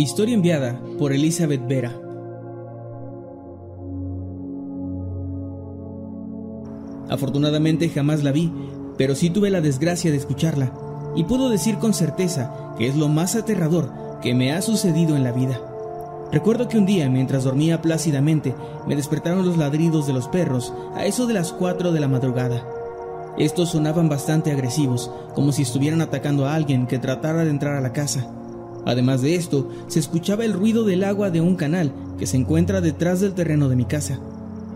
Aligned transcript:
Historia 0.00 0.34
enviada 0.34 0.80
por 0.98 1.12
Elizabeth 1.12 1.60
Vera. 1.68 1.94
Afortunadamente 7.10 7.90
jamás 7.90 8.24
la 8.24 8.32
vi, 8.32 8.50
pero 8.96 9.14
sí 9.14 9.28
tuve 9.28 9.50
la 9.50 9.60
desgracia 9.60 10.10
de 10.10 10.16
escucharla, 10.16 10.72
y 11.14 11.24
puedo 11.24 11.50
decir 11.50 11.76
con 11.76 11.92
certeza 11.92 12.74
que 12.78 12.88
es 12.88 12.96
lo 12.96 13.08
más 13.08 13.36
aterrador 13.36 13.92
que 14.22 14.34
me 14.34 14.54
ha 14.54 14.62
sucedido 14.62 15.16
en 15.16 15.22
la 15.22 15.32
vida. 15.32 15.60
Recuerdo 16.32 16.66
que 16.66 16.78
un 16.78 16.86
día, 16.86 17.10
mientras 17.10 17.44
dormía 17.44 17.82
plácidamente, 17.82 18.54
me 18.88 18.96
despertaron 18.96 19.44
los 19.44 19.58
ladridos 19.58 20.06
de 20.06 20.14
los 20.14 20.28
perros 20.28 20.72
a 20.94 21.04
eso 21.04 21.26
de 21.26 21.34
las 21.34 21.52
4 21.52 21.92
de 21.92 22.00
la 22.00 22.08
madrugada. 22.08 22.66
Estos 23.36 23.72
sonaban 23.72 24.08
bastante 24.08 24.50
agresivos, 24.50 25.10
como 25.34 25.52
si 25.52 25.60
estuvieran 25.60 26.00
atacando 26.00 26.46
a 26.46 26.54
alguien 26.54 26.86
que 26.86 26.98
tratara 26.98 27.44
de 27.44 27.50
entrar 27.50 27.76
a 27.76 27.82
la 27.82 27.92
casa. 27.92 28.39
Además 28.86 29.22
de 29.22 29.34
esto, 29.34 29.68
se 29.88 29.98
escuchaba 29.98 30.44
el 30.44 30.52
ruido 30.52 30.84
del 30.84 31.04
agua 31.04 31.30
de 31.30 31.40
un 31.40 31.56
canal 31.56 31.92
que 32.18 32.26
se 32.26 32.36
encuentra 32.36 32.80
detrás 32.80 33.20
del 33.20 33.34
terreno 33.34 33.68
de 33.68 33.76
mi 33.76 33.84
casa, 33.84 34.18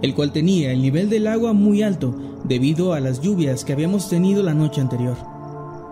el 0.03 0.15
cual 0.15 0.33
tenía 0.33 0.73
el 0.73 0.83
nivel 0.83 1.09
del 1.09 1.27
agua 1.27 1.53
muy 1.53 1.83
alto 1.83 2.15
debido 2.45 2.93
a 2.93 3.01
las 3.01 3.21
lluvias 3.21 3.65
que 3.65 3.73
habíamos 3.73 4.09
tenido 4.09 4.43
la 4.43 4.55
noche 4.55 4.81
anterior. 4.81 5.17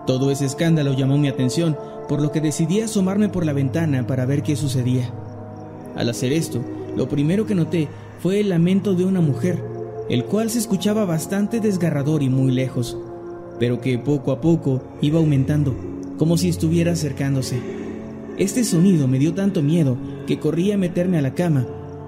Todo 0.05 0.31
ese 0.31 0.45
escándalo 0.45 0.93
llamó 0.93 1.17
mi 1.17 1.27
atención, 1.27 1.77
por 2.07 2.21
lo 2.21 2.31
que 2.31 2.41
decidí 2.41 2.81
asomarme 2.81 3.29
por 3.29 3.45
la 3.45 3.53
ventana 3.53 4.05
para 4.05 4.25
ver 4.25 4.43
qué 4.43 4.55
sucedía. 4.55 5.11
Al 5.95 6.09
hacer 6.09 6.33
esto, 6.33 6.61
lo 6.95 7.07
primero 7.07 7.45
que 7.45 7.55
noté 7.55 7.87
fue 8.19 8.39
el 8.39 8.49
lamento 8.49 8.93
de 8.93 9.05
una 9.05 9.21
mujer, 9.21 9.63
el 10.09 10.25
cual 10.25 10.49
se 10.49 10.59
escuchaba 10.59 11.05
bastante 11.05 11.59
desgarrador 11.59 12.21
y 12.21 12.29
muy 12.29 12.51
lejos, 12.51 12.97
pero 13.59 13.79
que 13.79 13.97
poco 13.97 14.31
a 14.31 14.41
poco 14.41 14.81
iba 15.01 15.19
aumentando, 15.19 15.75
como 16.17 16.37
si 16.37 16.49
estuviera 16.49 16.91
acercándose. 16.91 17.82
Este 18.37 18.63
sonido 18.63 19.07
me 19.07 19.19
dio 19.19 19.35
tanto 19.35 19.61
miedo 19.61 19.95
que 20.25 20.39
corrí 20.39 20.71
a 20.71 20.77
meterme 20.77 21.19
a 21.19 21.21
la 21.21 21.35
cama 21.35 21.65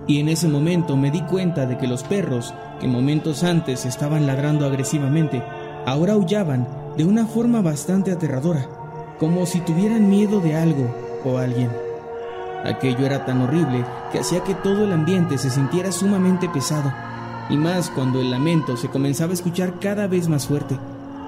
y 0.08 0.19
en 0.19 0.28
ese 0.30 0.47
momento 0.47 0.97
me 0.97 1.12
di 1.12 1.22
cuenta 1.22 1.68
de 1.68 1.78
que 1.78 1.88
los 1.88 2.03
perros, 2.03 2.53
que 2.80 2.88
momentos 2.88 3.44
antes 3.44 3.86
estaban 3.86 4.25
ladrando 4.25 4.66
agresivamente, 4.66 5.44
ahora 5.85 6.14
aullaban 6.14 6.68
de 6.97 7.06
una 7.06 7.28
forma 7.28 7.62
bastante 7.62 8.12
aterradora, 8.12 8.68
como 9.19 9.46
si 9.46 9.59
tuvieran 9.62 10.09
miedo 10.09 10.40
de 10.40 10.56
algo 10.56 10.94
o 11.24 11.38
alguien. 11.38 11.69
Aquello 12.64 13.06
era 13.06 13.25
tan 13.25 13.41
horrible 13.41 13.85
que 14.12 14.19
hacía 14.19 14.44
que 14.44 14.56
todo 14.56 14.85
el 14.85 14.94
ambiente 14.94 15.38
se 15.38 15.52
sintiera 15.52 15.91
sumamente 15.91 16.50
pesado, 16.50 16.91
y 17.50 17.58
más 17.58 17.91
cuando 17.91 18.19
el 18.19 18.31
lamento 18.31 18.78
se 18.78 18.90
comenzaba 18.90 19.31
a 19.31 19.35
escuchar 19.35 19.80
cada 19.80 20.08
vez 20.08 20.28
más 20.28 20.47
fuerte, 20.47 20.78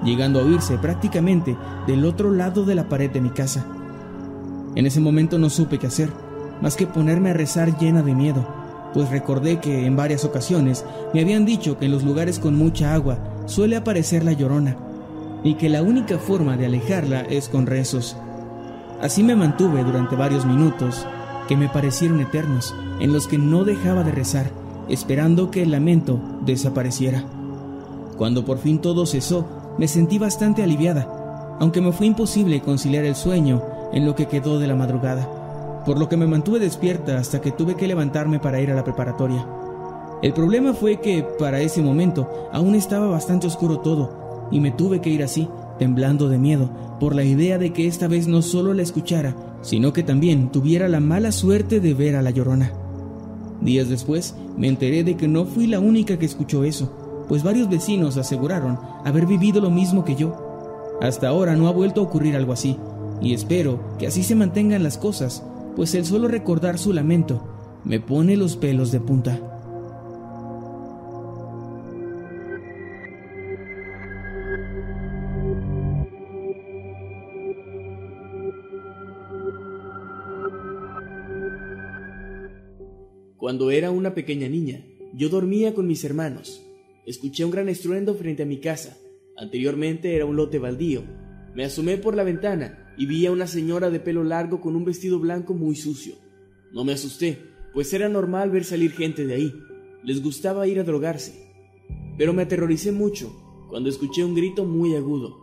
llegando 0.02 0.40
a 0.40 0.44
oírse 0.44 0.76
prácticamente 0.78 1.56
del 1.86 2.04
otro 2.04 2.32
lado 2.32 2.64
de 2.64 2.74
la 2.74 2.88
pared 2.88 3.10
de 3.10 3.20
mi 3.20 3.30
casa. 3.30 3.64
En 4.74 4.86
ese 4.86 5.00
momento 5.00 5.38
no 5.38 5.50
supe 5.50 5.78
qué 5.78 5.86
hacer, 5.86 6.10
más 6.60 6.76
que 6.76 6.86
ponerme 6.86 7.30
a 7.30 7.34
rezar 7.34 7.78
llena 7.78 8.02
de 8.02 8.14
miedo, 8.14 8.46
pues 8.94 9.10
recordé 9.10 9.60
que 9.60 9.86
en 9.86 9.96
varias 9.96 10.24
ocasiones 10.24 10.84
me 11.12 11.20
habían 11.20 11.44
dicho 11.44 11.78
que 11.78 11.86
en 11.86 11.92
los 11.92 12.04
lugares 12.04 12.38
con 12.38 12.56
mucha 12.56 12.94
agua 12.94 13.18
suele 13.46 13.76
aparecer 13.76 14.24
la 14.24 14.32
llorona, 14.32 14.76
y 15.44 15.54
que 15.54 15.68
la 15.68 15.82
única 15.82 16.18
forma 16.18 16.56
de 16.56 16.66
alejarla 16.66 17.20
es 17.22 17.48
con 17.48 17.66
rezos. 17.66 18.16
Así 19.00 19.22
me 19.22 19.36
mantuve 19.36 19.84
durante 19.84 20.16
varios 20.16 20.44
minutos, 20.44 21.06
que 21.46 21.56
me 21.56 21.68
parecieron 21.68 22.20
eternos, 22.20 22.74
en 23.00 23.12
los 23.12 23.26
que 23.26 23.38
no 23.38 23.64
dejaba 23.64 24.02
de 24.02 24.12
rezar, 24.12 24.50
esperando 24.88 25.50
que 25.50 25.62
el 25.62 25.70
lamento 25.70 26.20
desapareciera. 26.44 27.24
Cuando 28.16 28.44
por 28.44 28.58
fin 28.58 28.80
todo 28.80 29.06
cesó, 29.06 29.46
me 29.78 29.86
sentí 29.86 30.18
bastante 30.18 30.62
aliviada, 30.62 31.56
aunque 31.60 31.80
me 31.80 31.92
fue 31.92 32.06
imposible 32.06 32.60
conciliar 32.60 33.04
el 33.04 33.14
sueño 33.14 33.62
en 33.92 34.06
lo 34.06 34.14
que 34.14 34.26
quedó 34.26 34.58
de 34.58 34.66
la 34.66 34.74
madrugada, 34.74 35.82
por 35.84 35.98
lo 35.98 36.08
que 36.08 36.16
me 36.16 36.26
mantuve 36.26 36.58
despierta 36.58 37.18
hasta 37.18 37.40
que 37.40 37.52
tuve 37.52 37.74
que 37.74 37.88
levantarme 37.88 38.38
para 38.38 38.60
ir 38.60 38.70
a 38.70 38.74
la 38.74 38.84
preparatoria. 38.84 39.46
El 40.22 40.32
problema 40.32 40.74
fue 40.74 41.00
que, 41.00 41.24
para 41.38 41.60
ese 41.60 41.80
momento, 41.80 42.48
aún 42.52 42.74
estaba 42.74 43.06
bastante 43.06 43.46
oscuro 43.46 43.78
todo, 43.78 44.48
y 44.50 44.60
me 44.60 44.70
tuve 44.70 45.00
que 45.00 45.10
ir 45.10 45.22
así, 45.22 45.48
temblando 45.78 46.28
de 46.28 46.38
miedo, 46.38 46.70
por 46.98 47.14
la 47.14 47.22
idea 47.22 47.58
de 47.58 47.72
que 47.72 47.86
esta 47.86 48.08
vez 48.08 48.26
no 48.26 48.42
solo 48.42 48.74
la 48.74 48.82
escuchara, 48.82 49.36
sino 49.62 49.92
que 49.92 50.02
también 50.02 50.50
tuviera 50.50 50.88
la 50.88 51.00
mala 51.00 51.32
suerte 51.32 51.80
de 51.80 51.94
ver 51.94 52.16
a 52.16 52.22
la 52.22 52.30
llorona. 52.30 52.72
Días 53.60 53.88
después, 53.88 54.34
me 54.56 54.68
enteré 54.68 55.04
de 55.04 55.16
que 55.16 55.28
no 55.28 55.44
fui 55.44 55.66
la 55.66 55.80
única 55.80 56.18
que 56.18 56.26
escuchó 56.26 56.64
eso, 56.64 57.24
pues 57.28 57.42
varios 57.42 57.68
vecinos 57.68 58.16
aseguraron 58.16 58.78
haber 59.04 59.26
vivido 59.26 59.60
lo 59.60 59.70
mismo 59.70 60.04
que 60.04 60.16
yo. 60.16 60.34
Hasta 61.00 61.28
ahora 61.28 61.54
no 61.54 61.68
ha 61.68 61.72
vuelto 61.72 62.00
a 62.00 62.04
ocurrir 62.04 62.34
algo 62.34 62.52
así, 62.52 62.76
y 63.20 63.34
espero 63.34 63.96
que 63.98 64.06
así 64.06 64.22
se 64.22 64.34
mantengan 64.34 64.82
las 64.82 64.98
cosas, 64.98 65.42
pues 65.74 65.94
el 65.94 66.04
solo 66.04 66.28
recordar 66.28 66.78
su 66.78 66.92
lamento 66.92 67.80
me 67.84 68.00
pone 68.00 68.36
los 68.36 68.56
pelos 68.56 68.92
de 68.92 69.00
punta. 69.00 69.40
Cuando 83.36 83.70
era 83.70 83.90
una 83.90 84.14
pequeña 84.14 84.48
niña, 84.48 84.84
yo 85.14 85.28
dormía 85.30 85.74
con 85.74 85.86
mis 85.86 86.04
hermanos. 86.04 86.62
Escuché 87.06 87.44
un 87.44 87.50
gran 87.50 87.68
estruendo 87.68 88.14
frente 88.14 88.42
a 88.42 88.46
mi 88.46 88.60
casa. 88.60 88.98
Anteriormente 89.36 90.14
era 90.14 90.26
un 90.26 90.36
lote 90.36 90.58
baldío. 90.58 91.02
Me 91.54 91.64
asomé 91.64 91.96
por 91.96 92.14
la 92.14 92.24
ventana 92.24 92.87
y 92.98 93.06
vi 93.06 93.24
a 93.26 93.32
una 93.32 93.46
señora 93.46 93.90
de 93.90 94.00
pelo 94.00 94.24
largo 94.24 94.60
con 94.60 94.74
un 94.74 94.84
vestido 94.84 95.20
blanco 95.20 95.54
muy 95.54 95.76
sucio. 95.76 96.16
No 96.72 96.84
me 96.84 96.92
asusté, 96.92 97.38
pues 97.72 97.92
era 97.92 98.08
normal 98.08 98.50
ver 98.50 98.64
salir 98.64 98.90
gente 98.90 99.24
de 99.24 99.34
ahí. 99.34 99.54
Les 100.02 100.20
gustaba 100.22 100.66
ir 100.66 100.80
a 100.80 100.84
drogarse. 100.84 101.48
Pero 102.18 102.32
me 102.32 102.42
aterroricé 102.42 102.90
mucho 102.90 103.32
cuando 103.68 103.88
escuché 103.88 104.24
un 104.24 104.34
grito 104.34 104.64
muy 104.64 104.96
agudo. 104.96 105.38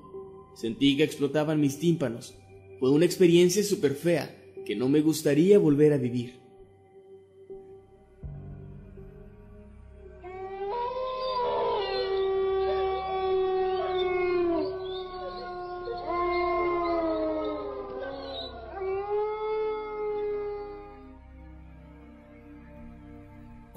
Sentí 0.55 0.97
que 0.97 1.03
explotaban 1.03 1.61
mis 1.61 1.79
tímpanos. 1.79 2.35
Fue 2.79 2.91
una 2.91 3.05
experiencia 3.05 3.63
súper 3.63 3.95
fea 3.95 4.35
que 4.65 4.75
no 4.75 4.89
me 4.89 5.01
gustaría 5.01 5.57
volver 5.57 5.93
a 5.93 5.97
vivir. 5.97 6.44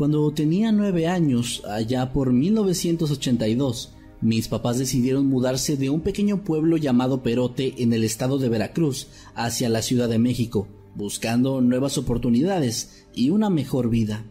Cuando 0.08 0.32
tenía 0.32 0.72
nueve 0.72 1.06
años, 1.06 1.62
allá 1.69 2.14
por 2.14 2.32
1982, 2.32 3.93
mis 4.22 4.49
papás 4.49 4.78
decidieron 4.78 5.26
mudarse 5.26 5.76
de 5.76 5.90
un 5.90 6.00
pequeño 6.00 6.44
pueblo 6.44 6.78
llamado 6.78 7.22
Perote 7.22 7.75
en 7.76 7.93
el 7.93 8.05
estado 8.05 8.38
de 8.38 8.49
Veracruz 8.49 9.08
hacia 9.34 9.69
la 9.69 9.82
Ciudad 9.82 10.08
de 10.08 10.19
México, 10.19 10.66
buscando 10.94 11.60
nuevas 11.60 11.99
oportunidades 11.99 13.05
y 13.14 13.28
una 13.28 13.50
mejor 13.50 13.90
vida. 13.90 14.25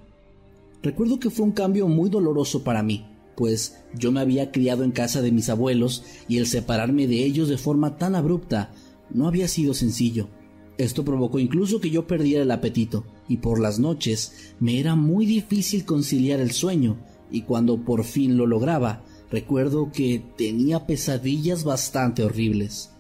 Recuerdo 0.82 1.20
que 1.20 1.30
fue 1.30 1.46
un 1.46 1.52
cambio 1.52 1.88
muy 1.88 2.10
doloroso 2.10 2.64
para 2.64 2.82
mí, 2.82 3.06
pues 3.36 3.78
yo 3.94 4.12
me 4.12 4.22
había 4.22 4.52
criado 4.52 4.84
en 4.84 4.90
casa 4.90 5.22
de 5.22 5.32
mis 5.32 5.48
abuelos 5.48 6.04
y 6.28 6.38
el 6.38 6.48
separarme 6.48 7.06
de 7.06 7.24
ellos 7.24 7.50
de 7.50 7.60
forma 7.60 8.00
tan 8.00 8.16
abrupta 8.16 8.72
no 9.14 9.28
había 9.28 9.48
sido 9.48 9.76
sencillo. 9.76 10.28
Esto 10.80 11.06
provocó 11.06 11.38
incluso 11.38 11.80
que 11.80 11.92
yo 11.92 12.08
perdiera 12.08 12.42
el 12.42 12.50
apetito 12.50 13.06
y 13.28 13.38
por 13.38 13.60
las 13.60 13.80
noches 13.80 14.54
me 14.60 14.80
era 14.80 14.96
muy 14.96 15.26
difícil 15.26 15.86
conciliar 15.86 16.40
el 16.40 16.52
sueño 16.52 16.98
y 17.32 17.42
cuando 17.42 17.84
por 17.84 18.04
fin 18.04 18.38
lo 18.38 18.48
lograba 18.48 19.04
recuerdo 19.30 19.92
que 19.92 20.24
tenía 20.38 20.86
pesadillas 20.86 21.64
bastante 21.64 22.24
horribles. 22.24 22.92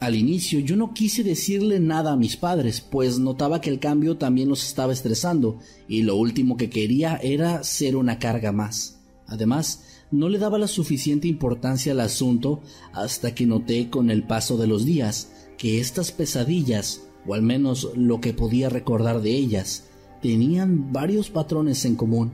Al 0.00 0.16
inicio 0.16 0.58
yo 0.58 0.74
no 0.76 0.94
quise 0.94 1.22
decirle 1.22 1.78
nada 1.78 2.12
a 2.12 2.16
mis 2.16 2.36
padres, 2.36 2.80
pues 2.80 3.20
notaba 3.20 3.60
que 3.60 3.70
el 3.70 3.78
cambio 3.78 4.16
también 4.16 4.48
los 4.48 4.66
estaba 4.66 4.92
estresando, 4.92 5.58
y 5.86 6.02
lo 6.02 6.16
último 6.16 6.56
que 6.56 6.70
quería 6.70 7.16
era 7.22 7.62
ser 7.62 7.94
una 7.94 8.18
carga 8.18 8.50
más. 8.50 8.98
Además, 9.28 9.84
no 10.10 10.28
le 10.28 10.38
daba 10.38 10.58
la 10.58 10.66
suficiente 10.66 11.28
importancia 11.28 11.92
al 11.92 12.00
asunto 12.00 12.62
hasta 12.92 13.34
que 13.34 13.46
noté 13.46 13.90
con 13.90 14.10
el 14.10 14.24
paso 14.24 14.56
de 14.56 14.66
los 14.66 14.84
días 14.84 15.32
que 15.56 15.78
estas 15.78 16.10
pesadillas, 16.10 17.02
o 17.26 17.34
al 17.34 17.42
menos 17.42 17.90
lo 17.96 18.20
que 18.20 18.32
podía 18.32 18.68
recordar 18.68 19.20
de 19.22 19.30
ellas, 19.30 19.88
tenían 20.20 20.92
varios 20.92 21.30
patrones 21.30 21.84
en 21.84 21.96
común. 21.96 22.32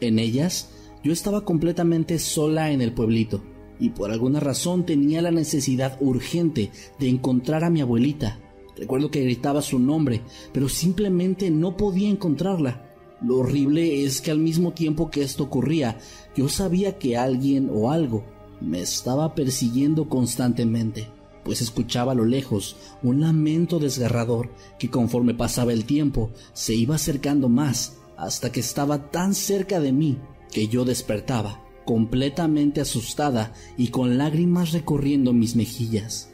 En 0.00 0.18
ellas 0.18 0.70
yo 1.02 1.12
estaba 1.12 1.44
completamente 1.44 2.18
sola 2.18 2.72
en 2.72 2.80
el 2.80 2.92
pueblito 2.92 3.42
y 3.78 3.90
por 3.90 4.10
alguna 4.10 4.40
razón 4.40 4.84
tenía 4.84 5.22
la 5.22 5.30
necesidad 5.30 5.96
urgente 6.00 6.70
de 6.98 7.08
encontrar 7.08 7.64
a 7.64 7.70
mi 7.70 7.80
abuelita. 7.80 8.38
Recuerdo 8.76 9.10
que 9.10 9.22
gritaba 9.22 9.62
su 9.62 9.78
nombre, 9.78 10.22
pero 10.52 10.68
simplemente 10.68 11.50
no 11.50 11.76
podía 11.76 12.08
encontrarla. 12.08 12.86
Lo 13.22 13.38
horrible 13.38 14.04
es 14.04 14.20
que 14.20 14.30
al 14.30 14.38
mismo 14.38 14.72
tiempo 14.72 15.10
que 15.10 15.22
esto 15.22 15.44
ocurría, 15.44 15.98
yo 16.36 16.48
sabía 16.48 16.98
que 16.98 17.16
alguien 17.16 17.70
o 17.72 17.90
algo 17.90 18.24
me 18.60 18.80
estaba 18.80 19.34
persiguiendo 19.34 20.08
constantemente, 20.08 21.08
pues 21.50 21.62
escuchaba 21.62 22.12
a 22.12 22.14
lo 22.14 22.24
lejos 22.24 22.76
un 23.02 23.22
lamento 23.22 23.80
desgarrador 23.80 24.54
que 24.78 24.88
conforme 24.88 25.34
pasaba 25.34 25.72
el 25.72 25.84
tiempo 25.84 26.30
se 26.52 26.76
iba 26.76 26.94
acercando 26.94 27.48
más 27.48 27.96
hasta 28.16 28.52
que 28.52 28.60
estaba 28.60 29.10
tan 29.10 29.34
cerca 29.34 29.80
de 29.80 29.90
mí 29.90 30.16
que 30.52 30.68
yo 30.68 30.84
despertaba, 30.84 31.60
completamente 31.84 32.80
asustada 32.80 33.52
y 33.76 33.88
con 33.88 34.16
lágrimas 34.16 34.70
recorriendo 34.70 35.32
mis 35.32 35.56
mejillas. 35.56 36.30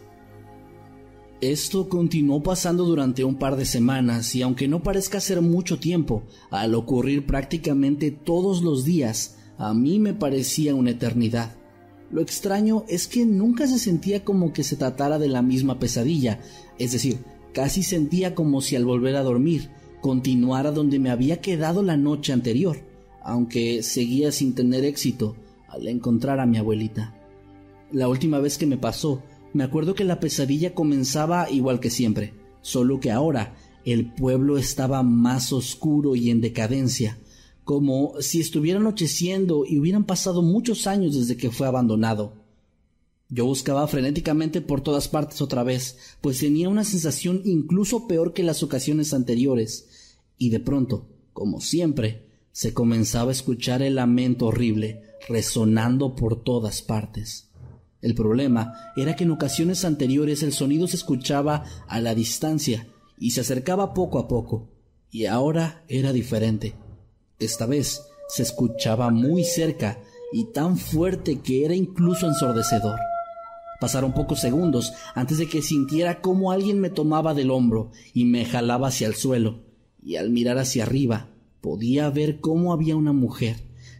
Esto 1.41 1.89
continuó 1.89 2.43
pasando 2.43 2.85
durante 2.85 3.25
un 3.25 3.37
par 3.37 3.57
de 3.57 3.65
semanas 3.65 4.35
y 4.35 4.43
aunque 4.43 4.69
no 4.69 4.83
parezca 4.83 5.19
ser 5.19 5.41
mucho 5.41 5.79
tiempo, 5.79 6.25
al 6.51 6.75
ocurrir 6.75 7.25
prácticamente 7.25 8.11
todos 8.11 8.61
los 8.61 8.85
días, 8.85 9.39
a 9.57 9.73
mí 9.73 9.99
me 9.99 10.13
parecía 10.13 10.75
una 10.75 10.91
eternidad. 10.91 11.57
Lo 12.11 12.23
extraño 12.23 12.85
es 12.89 13.09
que 13.09 13.27
nunca 13.27 13.67
se 13.67 13.79
sentía 13.79 14.25
como 14.25 14.53
que 14.53 14.63
se 14.63 14.77
tratara 14.77 15.19
de 15.19 15.29
la 15.29 15.43
misma 15.43 15.79
pesadilla, 15.79 16.41
es 16.79 16.93
decir, 16.93 17.19
casi 17.53 17.83
sentía 17.83 18.35
como 18.35 18.61
si 18.61 18.77
al 18.77 18.85
volver 18.85 19.17
a 19.17 19.23
dormir 19.23 19.71
continuara 20.01 20.71
donde 20.71 20.99
me 20.99 21.11
había 21.11 21.41
quedado 21.41 21.83
la 21.83 21.97
noche 21.97 22.33
anterior 22.33 22.77
aunque 23.27 23.83
seguía 23.83 24.31
sin 24.31 24.55
tener 24.55 24.85
éxito 24.85 25.35
al 25.69 25.89
encontrar 25.89 26.39
a 26.39 26.47
mi 26.47 26.59
abuelita. 26.59 27.13
La 27.91 28.09
última 28.09 28.39
vez 28.39 28.57
que 28.57 28.67
me 28.67 28.79
pasó, 28.79 29.21
me 29.53 29.65
acuerdo 29.65 29.95
que 29.95 30.05
la 30.05 30.21
pesadilla 30.21 30.75
comenzaba 30.75 31.51
igual 31.51 31.81
que 31.81 31.91
siempre, 31.91 32.35
solo 32.63 33.01
que 33.01 33.11
ahora 33.11 33.57
el 33.85 34.13
pueblo 34.13 34.59
estaba 34.59 35.03
más 35.03 35.53
oscuro 35.53 36.15
y 36.15 36.31
en 36.31 36.41
decadencia, 36.41 37.19
como 37.67 38.15
si 38.21 38.41
estuviera 38.41 38.79
anocheciendo 38.79 39.65
y 39.67 39.77
hubieran 39.81 40.05
pasado 40.05 40.41
muchos 40.41 40.87
años 40.87 41.17
desde 41.17 41.37
que 41.37 41.51
fue 41.51 41.67
abandonado. 41.67 42.35
Yo 43.29 43.45
buscaba 43.45 43.89
frenéticamente 43.89 44.61
por 44.61 44.83
todas 44.83 45.09
partes 45.09 45.43
otra 45.43 45.65
vez, 45.65 45.99
pues 46.21 46.39
tenía 46.39 46.69
una 46.69 46.85
sensación 46.85 47.43
incluso 47.45 48.07
peor 48.07 48.35
que 48.35 48.45
las 48.45 48.63
ocasiones 48.63 49.13
anteriores, 49.13 50.17
y 50.39 50.51
de 50.51 50.61
pronto, 50.61 51.09
como 51.33 51.61
siempre, 51.61 52.29
se 52.53 52.73
comenzaba 52.73 53.31
a 53.31 53.33
escuchar 53.33 53.83
el 53.83 53.97
lamento 53.97 54.47
horrible 54.47 55.03
resonando 55.29 56.15
por 56.15 56.45
todas 56.45 56.83
partes. 56.83 57.49
El 58.01 58.15
problema 58.15 58.75
era 58.97 59.17
que 59.17 59.25
en 59.25 59.33
ocasiones 59.33 59.85
anteriores 59.85 60.45
el 60.45 60.53
sonido 60.53 60.87
se 60.87 60.95
escuchaba 60.95 61.65
a 61.89 62.01
la 62.01 62.15
distancia 62.15 62.87
y 63.19 63.33
se 63.33 63.41
acercaba 63.41 63.93
poco 63.93 64.21
a 64.21 64.29
poco, 64.29 64.71
y 65.11 65.27
ahora 65.27 65.85
era 65.89 66.13
diferente. 66.13 66.77
Esta 67.39 67.67
vez 67.67 68.03
se 68.29 68.43
escuchaba 68.43 69.11
muy 69.11 69.45
cerca 69.45 69.99
y 70.33 70.53
tan 70.53 70.79
fuerte 70.79 71.41
que 71.41 71.65
era 71.65 71.75
incluso 71.75 72.27
ensordecedor. 72.27 72.99
Pasaron 73.81 74.15
pocos 74.15 74.41
segundos 74.41 74.95
antes 75.15 75.39
de 75.39 75.47
que 75.47 75.63
sintiera 75.63 76.23
cómo 76.23 76.51
alguien 76.51 76.81
me 76.81 76.91
tomaba 76.91 77.35
del 77.35 77.51
hombro 77.51 77.91
y 78.15 78.25
me 78.25 78.45
jalaba 78.45 78.89
hacia 78.89 79.07
el 79.07 79.15
suelo, 79.15 79.65
y 80.03 80.17
al 80.17 80.31
mirar 80.31 80.59
hacia 80.59 80.85
arriba 80.85 81.29
podía 81.61 82.09
ver 82.11 82.41
cómo 82.41 82.73
había 82.73 82.97
una 82.97 83.13
mujer 83.13 83.57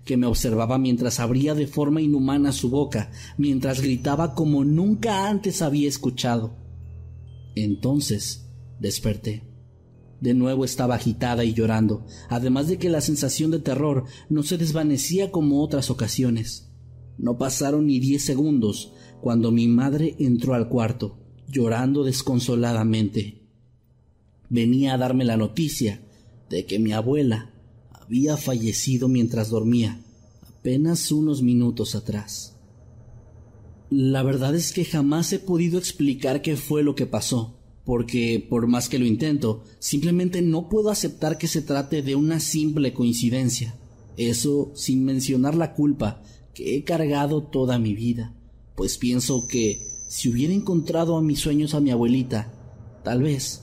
que 0.07 0.17
me 0.17 0.27
observaba 0.27 0.79
mientras 0.79 1.21
abría 1.21 1.55
de 1.55 1.67
forma 1.67 2.01
inhumana 2.01 2.53
su 2.53 2.71
boca, 2.71 3.11
mientras 3.37 3.81
gritaba 3.81 4.35
como 4.35 4.65
nunca 4.65 5.29
antes 5.29 5.61
había 5.63 5.89
escuchado. 5.89 6.57
Entonces 7.55 8.49
desperté. 8.79 9.43
De 10.21 10.35
nuevo 10.35 10.65
estaba 10.65 10.95
agitada 10.95 11.45
y 11.45 11.53
llorando, 11.53 12.07
además 12.29 12.69
de 12.69 12.79
que 12.79 12.89
la 12.89 13.01
sensación 13.01 13.51
de 13.51 13.59
terror 13.59 14.05
no 14.29 14.43
se 14.43 14.57
desvanecía 14.57 15.31
como 15.31 15.63
otras 15.63 15.91
ocasiones. 15.91 16.71
No 17.19 17.39
pasaron 17.39 17.87
ni 17.87 18.01
diez 18.01 18.25
segundos 18.25 18.93
cuando 19.21 19.51
mi 19.51 19.69
madre 19.69 20.17
entró 20.19 20.55
al 20.55 20.69
cuarto, 20.69 21.19
llorando 21.49 22.05
desconsoladamente. 22.05 23.43
Venía 24.49 24.95
a 24.95 24.99
darme 24.99 25.25
la 25.25 25.37
noticia 25.37 26.01
de 26.49 26.65
que 26.65 26.79
mi 26.79 26.93
abuela 26.93 27.51
había 27.93 28.37
fallecido 28.37 29.09
mientras 29.09 29.51
dormía, 29.51 30.01
apenas 30.43 31.11
unos 31.11 31.43
minutos 31.43 31.95
atrás. 31.95 32.57
La 33.91 34.23
verdad 34.23 34.55
es 34.55 34.73
que 34.73 34.85
jamás 34.85 35.33
he 35.33 35.39
podido 35.39 35.79
explicar 35.79 36.43
qué 36.43 36.57
fue 36.57 36.83
lo 36.83 36.95
que 36.95 37.07
pasó, 37.07 37.56
porque 37.87 38.45
por 38.51 38.67
más 38.67 38.89
que 38.89 38.99
lo 38.99 39.07
intento, 39.07 39.63
simplemente 39.79 40.43
no 40.43 40.69
puedo 40.69 40.91
aceptar 40.91 41.39
que 41.39 41.47
se 41.47 41.63
trate 41.63 42.03
de 42.03 42.17
una 42.17 42.41
simple 42.41 42.93
coincidencia. 42.93 43.77
Eso 44.17 44.73
sin 44.75 45.05
mencionar 45.05 45.55
la 45.55 45.73
culpa 45.73 46.21
que 46.53 46.75
he 46.75 46.83
cargado 46.83 47.45
toda 47.45 47.79
mi 47.79 47.95
vida, 47.95 48.35
pues 48.75 48.99
pienso 48.99 49.47
que 49.47 49.81
si 50.09 50.29
hubiera 50.29 50.53
encontrado 50.53 51.17
a 51.17 51.23
mis 51.23 51.39
sueños 51.39 51.75
a 51.75 51.81
mi 51.81 51.93
abuelita, 51.93 52.53
tal 53.05 53.23
vez 53.23 53.63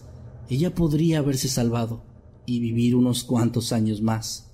ella 0.50 0.74
podría 0.74 1.20
haberse 1.20 1.50
salvado 1.50 2.06
y 2.46 2.62
vivir 2.62 2.96
unos 2.96 3.26
cuantos 3.26 3.74
años 3.74 4.02
más. 4.02 4.52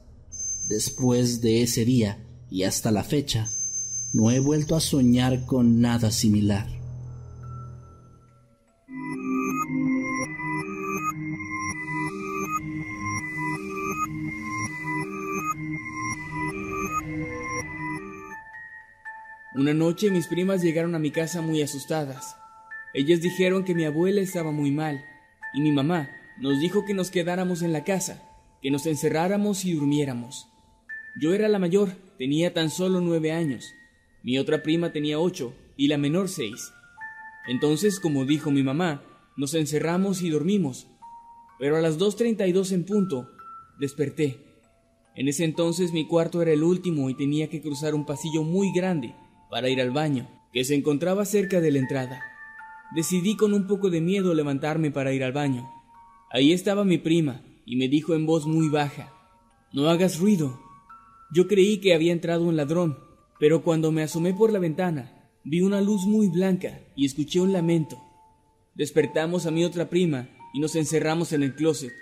Después 0.68 1.42
de 1.42 1.62
ese 1.62 1.86
día 1.86 2.26
y 2.50 2.64
hasta 2.64 2.92
la 2.92 3.04
fecha, 3.04 3.48
no 4.14 4.32
he 4.32 4.40
vuelto 4.40 4.76
a 4.76 4.80
soñar 4.80 5.46
con 5.46 5.80
nada 5.80 6.10
similar. 6.10 6.79
Una 19.60 19.74
noche 19.74 20.10
mis 20.10 20.28
primas 20.28 20.62
llegaron 20.62 20.96
a 20.96 21.00
mi 21.00 21.12
casa 21.12 21.42
muy 21.42 21.62
asustadas. 21.62 22.38
Ellas 22.94 23.20
dijeron 23.20 23.66
que 23.66 23.76
mi 23.76 23.84
abuela 23.84 24.22
estaba 24.22 24.54
muy 24.54 24.72
mal 24.72 25.04
y 25.54 25.60
mi 25.60 25.74
mamá 25.74 26.10
nos 26.40 26.62
dijo 26.62 26.86
que 26.86 26.94
nos 26.94 27.12
quedáramos 27.12 27.62
en 27.62 27.74
la 27.74 27.84
casa, 27.84 28.24
que 28.62 28.72
nos 28.72 28.86
encerráramos 28.86 29.66
y 29.66 29.74
durmiéramos. 29.74 30.48
Yo 31.20 31.34
era 31.34 31.50
la 31.50 31.60
mayor, 31.60 31.90
tenía 32.18 32.54
tan 32.54 32.70
solo 32.70 33.02
nueve 33.02 33.34
años. 33.34 33.66
Mi 34.24 34.40
otra 34.40 34.64
prima 34.64 34.94
tenía 34.94 35.20
ocho 35.20 35.54
y 35.76 35.90
la 35.90 35.98
menor 35.98 36.30
seis. 36.30 36.72
Entonces, 37.46 38.00
como 38.00 38.24
dijo 38.24 38.52
mi 38.52 38.64
mamá, 38.64 39.04
nos 39.36 39.56
encerramos 39.56 40.22
y 40.22 40.30
dormimos. 40.30 40.88
Pero 41.60 41.76
a 41.76 41.82
las 41.82 42.00
2.32 42.00 42.72
en 42.72 42.86
punto, 42.86 43.30
desperté. 43.78 44.40
En 45.16 45.28
ese 45.28 45.44
entonces 45.44 45.92
mi 45.92 46.08
cuarto 46.08 46.42
era 46.42 46.54
el 46.54 46.64
último 46.64 47.10
y 47.10 47.14
tenía 47.14 47.50
que 47.50 47.62
cruzar 47.62 47.94
un 47.94 48.06
pasillo 48.06 48.44
muy 48.44 48.72
grande 48.72 49.16
para 49.50 49.70
ir 49.70 49.82
al 49.82 49.92
baño, 49.92 50.28
que 50.54 50.64
se 50.64 50.76
encontraba 50.76 51.26
cerca 51.26 51.60
de 51.60 51.72
la 51.72 51.80
entrada. 51.80 52.22
Decidí 52.96 53.36
con 53.36 53.54
un 53.54 53.68
poco 53.68 53.90
de 53.90 54.02
miedo 54.02 54.34
levantarme 54.34 54.92
para 54.92 55.14
ir 55.14 55.24
al 55.24 55.32
baño. 55.32 55.70
Ahí 56.32 56.54
estaba 56.54 56.86
mi 56.86 56.98
prima, 56.98 57.42
y 57.66 57.76
me 57.76 57.88
dijo 57.88 58.16
en 58.16 58.26
voz 58.26 58.46
muy 58.46 58.70
baja, 58.70 59.14
No 59.72 59.90
hagas 59.90 60.20
ruido. 60.20 60.60
Yo 61.32 61.48
creí 61.48 61.78
que 61.80 61.94
había 61.94 62.12
entrado 62.12 62.46
un 62.46 62.56
ladrón, 62.56 62.98
Pero 63.40 63.64
cuando 63.64 63.92
me 63.92 64.04
asomé 64.04 64.34
por 64.34 64.52
la 64.52 64.60
ventana, 64.60 65.32
vi 65.46 65.62
una 65.62 65.80
luz 65.80 66.06
muy 66.06 66.28
blanca 66.28 66.82
y 66.96 67.06
escuché 67.06 67.40
un 67.40 67.54
lamento. 67.54 67.98
Despertamos 68.76 69.46
a 69.46 69.52
mi 69.52 69.64
otra 69.64 69.90
prima 69.90 70.30
y 70.54 70.60
nos 70.60 70.76
encerramos 70.76 71.32
en 71.32 71.44
el 71.44 71.56
closet. 71.56 71.94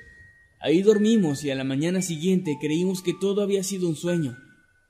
Ahí 0.59 0.81
dormimos 0.81 1.43
y 1.43 1.51
a 1.51 1.55
la 1.55 1.63
mañana 1.63 2.01
siguiente 2.01 2.57
creímos 2.59 3.03
que 3.03 3.13
todo 3.13 3.43
había 3.43 3.63
sido 3.63 3.87
un 3.87 3.95
sueño, 3.95 4.35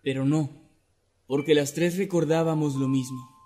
pero 0.03 0.25
no, 0.25 0.66
porque 1.27 1.53
las 1.53 1.74
tres 1.74 1.98
recordábamos 1.98 2.75
lo 2.75 2.88
mismo. 2.88 3.38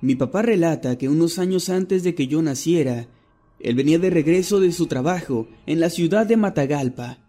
Mi 0.00 0.16
papá 0.16 0.42
relata 0.42 0.98
que 0.98 1.08
unos 1.08 1.38
años 1.38 1.70
antes 1.70 2.02
de 2.02 2.14
que 2.14 2.26
yo 2.26 2.42
naciera, 2.42 3.08
él 3.58 3.74
venía 3.74 3.98
de 3.98 4.10
regreso 4.10 4.60
de 4.60 4.70
su 4.70 4.86
trabajo 4.86 5.48
en 5.64 5.80
la 5.80 5.88
ciudad 5.88 6.26
de 6.26 6.36
Matagalpa. 6.36 7.20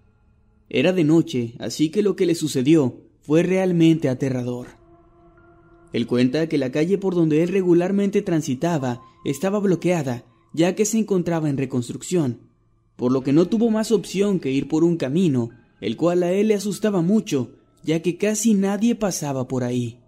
Era 0.68 0.92
de 0.92 1.06
noche, 1.06 1.54
así 1.60 1.90
que 1.90 2.02
lo 2.02 2.18
que 2.18 2.26
le 2.26 2.36
sucedió 2.36 3.00
fue 3.22 3.44
realmente 3.44 4.10
aterrador. 4.10 4.85
Él 5.96 6.08
cuenta 6.08 6.50
que 6.50 6.58
la 6.58 6.74
calle 6.74 6.98
por 6.98 7.16
donde 7.16 7.42
él 7.42 7.48
regularmente 7.48 8.22
transitaba 8.22 9.02
estaba 9.24 9.60
bloqueada, 9.60 10.26
ya 10.52 10.76
que 10.76 10.84
se 10.84 10.98
encontraba 10.98 11.50
en 11.50 11.56
reconstrucción, 11.56 12.42
por 12.98 13.14
lo 13.14 13.24
que 13.24 13.32
no 13.32 13.46
tuvo 13.46 13.72
más 13.72 13.94
opción 13.94 14.42
que 14.42 14.52
ir 14.52 14.68
por 14.68 14.84
un 14.84 14.98
camino, 14.98 15.52
el 15.80 15.96
cual 15.96 16.24
a 16.24 16.34
él 16.34 16.50
le 16.50 16.56
asustaba 16.56 17.02
mucho, 17.02 17.52
ya 17.82 18.02
que 18.02 18.18
casi 18.18 18.56
nadie 18.56 18.96
pasaba 18.96 19.48
por 19.48 19.64
ahí. 19.64 20.02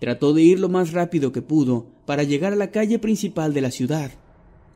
Trató 0.00 0.32
de 0.32 0.42
ir 0.42 0.58
lo 0.58 0.68
más 0.68 0.90
rápido 0.92 1.30
que 1.30 1.40
pudo 1.40 1.86
para 2.04 2.24
llegar 2.24 2.52
a 2.52 2.56
la 2.56 2.72
calle 2.72 2.98
principal 2.98 3.54
de 3.54 3.60
la 3.60 3.70
ciudad. 3.70 4.10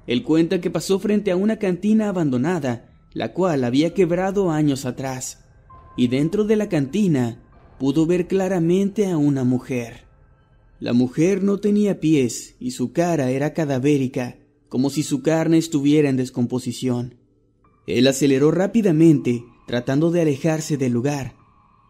Él 0.07 0.23
cuenta 0.23 0.61
que 0.61 0.71
pasó 0.71 1.01
frente 1.01 1.33
a 1.33 1.37
una 1.37 1.57
cantina 1.57 2.09
abandonada, 2.09 2.89
la 3.15 3.33
cual 3.33 3.65
había 3.65 3.95
quebrado 3.95 4.53
años 4.53 4.85
atrás, 4.85 5.45
y 5.97 6.07
dentro 6.07 6.45
de 6.45 6.55
la 6.55 6.69
cantina 6.69 7.48
pudo 7.79 8.07
ver 8.07 8.27
claramente 8.27 9.07
a 9.07 9.17
una 9.17 9.45
mujer. 9.45 10.07
La 10.81 10.93
mujer 10.93 11.43
no 11.43 11.59
tenía 11.59 12.01
pies 12.01 12.57
y 12.61 12.73
su 12.73 12.93
cara 12.93 13.31
era 13.31 13.53
cadavérica, 13.53 14.39
como 14.69 14.91
si 14.91 15.03
su 15.03 15.23
carne 15.23 15.59
estuviera 15.59 16.09
en 16.09 16.17
descomposición. 16.17 17.17
Él 17.87 18.07
aceleró 18.07 18.51
rápidamente, 18.51 19.45
tratando 19.67 20.11
de 20.11 20.21
alejarse 20.21 20.77
del 20.77 20.93
lugar. 20.93 21.37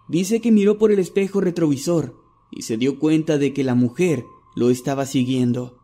Dice 0.08 0.40
que 0.40 0.52
miró 0.52 0.78
por 0.78 0.92
el 0.92 0.98
espejo 0.98 1.40
retrovisor 1.40 2.16
y 2.50 2.62
se 2.62 2.76
dio 2.76 2.98
cuenta 2.98 3.36
de 3.36 3.52
que 3.52 3.64
la 3.64 3.74
mujer 3.74 4.24
lo 4.56 4.70
estaba 4.70 5.06
siguiendo, 5.06 5.78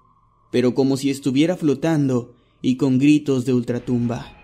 pero 0.51 0.75
como 0.75 0.97
si 0.97 1.11
estuviera 1.11 1.57
flotando 1.57 2.35
y 2.63 2.77
con 2.77 2.99
gritos 2.99 3.45
de 3.45 3.53
ultratumba. 3.53 4.39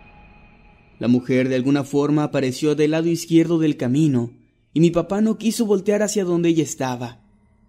La 0.98 1.08
mujer 1.08 1.48
de 1.48 1.54
alguna 1.54 1.82
forma 1.82 2.24
apareció 2.24 2.74
del 2.74 2.90
lado 2.90 3.08
izquierdo 3.08 3.58
del 3.58 3.78
camino, 3.78 4.32
y 4.72 4.80
mi 4.80 4.90
papá 4.90 5.20
no 5.20 5.38
quiso 5.38 5.66
voltear 5.66 6.02
hacia 6.02 6.24
donde 6.24 6.50
ella 6.50 6.62
estaba, 6.62 7.20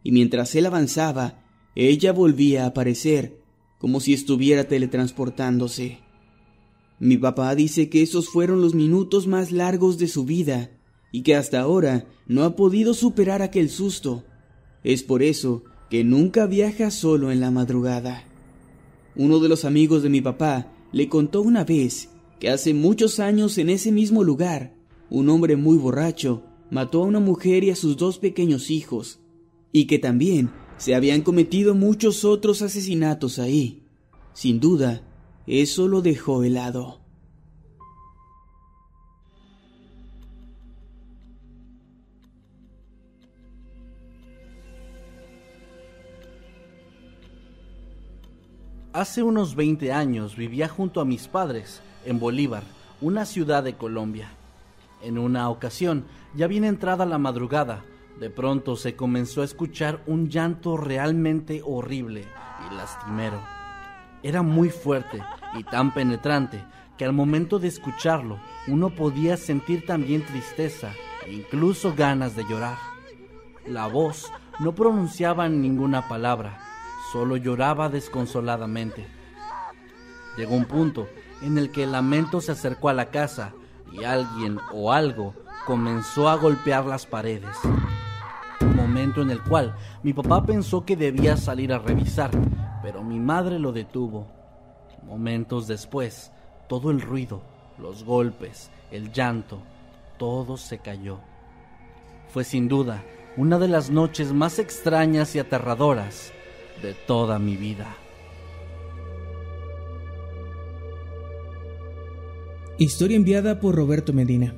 y 0.03 0.11
mientras 0.11 0.53
él 0.55 0.65
avanzaba, 0.65 1.43
ella 1.75 2.11
volvía 2.11 2.63
a 2.63 2.67
aparecer, 2.67 3.39
como 3.79 3.99
si 3.99 4.13
estuviera 4.13 4.65
teletransportándose. 4.65 5.99
Mi 6.99 7.17
papá 7.17 7.55
dice 7.55 7.89
que 7.89 8.03
esos 8.03 8.29
fueron 8.29 8.61
los 8.61 8.75
minutos 8.75 9.25
más 9.25 9.51
largos 9.51 9.97
de 9.97 10.07
su 10.07 10.25
vida, 10.25 10.71
y 11.11 11.23
que 11.23 11.35
hasta 11.35 11.59
ahora 11.59 12.05
no 12.27 12.43
ha 12.43 12.55
podido 12.55 12.93
superar 12.93 13.41
aquel 13.41 13.69
susto, 13.69 14.23
es 14.83 15.03
por 15.03 15.23
eso 15.23 15.63
que 15.89 16.03
nunca 16.03 16.45
viaja 16.45 16.91
solo 16.91 17.31
en 17.31 17.39
la 17.39 17.51
madrugada. 17.51 18.23
Uno 19.15 19.39
de 19.39 19.49
los 19.49 19.65
amigos 19.65 20.03
de 20.03 20.09
mi 20.09 20.21
papá 20.21 20.71
le 20.91 21.09
contó 21.09 21.41
una 21.41 21.63
vez 21.63 22.09
que 22.39 22.49
hace 22.49 22.73
muchos 22.73 23.19
años 23.19 23.57
en 23.57 23.69
ese 23.69 23.91
mismo 23.91 24.23
lugar, 24.23 24.73
un 25.09 25.29
hombre 25.29 25.57
muy 25.57 25.77
borracho 25.77 26.43
mató 26.71 27.03
a 27.03 27.05
una 27.05 27.19
mujer 27.19 27.63
y 27.63 27.69
a 27.69 27.75
sus 27.75 27.97
dos 27.97 28.17
pequeños 28.17 28.71
hijos, 28.71 29.19
y 29.71 29.85
que 29.85 29.99
también 29.99 30.51
se 30.77 30.95
habían 30.95 31.21
cometido 31.21 31.75
muchos 31.75 32.25
otros 32.25 32.63
asesinatos 32.63 33.37
ahí. 33.37 33.83
Sin 34.33 34.59
duda, 34.59 35.03
eso 35.45 35.87
lo 35.87 36.01
dejó 36.01 36.43
helado. 36.43 37.01
Hace 48.93 49.23
unos 49.23 49.55
20 49.55 49.91
años 49.91 50.35
vivía 50.35 50.67
junto 50.67 51.01
a 51.01 51.05
mis 51.05 51.27
padres 51.27 51.81
en 52.05 52.19
Bolívar, 52.19 52.63
una 53.01 53.25
ciudad 53.25 53.63
de 53.63 53.75
Colombia. 53.75 54.37
En 55.01 55.17
una 55.17 55.49
ocasión, 55.49 56.05
ya 56.33 56.47
bien 56.47 56.63
entrada 56.63 57.05
la 57.05 57.17
madrugada, 57.17 57.83
de 58.19 58.29
pronto 58.29 58.75
se 58.75 58.95
comenzó 58.95 59.41
a 59.41 59.45
escuchar 59.45 60.03
un 60.05 60.29
llanto 60.29 60.77
realmente 60.77 61.61
horrible 61.65 62.25
y 62.69 62.75
lastimero. 62.75 63.41
Era 64.23 64.41
muy 64.41 64.69
fuerte 64.69 65.21
y 65.57 65.63
tan 65.63 65.93
penetrante 65.93 66.63
que 66.97 67.05
al 67.05 67.13
momento 67.13 67.57
de 67.57 67.67
escucharlo 67.67 68.39
uno 68.67 68.93
podía 68.93 69.37
sentir 69.37 69.85
también 69.85 70.23
tristeza 70.23 70.93
e 71.25 71.33
incluso 71.33 71.95
ganas 71.95 72.35
de 72.35 72.43
llorar. 72.43 72.77
La 73.65 73.87
voz 73.87 74.31
no 74.59 74.75
pronunciaba 74.75 75.49
ninguna 75.49 76.07
palabra, 76.07 76.59
Solo 77.11 77.35
lloraba 77.35 77.89
desconsoladamente. 77.89 79.05
Llegó 80.37 80.55
un 80.55 80.63
punto 80.63 81.09
en 81.41 81.57
el 81.57 81.69
que 81.69 81.83
el 81.83 81.91
lamento 81.91 82.39
se 82.39 82.53
acercó 82.53 82.87
a 82.87 82.93
la 82.93 83.09
casa 83.09 83.53
y 83.91 84.03
alguien 84.03 84.59
o 84.73 84.91
algo 84.91 85.33
comenzó 85.65 86.29
a 86.29 86.35
golpear 86.35 86.85
las 86.85 87.05
paredes. 87.05 87.57
Momento 88.75 89.21
en 89.21 89.31
el 89.31 89.41
cual 89.41 89.75
mi 90.03 90.13
papá 90.13 90.45
pensó 90.45 90.85
que 90.85 90.95
debía 90.95 91.37
salir 91.37 91.73
a 91.73 91.79
revisar, 91.79 92.31
pero 92.81 93.03
mi 93.03 93.19
madre 93.19 93.59
lo 93.59 93.71
detuvo. 93.71 94.27
Momentos 95.03 95.67
después, 95.67 96.31
todo 96.67 96.91
el 96.91 97.01
ruido, 97.01 97.41
los 97.77 98.03
golpes, 98.03 98.71
el 98.91 99.11
llanto, 99.11 99.59
todo 100.17 100.57
se 100.57 100.79
cayó. 100.79 101.19
Fue 102.29 102.43
sin 102.43 102.67
duda 102.67 103.03
una 103.37 103.57
de 103.59 103.67
las 103.67 103.89
noches 103.89 104.33
más 104.33 104.59
extrañas 104.59 105.35
y 105.35 105.39
aterradoras 105.39 106.31
de 106.81 106.93
toda 106.93 107.39
mi 107.39 107.55
vida. 107.55 107.87
Historia 112.81 113.15
enviada 113.15 113.59
por 113.59 113.75
Roberto 113.75 114.11
Medina. 114.11 114.55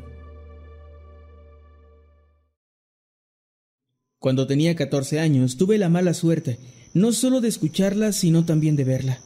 Cuando 4.18 4.48
tenía 4.48 4.78
14 4.78 5.20
años 5.20 5.58
tuve 5.58 5.78
la 5.78 5.90
mala 5.90 6.14
suerte 6.14 6.58
no 6.94 7.12
solo 7.12 7.42
de 7.42 7.50
escucharla, 7.50 8.14
sino 8.14 8.46
también 8.46 8.78
de 8.78 8.86
verla. 8.86 9.20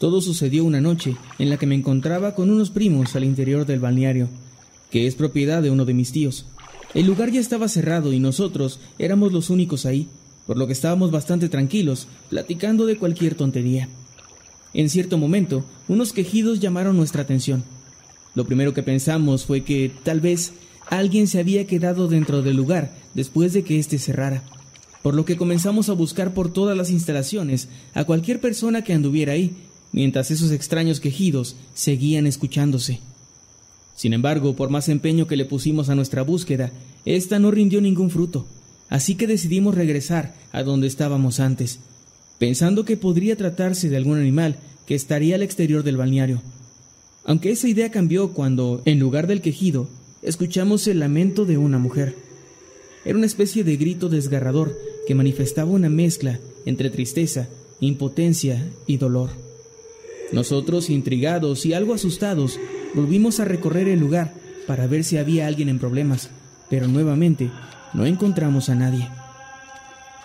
Todo 0.00 0.20
sucedió 0.20 0.64
una 0.64 0.80
noche 0.80 1.14
en 1.38 1.50
la 1.50 1.56
que 1.56 1.66
me 1.66 1.76
encontraba 1.76 2.34
con 2.34 2.50
unos 2.50 2.70
primos 2.70 3.14
al 3.14 3.22
interior 3.22 3.64
del 3.64 3.78
balneario, 3.78 4.28
que 4.90 5.06
es 5.06 5.14
propiedad 5.14 5.62
de 5.62 5.70
uno 5.70 5.84
de 5.84 5.94
mis 5.94 6.10
tíos. 6.10 6.46
El 6.94 7.06
lugar 7.06 7.30
ya 7.30 7.38
estaba 7.38 7.68
cerrado 7.68 8.12
y 8.12 8.18
nosotros 8.18 8.80
éramos 8.98 9.32
los 9.32 9.50
únicos 9.50 9.86
ahí 9.86 10.08
por 10.48 10.58
lo 10.58 10.66
que 10.66 10.72
estábamos 10.72 11.12
bastante 11.12 11.48
tranquilos, 11.48 12.08
platicando 12.28 12.86
de 12.86 12.98
cualquier 12.98 13.36
tontería. 13.36 13.88
En 14.74 14.90
cierto 14.90 15.16
momento, 15.16 15.64
unos 15.86 16.12
quejidos 16.12 16.58
llamaron 16.58 16.96
nuestra 16.96 17.22
atención. 17.22 17.62
Lo 18.34 18.44
primero 18.44 18.74
que 18.74 18.82
pensamos 18.82 19.44
fue 19.44 19.62
que 19.62 19.90
tal 20.02 20.20
vez 20.20 20.52
alguien 20.88 21.26
se 21.26 21.38
había 21.38 21.66
quedado 21.66 22.08
dentro 22.08 22.42
del 22.42 22.56
lugar 22.56 22.94
después 23.14 23.52
de 23.52 23.64
que 23.64 23.78
éste 23.78 23.98
cerrara, 23.98 24.42
por 25.02 25.14
lo 25.14 25.24
que 25.24 25.36
comenzamos 25.36 25.88
a 25.88 25.94
buscar 25.94 26.34
por 26.34 26.52
todas 26.52 26.76
las 26.76 26.90
instalaciones 26.90 27.68
a 27.94 28.04
cualquier 28.04 28.40
persona 28.40 28.82
que 28.82 28.92
anduviera 28.92 29.32
ahí, 29.32 29.54
mientras 29.92 30.30
esos 30.30 30.52
extraños 30.52 31.00
quejidos 31.00 31.56
seguían 31.74 32.26
escuchándose. 32.26 33.00
Sin 33.96 34.12
embargo, 34.12 34.56
por 34.56 34.70
más 34.70 34.88
empeño 34.88 35.26
que 35.26 35.36
le 35.36 35.44
pusimos 35.44 35.88
a 35.88 35.94
nuestra 35.94 36.22
búsqueda, 36.22 36.70
esta 37.04 37.38
no 37.38 37.50
rindió 37.50 37.80
ningún 37.80 38.10
fruto 38.10 38.46
así 38.90 39.14
que 39.14 39.26
decidimos 39.26 39.76
regresar 39.76 40.34
a 40.52 40.62
donde 40.62 40.88
estábamos 40.88 41.40
antes, 41.40 41.78
pensando 42.38 42.84
que 42.84 42.98
podría 42.98 43.36
tratarse 43.36 43.88
de 43.88 43.96
algún 43.96 44.18
animal 44.18 44.56
que 44.84 44.96
estaría 44.96 45.36
al 45.36 45.42
exterior 45.42 45.84
del 45.84 45.96
balneario. 45.96 46.42
Aunque 47.24 47.50
esa 47.50 47.68
idea 47.68 47.90
cambió 47.90 48.32
cuando, 48.32 48.82
en 48.84 48.98
lugar 48.98 49.26
del 49.26 49.42
quejido, 49.42 49.88
escuchamos 50.22 50.86
el 50.86 51.00
lamento 51.00 51.44
de 51.44 51.58
una 51.58 51.78
mujer. 51.78 52.14
Era 53.04 53.16
una 53.16 53.26
especie 53.26 53.64
de 53.64 53.76
grito 53.76 54.08
desgarrador 54.08 54.76
que 55.06 55.14
manifestaba 55.14 55.70
una 55.70 55.88
mezcla 55.88 56.38
entre 56.66 56.90
tristeza, 56.90 57.48
impotencia 57.80 58.66
y 58.86 58.96
dolor. 58.96 59.30
Nosotros, 60.32 60.90
intrigados 60.90 61.66
y 61.66 61.72
algo 61.72 61.94
asustados, 61.94 62.58
volvimos 62.94 63.40
a 63.40 63.44
recorrer 63.44 63.88
el 63.88 64.00
lugar 64.00 64.34
para 64.66 64.86
ver 64.86 65.04
si 65.04 65.16
había 65.16 65.46
alguien 65.46 65.68
en 65.68 65.78
problemas, 65.78 66.30
pero 66.68 66.86
nuevamente 66.88 67.50
no 67.94 68.06
encontramos 68.06 68.68
a 68.68 68.74
nadie. 68.74 69.08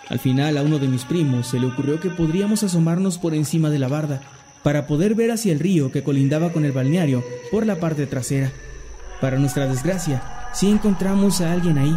Al 0.08 0.20
final 0.20 0.56
a 0.56 0.62
uno 0.62 0.78
de 0.78 0.86
mis 0.86 1.04
primos 1.04 1.48
se 1.48 1.58
le 1.58 1.66
ocurrió 1.66 1.98
que 1.98 2.10
podríamos 2.10 2.62
asomarnos 2.62 3.18
por 3.18 3.34
encima 3.34 3.70
de 3.70 3.80
la 3.80 3.88
barda 3.88 4.22
para 4.66 4.88
poder 4.88 5.14
ver 5.14 5.30
hacia 5.30 5.52
el 5.52 5.60
río 5.60 5.92
que 5.92 6.02
colindaba 6.02 6.52
con 6.52 6.64
el 6.64 6.72
balneario 6.72 7.22
por 7.52 7.64
la 7.64 7.78
parte 7.78 8.04
trasera. 8.08 8.50
Para 9.20 9.38
nuestra 9.38 9.68
desgracia, 9.68 10.24
sí 10.52 10.68
encontramos 10.68 11.40
a 11.40 11.52
alguien 11.52 11.78
ahí. 11.78 11.96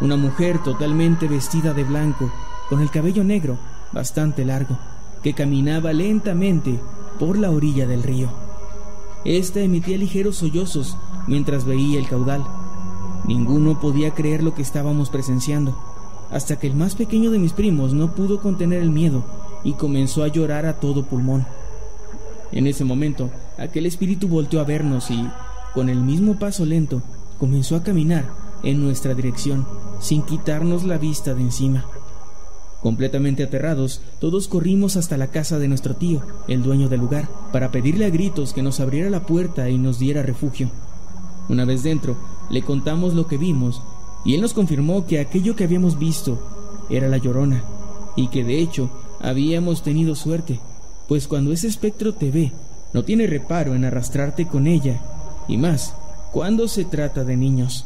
Una 0.00 0.14
mujer 0.14 0.62
totalmente 0.62 1.26
vestida 1.26 1.74
de 1.74 1.82
blanco, 1.82 2.32
con 2.68 2.80
el 2.80 2.92
cabello 2.92 3.24
negro, 3.24 3.58
bastante 3.90 4.44
largo, 4.44 4.78
que 5.24 5.34
caminaba 5.34 5.92
lentamente 5.92 6.78
por 7.18 7.36
la 7.36 7.50
orilla 7.50 7.88
del 7.88 8.04
río. 8.04 8.28
Esta 9.24 9.58
emitía 9.58 9.98
ligeros 9.98 10.36
sollozos 10.36 10.96
mientras 11.26 11.64
veía 11.64 11.98
el 11.98 12.06
caudal. 12.06 12.46
Ninguno 13.24 13.80
podía 13.80 14.14
creer 14.14 14.44
lo 14.44 14.54
que 14.54 14.62
estábamos 14.62 15.10
presenciando, 15.10 15.76
hasta 16.30 16.56
que 16.56 16.68
el 16.68 16.76
más 16.76 16.94
pequeño 16.94 17.32
de 17.32 17.40
mis 17.40 17.52
primos 17.52 17.94
no 17.94 18.14
pudo 18.14 18.40
contener 18.40 18.80
el 18.80 18.90
miedo 18.90 19.24
y 19.64 19.72
comenzó 19.72 20.22
a 20.22 20.28
llorar 20.28 20.66
a 20.66 20.78
todo 20.78 21.02
pulmón. 21.02 21.44
En 22.52 22.66
ese 22.66 22.84
momento, 22.84 23.30
aquel 23.58 23.86
espíritu 23.86 24.28
volteó 24.28 24.60
a 24.60 24.64
vernos 24.64 25.10
y, 25.10 25.28
con 25.74 25.88
el 25.88 26.00
mismo 26.00 26.38
paso 26.38 26.64
lento, 26.64 27.02
comenzó 27.38 27.76
a 27.76 27.82
caminar 27.82 28.28
en 28.62 28.82
nuestra 28.82 29.14
dirección, 29.14 29.66
sin 30.00 30.22
quitarnos 30.22 30.84
la 30.84 30.98
vista 30.98 31.34
de 31.34 31.42
encima. 31.42 31.86
Completamente 32.82 33.42
aterrados, 33.42 34.00
todos 34.20 34.48
corrimos 34.48 34.96
hasta 34.96 35.16
la 35.18 35.26
casa 35.26 35.58
de 35.58 35.68
nuestro 35.68 35.96
tío, 35.96 36.22
el 36.48 36.62
dueño 36.62 36.88
del 36.88 37.00
lugar, 37.00 37.28
para 37.52 37.70
pedirle 37.70 38.06
a 38.06 38.10
gritos 38.10 38.52
que 38.52 38.62
nos 38.62 38.80
abriera 38.80 39.10
la 39.10 39.26
puerta 39.26 39.68
y 39.68 39.78
nos 39.78 39.98
diera 39.98 40.22
refugio. 40.22 40.70
Una 41.48 41.64
vez 41.64 41.82
dentro, 41.82 42.16
le 42.48 42.62
contamos 42.62 43.14
lo 43.14 43.26
que 43.26 43.36
vimos 43.36 43.82
y 44.24 44.34
él 44.34 44.40
nos 44.40 44.54
confirmó 44.54 45.06
que 45.06 45.20
aquello 45.20 45.56
que 45.56 45.64
habíamos 45.64 45.98
visto 45.98 46.40
era 46.88 47.08
la 47.08 47.18
llorona 47.18 47.62
y 48.16 48.28
que 48.28 48.44
de 48.44 48.60
hecho 48.60 48.90
habíamos 49.20 49.82
tenido 49.82 50.14
suerte, 50.14 50.60
pues 51.10 51.26
cuando 51.26 51.52
ese 51.52 51.66
espectro 51.66 52.14
te 52.14 52.30
ve, 52.30 52.52
no 52.92 53.02
tiene 53.02 53.26
reparo 53.26 53.74
en 53.74 53.84
arrastrarte 53.84 54.46
con 54.46 54.68
ella, 54.68 55.00
y 55.48 55.56
más 55.56 55.92
cuando 56.30 56.68
se 56.68 56.84
trata 56.84 57.24
de 57.24 57.36
niños. 57.36 57.84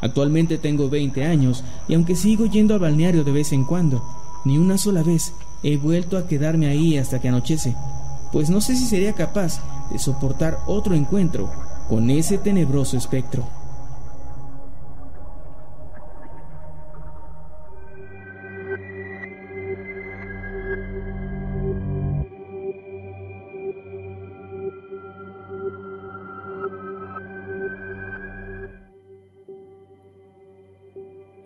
Actualmente 0.00 0.56
tengo 0.56 0.88
20 0.88 1.24
años 1.24 1.64
y 1.88 1.94
aunque 1.94 2.14
sigo 2.14 2.46
yendo 2.46 2.74
al 2.74 2.80
balneario 2.80 3.24
de 3.24 3.32
vez 3.32 3.52
en 3.52 3.64
cuando, 3.64 4.04
ni 4.44 4.56
una 4.56 4.78
sola 4.78 5.02
vez 5.02 5.32
he 5.64 5.76
vuelto 5.78 6.16
a 6.16 6.28
quedarme 6.28 6.68
ahí 6.68 6.96
hasta 6.96 7.20
que 7.20 7.26
anochece, 7.26 7.74
pues 8.30 8.50
no 8.50 8.60
sé 8.60 8.76
si 8.76 8.84
sería 8.84 9.14
capaz 9.14 9.60
de 9.90 9.98
soportar 9.98 10.60
otro 10.68 10.94
encuentro 10.94 11.50
con 11.88 12.08
ese 12.08 12.38
tenebroso 12.38 12.96
espectro. 12.96 13.48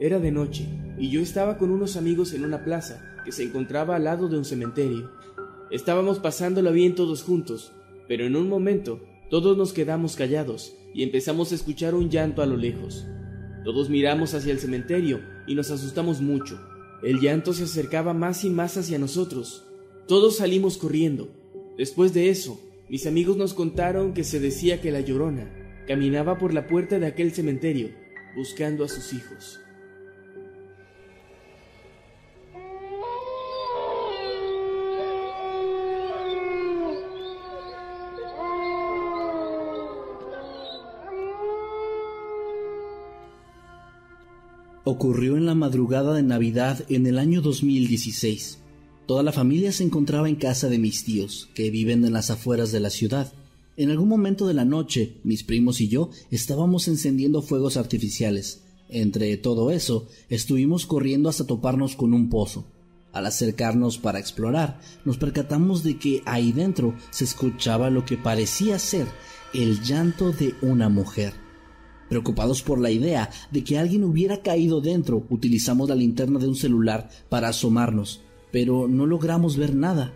Era 0.06 0.20
de 0.20 0.30
noche 0.30 0.68
y 1.00 1.10
yo 1.10 1.20
estaba 1.20 1.58
con 1.58 1.72
unos 1.72 1.96
amigos 1.96 2.32
en 2.32 2.44
una 2.44 2.62
plaza 2.62 3.16
que 3.24 3.32
se 3.32 3.42
encontraba 3.42 3.96
al 3.96 4.04
lado 4.04 4.28
de 4.28 4.38
un 4.38 4.44
cementerio. 4.44 5.10
Estábamos 5.72 6.20
pasándolo 6.20 6.70
bien 6.70 6.94
todos 6.94 7.24
juntos, 7.24 7.72
pero 8.06 8.24
en 8.24 8.36
un 8.36 8.48
momento 8.48 9.00
todos 9.30 9.58
nos 9.58 9.72
quedamos 9.72 10.14
callados 10.14 10.76
y 10.94 11.02
empezamos 11.02 11.50
a 11.50 11.56
escuchar 11.56 11.96
un 11.96 12.08
llanto 12.08 12.40
a 12.40 12.46
lo 12.46 12.56
lejos. 12.56 13.04
Todos 13.64 13.90
miramos 13.90 14.32
hacia 14.34 14.52
el 14.52 14.60
cementerio 14.60 15.22
y 15.48 15.56
nos 15.56 15.72
asustamos 15.72 16.20
mucho. 16.20 16.56
El 17.02 17.18
llanto 17.18 17.52
se 17.52 17.64
acercaba 17.64 18.14
más 18.14 18.44
y 18.44 18.48
más 18.48 18.76
hacia 18.76 19.00
nosotros. 19.00 19.66
Todos 20.06 20.36
salimos 20.36 20.78
corriendo. 20.78 21.30
Después 21.76 22.14
de 22.14 22.30
eso, 22.30 22.60
mis 22.88 23.08
amigos 23.08 23.36
nos 23.36 23.54
contaron 23.54 24.14
que 24.14 24.22
se 24.22 24.38
decía 24.38 24.80
que 24.80 24.92
la 24.92 25.00
llorona 25.00 25.50
caminaba 25.88 26.38
por 26.38 26.54
la 26.54 26.68
puerta 26.68 27.00
de 27.00 27.06
aquel 27.06 27.32
cementerio 27.32 27.88
buscando 28.36 28.84
a 28.84 28.88
sus 28.88 29.12
hijos. 29.12 29.65
Ocurrió 44.88 45.36
en 45.36 45.46
la 45.46 45.56
madrugada 45.56 46.14
de 46.14 46.22
Navidad 46.22 46.84
en 46.88 47.08
el 47.08 47.18
año 47.18 47.42
2016. 47.42 48.58
Toda 49.06 49.24
la 49.24 49.32
familia 49.32 49.72
se 49.72 49.82
encontraba 49.82 50.28
en 50.28 50.36
casa 50.36 50.68
de 50.68 50.78
mis 50.78 51.02
tíos, 51.02 51.48
que 51.56 51.72
viven 51.72 52.04
en 52.04 52.12
las 52.12 52.30
afueras 52.30 52.70
de 52.70 52.78
la 52.78 52.90
ciudad. 52.90 53.32
En 53.76 53.90
algún 53.90 54.08
momento 54.08 54.46
de 54.46 54.54
la 54.54 54.64
noche, 54.64 55.16
mis 55.24 55.42
primos 55.42 55.80
y 55.80 55.88
yo 55.88 56.10
estábamos 56.30 56.86
encendiendo 56.86 57.42
fuegos 57.42 57.76
artificiales. 57.76 58.62
Entre 58.88 59.36
todo 59.36 59.72
eso, 59.72 60.06
estuvimos 60.28 60.86
corriendo 60.86 61.28
hasta 61.28 61.48
toparnos 61.48 61.96
con 61.96 62.14
un 62.14 62.28
pozo. 62.28 62.64
Al 63.12 63.26
acercarnos 63.26 63.98
para 63.98 64.20
explorar, 64.20 64.78
nos 65.04 65.16
percatamos 65.16 65.82
de 65.82 65.98
que 65.98 66.22
ahí 66.26 66.52
dentro 66.52 66.94
se 67.10 67.24
escuchaba 67.24 67.90
lo 67.90 68.04
que 68.04 68.18
parecía 68.18 68.78
ser 68.78 69.08
el 69.52 69.82
llanto 69.82 70.30
de 70.30 70.54
una 70.62 70.88
mujer. 70.88 71.45
Preocupados 72.08 72.62
por 72.62 72.80
la 72.80 72.90
idea 72.90 73.30
de 73.50 73.64
que 73.64 73.78
alguien 73.78 74.04
hubiera 74.04 74.42
caído 74.42 74.80
dentro, 74.80 75.26
utilizamos 75.30 75.88
la 75.88 75.94
linterna 75.94 76.38
de 76.38 76.48
un 76.48 76.56
celular 76.56 77.08
para 77.28 77.48
asomarnos, 77.48 78.20
pero 78.52 78.86
no 78.88 79.06
logramos 79.06 79.56
ver 79.56 79.74
nada. 79.74 80.14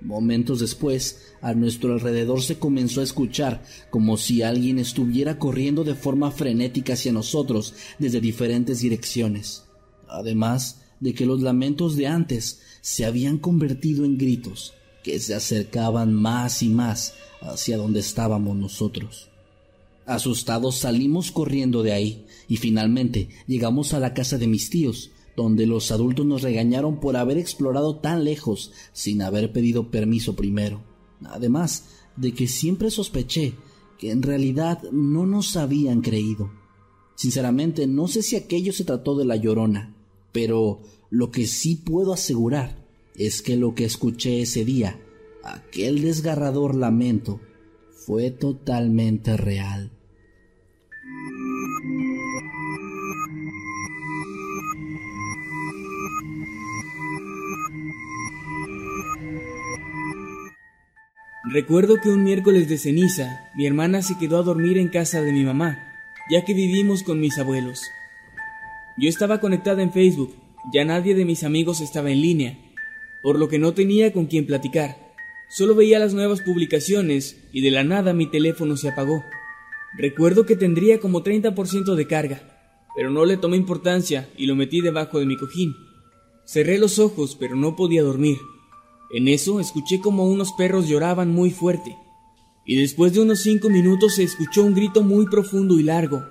Momentos 0.00 0.60
después, 0.60 1.34
a 1.40 1.54
nuestro 1.54 1.92
alrededor 1.92 2.42
se 2.42 2.58
comenzó 2.58 3.00
a 3.00 3.04
escuchar 3.04 3.62
como 3.90 4.16
si 4.16 4.42
alguien 4.42 4.78
estuviera 4.78 5.38
corriendo 5.38 5.84
de 5.84 5.94
forma 5.94 6.30
frenética 6.30 6.92
hacia 6.92 7.12
nosotros 7.12 7.74
desde 7.98 8.20
diferentes 8.20 8.80
direcciones. 8.80 9.64
Además 10.08 10.82
de 11.00 11.14
que 11.14 11.26
los 11.26 11.42
lamentos 11.42 11.96
de 11.96 12.06
antes 12.06 12.60
se 12.80 13.04
habían 13.04 13.38
convertido 13.38 14.04
en 14.04 14.18
gritos 14.18 14.74
que 15.02 15.18
se 15.20 15.34
acercaban 15.34 16.12
más 16.12 16.62
y 16.62 16.68
más 16.68 17.14
hacia 17.40 17.76
donde 17.76 18.00
estábamos 18.00 18.56
nosotros. 18.56 19.27
Asustados 20.08 20.76
salimos 20.76 21.30
corriendo 21.30 21.82
de 21.82 21.92
ahí 21.92 22.24
y 22.48 22.56
finalmente 22.56 23.28
llegamos 23.46 23.92
a 23.92 24.00
la 24.00 24.14
casa 24.14 24.38
de 24.38 24.46
mis 24.46 24.70
tíos, 24.70 25.10
donde 25.36 25.66
los 25.66 25.92
adultos 25.92 26.24
nos 26.24 26.40
regañaron 26.40 26.98
por 26.98 27.18
haber 27.18 27.36
explorado 27.36 27.96
tan 27.96 28.24
lejos 28.24 28.72
sin 28.94 29.20
haber 29.20 29.52
pedido 29.52 29.90
permiso 29.90 30.34
primero. 30.34 30.82
Además 31.24 31.90
de 32.16 32.32
que 32.32 32.48
siempre 32.48 32.90
sospeché 32.90 33.52
que 33.98 34.10
en 34.10 34.22
realidad 34.22 34.82
no 34.92 35.26
nos 35.26 35.58
habían 35.58 36.00
creído. 36.00 36.52
Sinceramente 37.14 37.86
no 37.86 38.08
sé 38.08 38.22
si 38.22 38.36
aquello 38.36 38.72
se 38.72 38.84
trató 38.84 39.14
de 39.14 39.26
la 39.26 39.36
llorona, 39.36 39.94
pero 40.32 40.80
lo 41.10 41.30
que 41.30 41.46
sí 41.46 41.74
puedo 41.76 42.14
asegurar 42.14 42.82
es 43.14 43.42
que 43.42 43.56
lo 43.56 43.74
que 43.74 43.84
escuché 43.84 44.40
ese 44.40 44.64
día, 44.64 44.98
aquel 45.44 46.00
desgarrador 46.00 46.74
lamento, 46.74 47.40
fue 48.06 48.30
totalmente 48.30 49.36
real. 49.36 49.97
Recuerdo 61.50 61.96
que 61.98 62.10
un 62.10 62.24
miércoles 62.24 62.68
de 62.68 62.76
ceniza 62.76 63.48
mi 63.56 63.64
hermana 63.64 64.02
se 64.02 64.18
quedó 64.18 64.36
a 64.36 64.42
dormir 64.42 64.76
en 64.76 64.88
casa 64.88 65.22
de 65.22 65.32
mi 65.32 65.44
mamá, 65.44 65.78
ya 66.30 66.44
que 66.44 66.52
vivimos 66.52 67.02
con 67.02 67.20
mis 67.20 67.38
abuelos. 67.38 67.80
Yo 68.98 69.08
estaba 69.08 69.40
conectada 69.40 69.82
en 69.82 69.90
Facebook, 69.90 70.34
ya 70.74 70.84
nadie 70.84 71.14
de 71.14 71.24
mis 71.24 71.44
amigos 71.44 71.80
estaba 71.80 72.10
en 72.10 72.20
línea, 72.20 72.58
por 73.22 73.38
lo 73.38 73.48
que 73.48 73.58
no 73.58 73.72
tenía 73.72 74.12
con 74.12 74.26
quién 74.26 74.44
platicar. 74.44 74.98
Solo 75.48 75.74
veía 75.74 75.98
las 75.98 76.12
nuevas 76.12 76.42
publicaciones 76.42 77.42
y 77.50 77.62
de 77.62 77.70
la 77.70 77.82
nada 77.82 78.12
mi 78.12 78.30
teléfono 78.30 78.76
se 78.76 78.90
apagó. 78.90 79.24
Recuerdo 79.96 80.44
que 80.44 80.54
tendría 80.54 81.00
como 81.00 81.22
30% 81.22 81.94
de 81.94 82.06
carga, 82.06 82.42
pero 82.94 83.08
no 83.08 83.24
le 83.24 83.38
tomé 83.38 83.56
importancia 83.56 84.28
y 84.36 84.44
lo 84.44 84.54
metí 84.54 84.82
debajo 84.82 85.18
de 85.18 85.24
mi 85.24 85.38
cojín. 85.38 85.74
Cerré 86.44 86.76
los 86.76 86.98
ojos, 86.98 87.38
pero 87.40 87.56
no 87.56 87.74
podía 87.74 88.02
dormir. 88.02 88.36
En 89.10 89.28
eso 89.28 89.60
escuché 89.60 90.00
como 90.00 90.24
unos 90.24 90.52
perros 90.52 90.86
lloraban 90.86 91.32
muy 91.32 91.50
fuerte, 91.50 91.96
y 92.66 92.76
después 92.76 93.14
de 93.14 93.20
unos 93.20 93.40
cinco 93.40 93.70
minutos 93.70 94.16
se 94.16 94.22
escuchó 94.22 94.62
un 94.62 94.74
grito 94.74 95.02
muy 95.02 95.26
profundo 95.26 95.78
y 95.80 95.82
largo. 95.82 96.24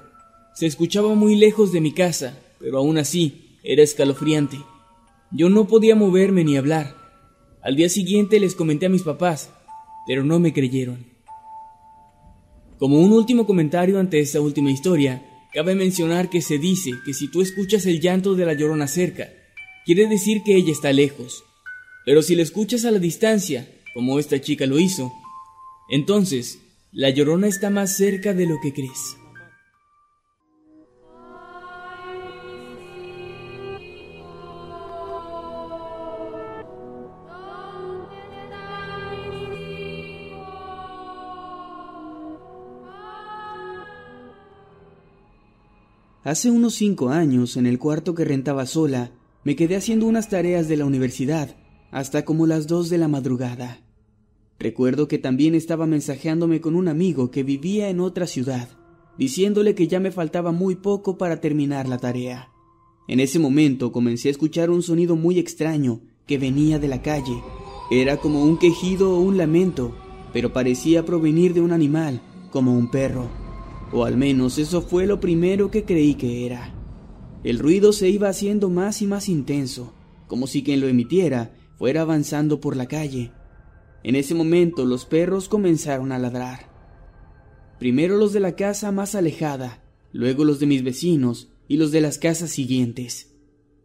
Se 0.54 0.68
escuchaba 0.68 1.16
muy 1.16 1.36
lejos 1.36 1.72
de 1.72 1.82
mi 1.82 1.92
casa, 1.92 2.38
pero 2.60 2.78
aún 2.78 2.98
así 3.00 3.58
era 3.64 3.82
escalofriante. 3.82 4.58
Yo 5.32 5.50
no 5.50 5.68
podía 5.68 5.96
moverme 5.96 6.44
ni 6.44 6.56
hablar. 6.56 6.96
Al 7.64 7.76
día 7.76 7.90
siguiente 7.90 8.40
les 8.40 8.54
comenté 8.54 8.86
a 8.86 8.90
mis 8.90 9.02
papás, 9.02 9.50
pero 10.06 10.24
no 10.24 10.40
me 10.40 10.54
creyeron. 10.54 11.08
Como 12.78 13.00
un 13.00 13.12
último 13.12 13.48
comentario 13.48 14.00
ante 14.00 14.20
esta 14.20 14.40
última 14.40 14.70
historia, 14.70 15.26
cabe 15.52 15.74
mencionar 15.74 16.30
que 16.30 16.44
se 16.44 16.60
dice 16.60 16.92
que 17.04 17.14
si 17.16 17.30
tú 17.32 17.42
escuchas 17.42 17.88
el 17.88 18.00
llanto 18.00 18.36
de 18.36 18.46
la 18.46 18.54
llorona 18.54 18.88
cerca, 18.88 19.30
quiere 19.86 20.08
decir 20.08 20.44
que 20.44 20.56
ella 20.56 20.72
está 20.72 20.94
lejos. 20.94 21.44
Pero 22.08 22.22
si 22.22 22.38
la 22.38 22.44
escuchas 22.44 22.86
a 22.86 22.92
la 22.92 23.00
distancia, 23.00 23.68
como 23.94 24.18
esta 24.18 24.40
chica 24.40 24.66
lo 24.66 24.80
hizo, 24.80 25.12
entonces 25.90 26.58
la 26.94 27.10
llorona 27.10 27.48
está 27.48 27.70
más 27.70 27.98
cerca 27.98 28.34
de 28.34 28.46
lo 28.46 28.62
que 28.64 28.72
crees. 28.72 29.18
Hace 46.24 46.52
unos 46.52 46.76
cinco 46.76 47.10
años, 47.10 47.58
en 47.58 47.66
el 47.66 47.78
cuarto 47.78 48.16
que 48.16 48.24
rentaba 48.24 48.66
sola, 48.66 49.12
me 49.44 49.58
quedé 49.58 49.76
haciendo 49.76 50.06
unas 50.06 50.30
tareas 50.30 50.70
de 50.70 50.78
la 50.78 50.86
universidad, 50.86 51.54
hasta 51.92 52.26
como 52.26 52.48
las 52.48 52.68
dos 52.68 52.90
de 52.90 52.98
la 52.98 53.08
madrugada. 53.08 53.82
Recuerdo 54.60 55.08
que 55.08 55.18
también 55.18 55.56
estaba 55.56 55.86
mensajeándome 55.86 56.62
con 56.62 56.76
un 56.76 56.88
amigo 56.88 57.30
que 57.30 57.44
vivía 57.44 57.90
en 57.90 58.00
otra 58.00 58.26
ciudad, 58.26 58.70
diciéndole 59.18 59.76
que 59.76 59.88
ya 59.88 60.00
me 60.00 60.12
faltaba 60.12 60.52
muy 60.52 60.76
poco 60.76 61.18
para 61.18 61.40
terminar 61.40 61.88
la 61.88 61.98
tarea. 61.98 62.50
En 63.08 63.20
ese 63.20 63.40
momento 63.40 63.92
comencé 63.92 64.28
a 64.28 64.32
escuchar 64.32 64.70
un 64.70 64.82
sonido 64.82 65.16
muy 65.16 65.40
extraño 65.40 66.02
que 66.26 66.38
venía 66.38 66.80
de 66.80 66.88
la 66.88 67.02
calle. 67.02 67.42
Era 67.90 68.18
como 68.18 68.44
un 68.44 68.58
quejido 68.58 69.16
o 69.16 69.22
un 69.22 69.38
lamento, 69.38 69.96
pero 70.34 70.52
parecía 70.52 71.06
provenir 71.06 71.54
de 71.54 71.62
un 71.62 71.72
animal, 71.72 72.22
como 72.52 72.78
un 72.78 72.92
perro. 72.92 73.30
O 73.94 74.04
al 74.04 74.18
menos 74.18 74.58
eso 74.58 74.82
fue 74.82 75.06
lo 75.08 75.22
primero 75.22 75.72
que 75.72 75.86
creí 75.86 76.16
que 76.16 76.46
era. 76.46 76.74
El 77.44 77.60
ruido 77.60 77.94
se 77.94 78.10
iba 78.10 78.28
haciendo 78.28 78.70
más 78.70 79.02
y 79.02 79.08
más 79.08 79.30
intenso, 79.30 79.94
como 80.28 80.48
si 80.48 80.64
quien 80.64 80.82
lo 80.82 80.88
emitiera 80.88 81.54
fuera 81.78 82.02
avanzando 82.02 82.60
por 82.60 82.76
la 82.76 82.88
calle. 82.88 83.32
En 84.04 84.16
ese 84.16 84.36
momento 84.36 84.86
los 84.86 85.06
perros 85.06 85.50
comenzaron 85.50 86.12
a 86.12 86.20
ladrar. 86.20 86.70
Primero 87.80 88.18
los 88.18 88.34
de 88.34 88.40
la 88.40 88.56
casa 88.56 88.92
más 88.92 89.16
alejada, 89.16 89.84
luego 90.12 90.44
los 90.44 90.60
de 90.60 90.66
mis 90.66 90.84
vecinos 90.84 91.50
y 91.68 91.78
los 91.78 91.92
de 91.92 92.02
las 92.02 92.18
casas 92.18 92.52
siguientes. 92.52 93.36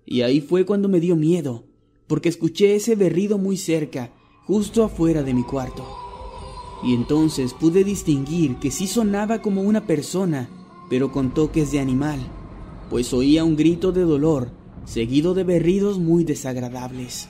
Y 0.07 0.23
ahí 0.23 0.41
fue 0.41 0.65
cuando 0.65 0.89
me 0.89 1.01
dio 1.01 1.17
miedo, 1.17 1.65
porque 2.07 2.29
escuché 2.29 2.75
ese 2.75 2.97
berrido 2.97 3.39
muy 3.39 3.57
cerca, 3.57 4.13
justo 4.47 4.85
afuera 4.85 5.23
de 5.23 5.35
mi 5.35 5.45
cuarto 5.45 6.03
y 6.83 6.95
entonces 6.95 7.55
pude 7.55 7.85
distinguir 7.85 8.57
que 8.57 8.71
sí 8.71 8.87
sonaba 8.87 9.41
como 9.41 9.63
una 9.63 9.87
persona, 9.87 10.51
pero 10.91 11.13
con 11.13 11.33
toques 11.33 11.71
de 11.71 11.81
animal, 11.81 12.21
pues 12.91 13.13
oía 13.13 13.45
un 13.45 13.57
grito 13.57 13.93
de 13.93 14.03
dolor, 14.03 14.51
seguido 14.85 15.35
de 15.35 15.45
berridos 15.45 15.99
muy 15.99 16.25
desagradables. 16.25 17.29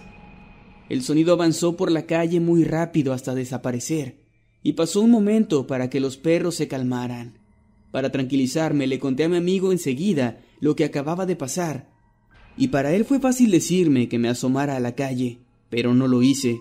El 0.92 1.02
sonido 1.02 1.32
avanzó 1.32 1.74
por 1.74 1.90
la 1.90 2.04
calle 2.04 2.38
muy 2.38 2.64
rápido 2.64 3.14
hasta 3.14 3.34
desaparecer, 3.34 4.18
y 4.62 4.74
pasó 4.74 5.00
un 5.00 5.10
momento 5.10 5.66
para 5.66 5.88
que 5.88 6.00
los 6.00 6.18
perros 6.18 6.56
se 6.56 6.68
calmaran. 6.68 7.38
Para 7.90 8.12
tranquilizarme 8.12 8.86
le 8.86 8.98
conté 8.98 9.24
a 9.24 9.30
mi 9.30 9.38
amigo 9.38 9.72
enseguida 9.72 10.42
lo 10.60 10.76
que 10.76 10.84
acababa 10.84 11.24
de 11.24 11.34
pasar, 11.34 11.88
y 12.58 12.68
para 12.68 12.92
él 12.92 13.06
fue 13.06 13.20
fácil 13.20 13.50
decirme 13.50 14.10
que 14.10 14.18
me 14.18 14.28
asomara 14.28 14.76
a 14.76 14.80
la 14.80 14.94
calle, 14.94 15.38
pero 15.70 15.94
no 15.94 16.08
lo 16.08 16.22
hice, 16.22 16.60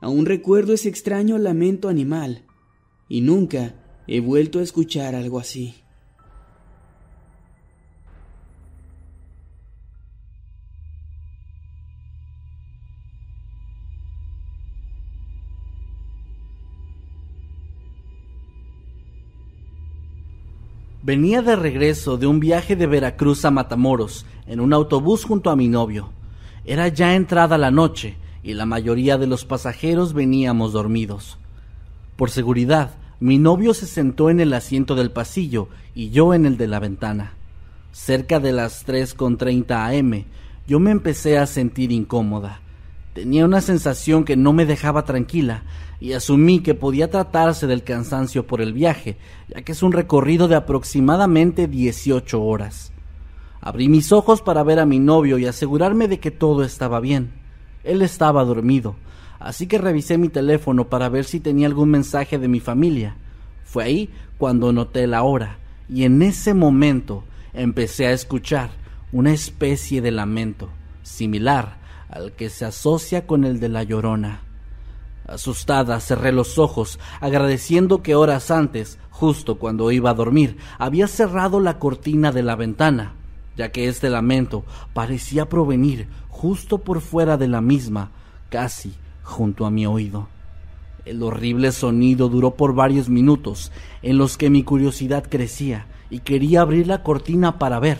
Aún 0.00 0.26
recuerdo 0.26 0.72
ese 0.72 0.88
extraño 0.88 1.38
lamento 1.38 1.88
animal 1.88 2.42
y 3.08 3.20
nunca 3.20 3.74
he 4.08 4.20
vuelto 4.20 4.58
a 4.58 4.62
escuchar 4.62 5.14
algo 5.14 5.38
así. 5.38 5.74
Venía 21.10 21.42
de 21.42 21.56
regreso 21.56 22.18
de 22.18 22.28
un 22.28 22.38
viaje 22.38 22.76
de 22.76 22.86
Veracruz 22.86 23.44
a 23.44 23.50
Matamoros 23.50 24.26
en 24.46 24.60
un 24.60 24.72
autobús 24.72 25.24
junto 25.24 25.50
a 25.50 25.56
mi 25.56 25.66
novio. 25.66 26.10
Era 26.64 26.86
ya 26.86 27.16
entrada 27.16 27.58
la 27.58 27.72
noche 27.72 28.14
y 28.44 28.54
la 28.54 28.64
mayoría 28.64 29.18
de 29.18 29.26
los 29.26 29.44
pasajeros 29.44 30.12
veníamos 30.12 30.72
dormidos. 30.72 31.36
Por 32.14 32.30
seguridad, 32.30 32.94
mi 33.18 33.38
novio 33.38 33.74
se 33.74 33.86
sentó 33.86 34.30
en 34.30 34.38
el 34.38 34.52
asiento 34.52 34.94
del 34.94 35.10
pasillo 35.10 35.66
y 35.96 36.10
yo 36.10 36.32
en 36.32 36.46
el 36.46 36.56
de 36.56 36.68
la 36.68 36.78
ventana. 36.78 37.32
Cerca 37.90 38.38
de 38.38 38.52
las 38.52 38.86
3.30 38.86 39.98
am, 39.98 40.26
yo 40.68 40.78
me 40.78 40.92
empecé 40.92 41.38
a 41.38 41.46
sentir 41.46 41.90
incómoda. 41.90 42.60
Tenía 43.12 43.44
una 43.44 43.60
sensación 43.60 44.24
que 44.24 44.36
no 44.36 44.52
me 44.52 44.66
dejaba 44.66 45.04
tranquila 45.04 45.64
y 45.98 46.12
asumí 46.12 46.60
que 46.60 46.74
podía 46.74 47.10
tratarse 47.10 47.66
del 47.66 47.82
cansancio 47.82 48.46
por 48.46 48.60
el 48.60 48.72
viaje, 48.72 49.16
ya 49.48 49.62
que 49.62 49.72
es 49.72 49.82
un 49.82 49.92
recorrido 49.92 50.46
de 50.46 50.54
aproximadamente 50.54 51.66
18 51.66 52.40
horas. 52.40 52.92
Abrí 53.60 53.88
mis 53.88 54.12
ojos 54.12 54.42
para 54.42 54.62
ver 54.62 54.78
a 54.78 54.86
mi 54.86 55.00
novio 55.00 55.38
y 55.38 55.46
asegurarme 55.46 56.06
de 56.06 56.20
que 56.20 56.30
todo 56.30 56.62
estaba 56.62 57.00
bien. 57.00 57.32
Él 57.82 58.00
estaba 58.00 58.44
dormido, 58.44 58.94
así 59.40 59.66
que 59.66 59.78
revisé 59.78 60.16
mi 60.16 60.28
teléfono 60.28 60.88
para 60.88 61.08
ver 61.08 61.24
si 61.24 61.40
tenía 61.40 61.66
algún 61.66 61.90
mensaje 61.90 62.38
de 62.38 62.48
mi 62.48 62.60
familia. 62.60 63.16
Fue 63.64 63.84
ahí 63.84 64.10
cuando 64.38 64.72
noté 64.72 65.08
la 65.08 65.24
hora, 65.24 65.58
y 65.88 66.04
en 66.04 66.22
ese 66.22 66.54
momento 66.54 67.24
empecé 67.52 68.06
a 68.06 68.12
escuchar 68.12 68.70
una 69.12 69.32
especie 69.32 70.00
de 70.00 70.12
lamento, 70.12 70.70
similar 71.02 71.79
al 72.10 72.32
que 72.32 72.50
se 72.50 72.64
asocia 72.64 73.26
con 73.26 73.44
el 73.44 73.60
de 73.60 73.68
la 73.68 73.82
llorona. 73.82 74.42
Asustada 75.26 76.00
cerré 76.00 76.32
los 76.32 76.58
ojos, 76.58 76.98
agradeciendo 77.20 78.02
que 78.02 78.16
horas 78.16 78.50
antes, 78.50 78.98
justo 79.10 79.58
cuando 79.58 79.92
iba 79.92 80.10
a 80.10 80.14
dormir, 80.14 80.56
había 80.78 81.06
cerrado 81.06 81.60
la 81.60 81.78
cortina 81.78 82.32
de 82.32 82.42
la 82.42 82.56
ventana, 82.56 83.14
ya 83.56 83.70
que 83.70 83.86
este 83.86 84.10
lamento 84.10 84.64
parecía 84.92 85.48
provenir 85.48 86.08
justo 86.28 86.78
por 86.78 87.00
fuera 87.00 87.36
de 87.36 87.46
la 87.46 87.60
misma, 87.60 88.10
casi 88.48 88.94
junto 89.22 89.66
a 89.66 89.70
mi 89.70 89.86
oído. 89.86 90.28
El 91.04 91.22
horrible 91.22 91.70
sonido 91.70 92.28
duró 92.28 92.56
por 92.56 92.74
varios 92.74 93.08
minutos, 93.08 93.70
en 94.02 94.18
los 94.18 94.36
que 94.36 94.50
mi 94.50 94.64
curiosidad 94.64 95.24
crecía 95.28 95.86
y 96.10 96.20
quería 96.20 96.62
abrir 96.62 96.88
la 96.88 97.04
cortina 97.04 97.58
para 97.58 97.78
ver, 97.78 97.98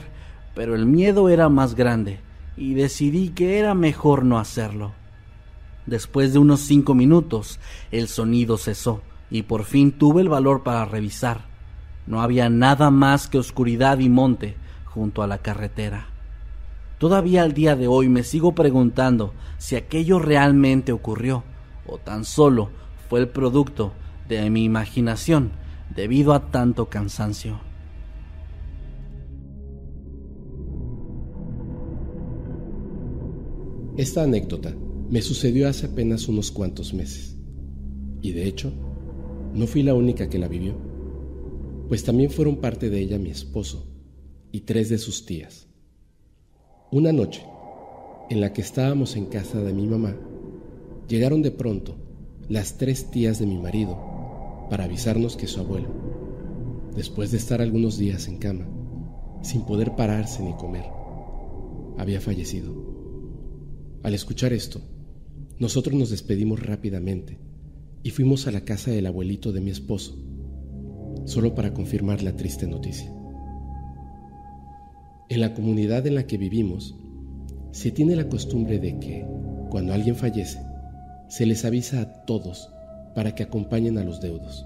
pero 0.55 0.75
el 0.75 0.85
miedo 0.85 1.29
era 1.29 1.49
más 1.49 1.77
grande 1.77 2.19
y 2.61 2.75
decidí 2.75 3.31
que 3.31 3.59
era 3.59 3.73
mejor 3.75 4.23
no 4.23 4.39
hacerlo. 4.39 4.93
Después 5.87 6.35
de 6.35 6.39
unos 6.39 6.61
cinco 6.61 6.95
minutos, 6.95 7.59
el 7.91 8.07
sonido 8.07 8.59
cesó 8.59 9.01
y 9.31 9.43
por 9.43 9.65
fin 9.65 9.93
tuve 9.93 10.21
el 10.21 10.29
valor 10.29 10.63
para 10.63 10.85
revisar. 10.85 11.47
No 12.07 12.21
había 12.21 12.51
nada 12.51 12.91
más 12.91 13.29
que 13.29 13.39
oscuridad 13.39 13.99
y 13.99 14.11
monte 14.11 14.57
junto 14.85 15.23
a 15.23 15.27
la 15.27 15.39
carretera. 15.39 16.09
Todavía 16.99 17.45
al 17.45 17.55
día 17.55 17.77
de 17.77 17.89
hoy 17.89 18.11
me 18.11 18.25
sigo 18.25 18.55
preguntando 18.55 19.33
si 19.57 19.77
aquello 19.77 20.19
realmente 20.19 20.93
ocurrió 20.93 21.45
o 21.87 21.97
tan 21.97 22.27
solo 22.27 22.69
fue 23.09 23.21
el 23.21 23.29
producto 23.29 23.95
de 24.29 24.51
mi 24.51 24.65
imaginación 24.65 25.53
debido 25.89 26.35
a 26.35 26.51
tanto 26.51 26.91
cansancio. 26.91 27.70
Esta 34.01 34.23
anécdota 34.23 34.75
me 35.11 35.21
sucedió 35.21 35.69
hace 35.69 35.85
apenas 35.85 36.27
unos 36.27 36.51
cuantos 36.51 36.95
meses. 36.95 37.37
Y 38.23 38.33
de 38.33 38.47
hecho, 38.47 38.73
no 39.53 39.67
fui 39.67 39.83
la 39.83 39.93
única 39.93 40.31
que 40.31 40.39
la 40.39 40.49
vivió, 40.49 40.75
pues 41.87 42.03
también 42.03 42.31
fueron 42.31 42.63
parte 42.63 42.89
de 42.89 42.99
ella 42.99 43.19
mi 43.19 43.29
esposo 43.29 43.93
y 44.53 44.61
tres 44.61 44.89
de 44.89 44.97
sus 44.97 45.27
tías. 45.27 45.67
Una 46.91 47.13
noche, 47.13 47.45
en 48.31 48.41
la 48.41 48.55
que 48.55 48.63
estábamos 48.63 49.17
en 49.17 49.27
casa 49.27 49.61
de 49.61 49.75
mi 49.75 49.87
mamá, 49.87 50.17
llegaron 51.07 51.43
de 51.43 51.51
pronto 51.51 51.97
las 52.49 52.79
tres 52.79 53.11
tías 53.11 53.39
de 53.39 53.45
mi 53.45 53.59
marido 53.59 53.99
para 54.71 54.85
avisarnos 54.85 55.37
que 55.37 55.47
su 55.47 55.61
abuelo, 55.61 55.91
después 56.97 57.33
de 57.33 57.37
estar 57.37 57.61
algunos 57.61 57.99
días 57.99 58.29
en 58.29 58.39
cama, 58.39 58.67
sin 59.43 59.67
poder 59.67 59.95
pararse 59.95 60.43
ni 60.43 60.55
comer, 60.55 60.87
había 61.99 62.23
fallecido. 62.23 62.90
Al 64.03 64.15
escuchar 64.15 64.55
esto, 64.55 64.81
nosotros 65.59 65.95
nos 65.95 66.09
despedimos 66.09 66.65
rápidamente 66.65 67.37
y 68.03 68.11
fuimos 68.11 68.47
a 68.47 68.51
la 68.51 68.63
casa 68.63 68.91
del 68.91 69.07
abuelito 69.07 69.53
de 69.53 69.61
mi 69.61 69.71
esposo, 69.71 70.17
solo 71.27 71.55
para 71.55 71.75
confirmar 71.75 72.23
la 72.23 72.35
triste 72.35 72.67
noticia. 72.67 73.15
En 75.29 75.41
la 75.41 75.53
comunidad 75.53 76.07
en 76.07 76.15
la 76.15 76.27
que 76.27 76.39
vivimos, 76.39 76.97
se 77.73 77.91
tiene 77.91 78.17
la 78.17 78.31
costumbre 78.31 78.79
de 78.79 78.99
que, 78.99 79.27
cuando 79.69 79.93
alguien 79.93 80.17
fallece, 80.17 80.61
se 81.29 81.45
les 81.45 81.67
avisa 81.67 82.01
a 82.01 82.25
todos 82.25 82.71
para 83.15 83.35
que 83.35 83.43
acompañen 83.43 83.99
a 83.99 84.05
los 84.05 84.23
deudos. 84.23 84.65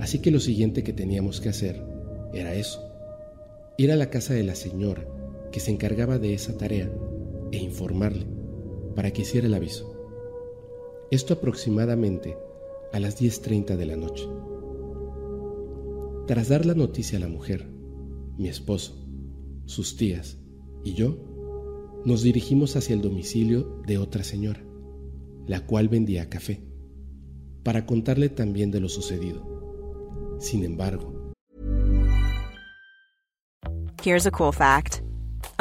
Así 0.00 0.20
que 0.20 0.30
lo 0.30 0.40
siguiente 0.40 0.82
que 0.82 0.94
teníamos 0.94 1.42
que 1.42 1.50
hacer 1.50 1.84
era 2.32 2.54
eso, 2.54 2.82
ir 3.76 3.92
a 3.92 3.96
la 3.96 4.08
casa 4.08 4.32
de 4.32 4.42
la 4.42 4.54
señora 4.54 5.06
que 5.52 5.60
se 5.60 5.70
encargaba 5.70 6.18
de 6.18 6.32
esa 6.32 6.56
tarea 6.56 6.90
e 7.52 7.58
informarle 7.58 8.26
para 8.96 9.12
que 9.12 9.22
hiciera 9.22 9.46
el 9.46 9.54
aviso. 9.54 9.94
Esto 11.10 11.34
aproximadamente 11.34 12.36
a 12.92 12.98
las 12.98 13.20
10.30 13.20 13.76
de 13.76 13.86
la 13.86 13.96
noche. 13.96 14.26
Tras 16.26 16.48
dar 16.48 16.66
la 16.66 16.74
noticia 16.74 17.18
a 17.18 17.20
la 17.20 17.28
mujer, 17.28 17.68
mi 18.36 18.48
esposo, 18.48 19.06
sus 19.66 19.96
tías 19.96 20.38
y 20.82 20.94
yo, 20.94 21.16
nos 22.04 22.22
dirigimos 22.22 22.74
hacia 22.76 22.94
el 22.94 23.02
domicilio 23.02 23.80
de 23.86 23.98
otra 23.98 24.24
señora, 24.24 24.64
la 25.46 25.66
cual 25.66 25.88
vendía 25.88 26.28
café, 26.28 26.64
para 27.62 27.86
contarle 27.86 28.28
también 28.28 28.70
de 28.70 28.80
lo 28.80 28.88
sucedido. 28.88 30.36
Sin 30.40 30.64
embargo, 30.64 31.12
Here's 34.02 34.26
a 34.26 34.32
cool 34.32 34.52
fact. 34.52 35.00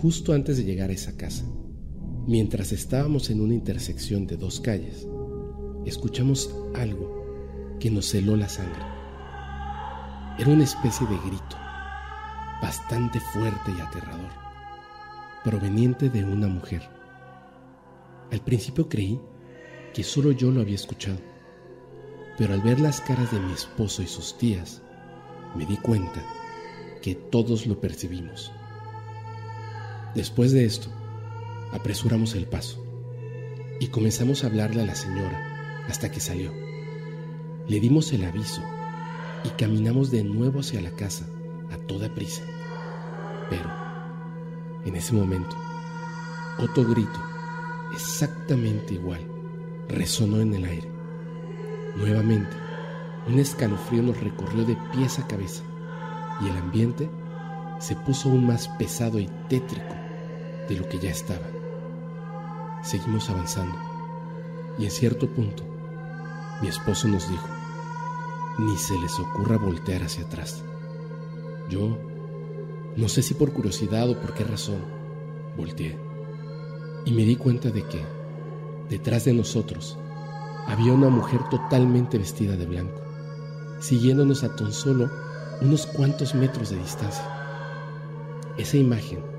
Justo 0.00 0.32
antes 0.32 0.56
de 0.56 0.64
llegar 0.64 0.88
a 0.88 0.94
esa 0.94 1.14
casa, 1.14 1.44
mientras 2.26 2.72
estábamos 2.72 3.28
en 3.28 3.42
una 3.42 3.52
intersección 3.52 4.26
de 4.26 4.38
dos 4.38 4.58
calles, 4.58 5.06
escuchamos 5.84 6.56
algo 6.74 7.76
que 7.78 7.90
nos 7.90 8.14
heló 8.14 8.34
la 8.34 8.48
sangre. 8.48 8.82
Era 10.38 10.50
una 10.50 10.64
especie 10.64 11.06
de 11.06 11.18
grito, 11.18 11.56
bastante 12.62 13.20
fuerte 13.20 13.72
y 13.76 13.80
aterrador, 13.82 14.30
proveniente 15.44 16.08
de 16.08 16.24
una 16.24 16.48
mujer. 16.48 16.80
Al 18.32 18.40
principio 18.40 18.88
creí 18.88 19.20
que 19.92 20.02
solo 20.02 20.32
yo 20.32 20.50
lo 20.50 20.62
había 20.62 20.76
escuchado, 20.76 21.20
pero 22.38 22.54
al 22.54 22.62
ver 22.62 22.80
las 22.80 23.02
caras 23.02 23.30
de 23.32 23.40
mi 23.40 23.52
esposo 23.52 24.02
y 24.02 24.06
sus 24.06 24.38
tías, 24.38 24.80
me 25.54 25.66
di 25.66 25.76
cuenta 25.76 26.24
que 27.02 27.14
todos 27.14 27.66
lo 27.66 27.78
percibimos. 27.82 28.50
Después 30.14 30.50
de 30.50 30.64
esto, 30.64 30.88
apresuramos 31.72 32.34
el 32.34 32.46
paso 32.46 32.84
y 33.78 33.86
comenzamos 33.88 34.42
a 34.42 34.48
hablarle 34.48 34.82
a 34.82 34.86
la 34.86 34.96
señora 34.96 35.40
hasta 35.88 36.10
que 36.10 36.18
salió. 36.18 36.52
Le 37.68 37.78
dimos 37.78 38.12
el 38.12 38.24
aviso 38.24 38.60
y 39.44 39.50
caminamos 39.50 40.10
de 40.10 40.24
nuevo 40.24 40.60
hacia 40.60 40.80
la 40.80 40.90
casa 40.90 41.26
a 41.70 41.76
toda 41.76 42.12
prisa. 42.12 42.42
Pero, 43.50 43.70
en 44.84 44.96
ese 44.96 45.14
momento, 45.14 45.56
otro 46.58 46.84
grito, 46.84 47.22
exactamente 47.94 48.94
igual, 48.94 49.24
resonó 49.88 50.40
en 50.40 50.54
el 50.54 50.64
aire. 50.64 50.90
Nuevamente, 51.94 52.56
un 53.28 53.38
escalofrío 53.38 54.02
nos 54.02 54.20
recorrió 54.20 54.64
de 54.64 54.76
pies 54.92 55.20
a 55.20 55.28
cabeza 55.28 55.62
y 56.40 56.48
el 56.48 56.56
ambiente 56.56 57.08
se 57.78 57.94
puso 57.94 58.28
aún 58.28 58.44
más 58.44 58.66
pesado 58.70 59.20
y 59.20 59.30
tétrico 59.48 59.99
de 60.70 60.76
lo 60.76 60.88
que 60.88 61.00
ya 61.00 61.10
estaba. 61.10 61.46
Seguimos 62.82 63.28
avanzando 63.28 63.76
y 64.78 64.84
en 64.84 64.90
cierto 64.90 65.28
punto 65.28 65.64
mi 66.62 66.68
esposo 66.68 67.08
nos 67.08 67.28
dijo, 67.28 67.48
ni 68.58 68.76
se 68.76 68.96
les 69.00 69.18
ocurra 69.18 69.58
voltear 69.58 70.04
hacia 70.04 70.24
atrás. 70.24 70.62
Yo, 71.68 71.98
no 72.96 73.08
sé 73.08 73.22
si 73.22 73.34
por 73.34 73.52
curiosidad 73.52 74.08
o 74.08 74.20
por 74.20 74.32
qué 74.32 74.44
razón, 74.44 74.80
volteé 75.56 75.98
y 77.04 77.12
me 77.12 77.24
di 77.24 77.34
cuenta 77.34 77.70
de 77.70 77.82
que, 77.82 78.04
detrás 78.88 79.24
de 79.24 79.34
nosotros, 79.34 79.98
había 80.68 80.92
una 80.92 81.08
mujer 81.08 81.40
totalmente 81.50 82.16
vestida 82.16 82.56
de 82.56 82.66
blanco, 82.66 83.00
siguiéndonos 83.80 84.44
a 84.44 84.54
tan 84.54 84.72
solo 84.72 85.10
unos 85.62 85.86
cuantos 85.86 86.34
metros 86.34 86.70
de 86.70 86.76
distancia. 86.76 87.24
Esa 88.56 88.76
imagen 88.76 89.29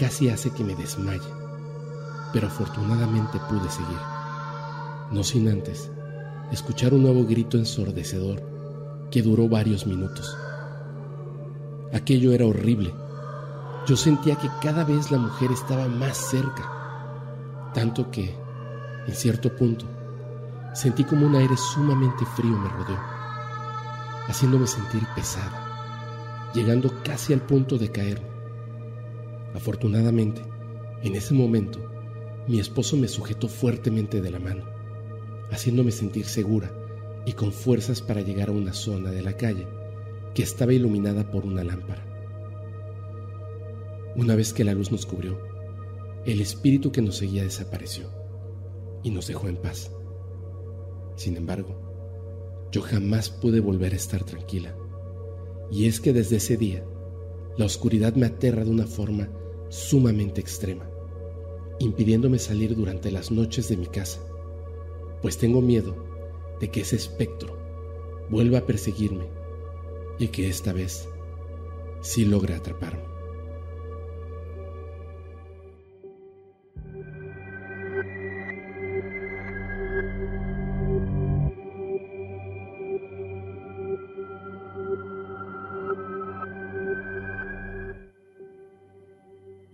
casi 0.00 0.30
hace 0.30 0.50
que 0.50 0.64
me 0.64 0.74
desmaye, 0.74 1.28
pero 2.32 2.46
afortunadamente 2.46 3.38
pude 3.50 3.68
seguir, 3.68 3.98
no 5.10 5.22
sin 5.22 5.46
antes 5.46 5.90
escuchar 6.50 6.94
un 6.94 7.02
nuevo 7.02 7.26
grito 7.26 7.58
ensordecedor 7.58 8.40
que 9.10 9.20
duró 9.20 9.46
varios 9.46 9.86
minutos. 9.86 10.34
Aquello 11.92 12.32
era 12.32 12.46
horrible. 12.46 12.94
Yo 13.86 13.94
sentía 13.94 14.36
que 14.36 14.48
cada 14.62 14.84
vez 14.84 15.10
la 15.10 15.18
mujer 15.18 15.52
estaba 15.52 15.86
más 15.86 16.16
cerca, 16.16 17.70
tanto 17.74 18.10
que, 18.10 18.34
en 19.06 19.14
cierto 19.14 19.54
punto, 19.54 19.84
sentí 20.72 21.04
como 21.04 21.26
un 21.26 21.34
aire 21.34 21.58
sumamente 21.58 22.24
frío 22.24 22.56
me 22.56 22.70
rodeó, 22.70 22.98
haciéndome 24.28 24.66
sentir 24.66 25.06
pesada, 25.14 26.50
llegando 26.54 26.90
casi 27.04 27.34
al 27.34 27.42
punto 27.42 27.76
de 27.76 27.92
caerme. 27.92 28.29
Afortunadamente, 29.54 30.42
en 31.02 31.16
ese 31.16 31.34
momento, 31.34 31.80
mi 32.46 32.60
esposo 32.60 32.96
me 32.96 33.08
sujetó 33.08 33.48
fuertemente 33.48 34.20
de 34.20 34.30
la 34.30 34.38
mano, 34.38 34.64
haciéndome 35.50 35.90
sentir 35.90 36.26
segura 36.26 36.72
y 37.26 37.32
con 37.32 37.52
fuerzas 37.52 38.00
para 38.00 38.22
llegar 38.22 38.48
a 38.48 38.52
una 38.52 38.72
zona 38.72 39.10
de 39.10 39.22
la 39.22 39.36
calle 39.36 39.66
que 40.34 40.42
estaba 40.42 40.72
iluminada 40.72 41.30
por 41.30 41.44
una 41.44 41.64
lámpara. 41.64 42.06
Una 44.16 44.34
vez 44.34 44.52
que 44.52 44.64
la 44.64 44.74
luz 44.74 44.90
nos 44.92 45.06
cubrió, 45.06 45.38
el 46.24 46.40
espíritu 46.40 46.92
que 46.92 47.02
nos 47.02 47.16
seguía 47.16 47.42
desapareció 47.42 48.10
y 49.02 49.10
nos 49.10 49.26
dejó 49.26 49.48
en 49.48 49.56
paz. 49.56 49.90
Sin 51.16 51.36
embargo, 51.36 52.68
yo 52.72 52.82
jamás 52.82 53.30
pude 53.30 53.60
volver 53.60 53.92
a 53.92 53.96
estar 53.96 54.24
tranquila. 54.24 54.74
Y 55.70 55.86
es 55.86 56.00
que 56.00 56.12
desde 56.12 56.36
ese 56.36 56.56
día, 56.56 56.84
la 57.56 57.64
oscuridad 57.64 58.14
me 58.14 58.26
aterra 58.26 58.64
de 58.64 58.70
una 58.70 58.86
forma 58.86 59.28
sumamente 59.70 60.40
extrema, 60.40 60.90
impidiéndome 61.78 62.38
salir 62.38 62.76
durante 62.76 63.10
las 63.10 63.30
noches 63.30 63.68
de 63.68 63.76
mi 63.76 63.86
casa, 63.86 64.20
pues 65.22 65.38
tengo 65.38 65.62
miedo 65.62 65.96
de 66.60 66.70
que 66.70 66.82
ese 66.82 66.96
espectro 66.96 67.56
vuelva 68.28 68.58
a 68.58 68.66
perseguirme 68.66 69.26
y 70.18 70.28
que 70.28 70.48
esta 70.48 70.72
vez 70.72 71.08
sí 72.02 72.24
logre 72.24 72.54
atraparme. 72.54 73.09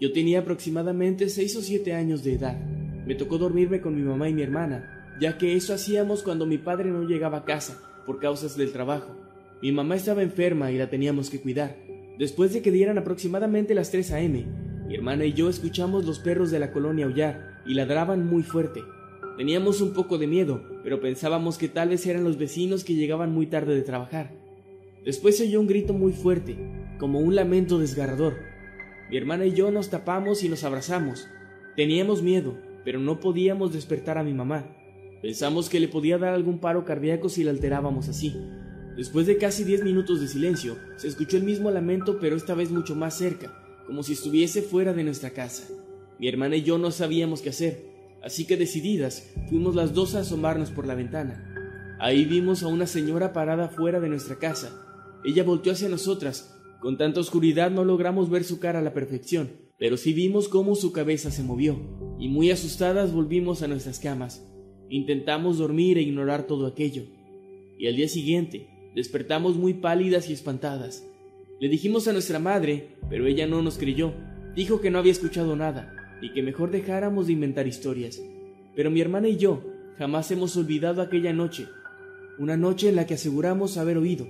Yo 0.06 0.12
tenía 0.12 0.38
aproximadamente 0.38 1.28
seis 1.28 1.56
o 1.56 1.62
siete 1.62 1.92
años 1.92 2.22
de 2.22 2.34
edad. 2.34 2.56
Me 3.06 3.16
tocó 3.16 3.38
dormirme 3.38 3.80
con 3.80 3.96
mi 3.96 4.02
mamá 4.02 4.28
y 4.28 4.34
mi 4.34 4.42
hermana, 4.42 5.16
ya 5.20 5.36
que 5.36 5.56
eso 5.56 5.74
hacíamos 5.74 6.22
cuando 6.22 6.46
mi 6.46 6.58
padre 6.58 6.92
no 6.92 7.02
llegaba 7.02 7.38
a 7.38 7.44
casa 7.44 7.82
por 8.06 8.20
causas 8.20 8.56
del 8.56 8.70
trabajo. 8.70 9.16
Mi 9.60 9.72
mamá 9.72 9.96
estaba 9.96 10.22
enferma 10.22 10.70
y 10.70 10.78
la 10.78 10.88
teníamos 10.88 11.28
que 11.28 11.40
cuidar. 11.40 11.76
Después 12.20 12.52
de 12.52 12.62
que 12.62 12.70
dieran 12.70 12.98
aproximadamente 12.98 13.74
las 13.74 13.90
3 13.90 14.12
a.m., 14.12 14.46
mi 14.86 14.94
hermana 14.94 15.24
y 15.24 15.32
yo 15.32 15.50
escuchamos 15.50 16.04
los 16.04 16.20
perros 16.20 16.52
de 16.52 16.60
la 16.60 16.70
colonia 16.70 17.06
aullar 17.06 17.62
y 17.66 17.74
ladraban 17.74 18.24
muy 18.24 18.44
fuerte. 18.44 18.82
Teníamos 19.36 19.80
un 19.80 19.92
poco 19.92 20.18
de 20.18 20.28
miedo, 20.28 20.62
pero 20.84 21.00
pensábamos 21.00 21.58
que 21.58 21.66
tal 21.66 21.88
vez 21.88 22.06
eran 22.06 22.22
los 22.22 22.38
vecinos 22.38 22.84
que 22.84 22.94
llegaban 22.94 23.32
muy 23.32 23.48
tarde 23.48 23.74
de 23.74 23.82
trabajar. 23.82 24.30
Después 25.04 25.36
se 25.36 25.48
oyó 25.48 25.60
un 25.60 25.66
grito 25.66 25.94
muy 25.94 26.12
fuerte, 26.12 26.56
como 27.00 27.18
un 27.18 27.34
lamento 27.34 27.80
desgarrador. 27.80 28.54
Mi 29.10 29.16
hermana 29.16 29.46
y 29.46 29.52
yo 29.52 29.70
nos 29.70 29.90
tapamos 29.90 30.42
y 30.42 30.48
nos 30.48 30.64
abrazamos. 30.64 31.28
Teníamos 31.76 32.22
miedo, 32.22 32.58
pero 32.84 32.98
no 32.98 33.20
podíamos 33.20 33.72
despertar 33.72 34.18
a 34.18 34.24
mi 34.24 34.34
mamá. 34.34 34.66
Pensamos 35.22 35.68
que 35.68 35.80
le 35.80 35.88
podía 35.88 36.18
dar 36.18 36.34
algún 36.34 36.58
paro 36.58 36.84
cardíaco 36.84 37.28
si 37.28 37.44
la 37.44 37.50
alterábamos 37.50 38.08
así. 38.08 38.34
Después 38.96 39.26
de 39.26 39.36
casi 39.36 39.64
10 39.64 39.84
minutos 39.84 40.20
de 40.20 40.28
silencio, 40.28 40.76
se 40.96 41.08
escuchó 41.08 41.36
el 41.36 41.44
mismo 41.44 41.70
lamento 41.70 42.18
pero 42.18 42.34
esta 42.34 42.54
vez 42.54 42.70
mucho 42.70 42.96
más 42.96 43.16
cerca, 43.16 43.52
como 43.86 44.02
si 44.02 44.14
estuviese 44.14 44.62
fuera 44.62 44.92
de 44.92 45.04
nuestra 45.04 45.30
casa. 45.30 45.68
Mi 46.18 46.28
hermana 46.28 46.56
y 46.56 46.62
yo 46.62 46.78
no 46.78 46.90
sabíamos 46.90 47.42
qué 47.42 47.50
hacer, 47.50 47.84
así 48.24 48.46
que 48.46 48.56
decididas, 48.56 49.32
fuimos 49.48 49.74
las 49.74 49.92
dos 49.92 50.14
a 50.14 50.20
asomarnos 50.20 50.70
por 50.70 50.86
la 50.86 50.94
ventana. 50.94 51.96
Ahí 52.00 52.24
vimos 52.24 52.62
a 52.62 52.68
una 52.68 52.86
señora 52.86 53.32
parada 53.32 53.68
fuera 53.68 54.00
de 54.00 54.08
nuestra 54.08 54.36
casa. 54.36 54.70
Ella 55.24 55.44
volteó 55.44 55.72
hacia 55.72 55.88
nosotras. 55.88 56.55
Con 56.80 56.98
tanta 56.98 57.20
oscuridad 57.20 57.70
no 57.70 57.84
logramos 57.84 58.30
ver 58.30 58.44
su 58.44 58.58
cara 58.60 58.80
a 58.80 58.82
la 58.82 58.92
perfección, 58.92 59.50
pero 59.78 59.96
sí 59.96 60.12
vimos 60.12 60.48
cómo 60.48 60.74
su 60.74 60.92
cabeza 60.92 61.30
se 61.30 61.42
movió, 61.42 61.78
y 62.18 62.28
muy 62.28 62.50
asustadas 62.50 63.12
volvimos 63.12 63.62
a 63.62 63.68
nuestras 63.68 63.98
camas. 63.98 64.46
Intentamos 64.88 65.58
dormir 65.58 65.98
e 65.98 66.02
ignorar 66.02 66.46
todo 66.46 66.66
aquello, 66.66 67.04
y 67.78 67.86
al 67.86 67.96
día 67.96 68.08
siguiente 68.08 68.68
despertamos 68.94 69.56
muy 69.56 69.74
pálidas 69.74 70.30
y 70.30 70.32
espantadas. 70.32 71.06
Le 71.60 71.68
dijimos 71.68 72.06
a 72.08 72.12
nuestra 72.12 72.38
madre, 72.38 72.96
pero 73.08 73.26
ella 73.26 73.46
no 73.46 73.62
nos 73.62 73.78
creyó. 73.78 74.12
Dijo 74.54 74.80
que 74.80 74.90
no 74.90 74.98
había 74.98 75.12
escuchado 75.12 75.56
nada 75.56 76.18
y 76.20 76.32
que 76.32 76.42
mejor 76.42 76.70
dejáramos 76.70 77.26
de 77.26 77.34
inventar 77.34 77.66
historias. 77.66 78.22
Pero 78.74 78.90
mi 78.90 79.00
hermana 79.00 79.28
y 79.28 79.36
yo 79.36 79.62
jamás 79.98 80.30
hemos 80.30 80.56
olvidado 80.56 81.02
aquella 81.02 81.32
noche, 81.32 81.66
una 82.38 82.56
noche 82.56 82.90
en 82.90 82.96
la 82.96 83.06
que 83.06 83.14
aseguramos 83.14 83.78
haber 83.78 83.96
oído 83.96 84.26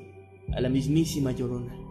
a 0.52 0.60
la 0.60 0.68
mismísima 0.68 1.32
Llorona. 1.32 1.85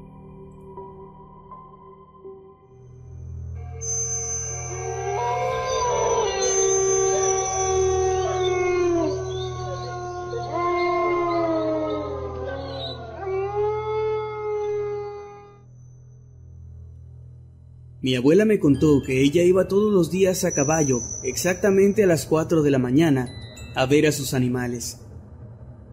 Mi 18.06 18.14
abuela 18.14 18.46
me 18.46 18.60
contó 18.60 19.02
que 19.02 19.24
ella 19.24 19.42
iba 19.42 19.68
todos 19.68 19.92
los 19.92 20.12
días 20.12 20.44
a 20.44 20.52
caballo, 20.52 21.00
exactamente 21.24 22.04
a 22.04 22.06
las 22.06 22.28
4 22.28 22.62
de 22.62 22.70
la 22.70 22.78
mañana, 22.78 23.32
a 23.74 23.88
ver 23.88 24.06
a 24.06 24.12
sus 24.12 24.36
animales. 24.36 25.00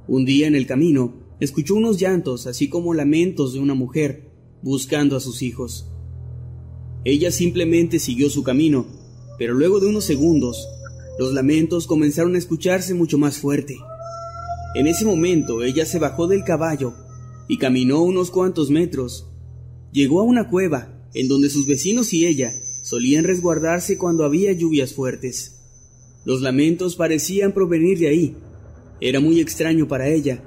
Un 0.06 0.26
día 0.26 0.46
en 0.46 0.54
el 0.54 0.66
camino, 0.66 1.14
escuchó 1.40 1.74
unos 1.74 1.98
llantos, 1.98 2.46
así 2.46 2.68
como 2.68 2.92
lamentos 2.92 3.54
de 3.54 3.60
una 3.60 3.72
mujer, 3.72 4.30
buscando 4.60 5.16
a 5.16 5.20
sus 5.20 5.40
hijos. 5.40 5.90
Ella 7.06 7.32
simplemente 7.32 7.98
siguió 7.98 8.28
su 8.28 8.42
camino, 8.42 8.84
pero 9.38 9.54
luego 9.54 9.80
de 9.80 9.86
unos 9.86 10.04
segundos, 10.04 10.68
los 11.18 11.32
lamentos 11.32 11.86
comenzaron 11.86 12.34
a 12.34 12.38
escucharse 12.38 12.92
mucho 12.92 13.16
más 13.16 13.38
fuerte. 13.38 13.78
En 14.74 14.86
ese 14.86 15.06
momento 15.06 15.62
ella 15.62 15.86
se 15.86 15.98
bajó 15.98 16.26
del 16.26 16.44
caballo 16.44 16.92
y 17.48 17.56
caminó 17.56 18.02
unos 18.02 18.30
cuantos 18.30 18.68
metros. 18.68 19.30
Llegó 19.92 20.20
a 20.20 20.24
una 20.24 20.50
cueva 20.50 20.98
en 21.14 21.28
donde 21.28 21.50
sus 21.50 21.66
vecinos 21.66 22.12
y 22.12 22.26
ella 22.26 22.52
solían 22.82 23.24
resguardarse 23.24 23.98
cuando 23.98 24.24
había 24.24 24.52
lluvias 24.52 24.92
fuertes. 24.92 25.56
Los 26.24 26.40
lamentos 26.40 26.96
parecían 26.96 27.52
provenir 27.52 27.98
de 27.98 28.08
ahí. 28.08 28.36
Era 29.00 29.20
muy 29.20 29.40
extraño 29.40 29.88
para 29.88 30.08
ella, 30.08 30.42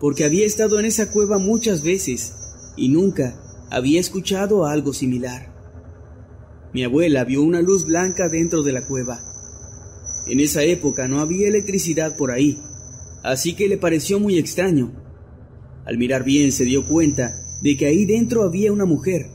porque 0.00 0.24
había 0.24 0.46
estado 0.46 0.78
en 0.80 0.86
esa 0.86 1.10
cueva 1.12 1.38
muchas 1.38 1.82
veces 1.82 2.34
y 2.76 2.88
nunca 2.88 3.66
había 3.70 4.00
escuchado 4.00 4.66
algo 4.66 4.92
similar. 4.92 5.50
Mi 6.72 6.84
abuela 6.84 7.24
vio 7.24 7.42
una 7.42 7.62
luz 7.62 7.84
blanca 7.84 8.28
dentro 8.28 8.62
de 8.62 8.72
la 8.72 8.86
cueva. 8.86 9.20
En 10.26 10.40
esa 10.40 10.62
época 10.62 11.08
no 11.08 11.20
había 11.20 11.48
electricidad 11.48 12.16
por 12.16 12.30
ahí, 12.30 12.58
así 13.22 13.54
que 13.54 13.68
le 13.68 13.78
pareció 13.78 14.20
muy 14.20 14.38
extraño. 14.38 14.92
Al 15.84 15.98
mirar 15.98 16.24
bien 16.24 16.52
se 16.52 16.64
dio 16.64 16.86
cuenta 16.86 17.34
de 17.62 17.76
que 17.76 17.86
ahí 17.86 18.06
dentro 18.06 18.44
había 18.44 18.72
una 18.72 18.84
mujer, 18.84 19.26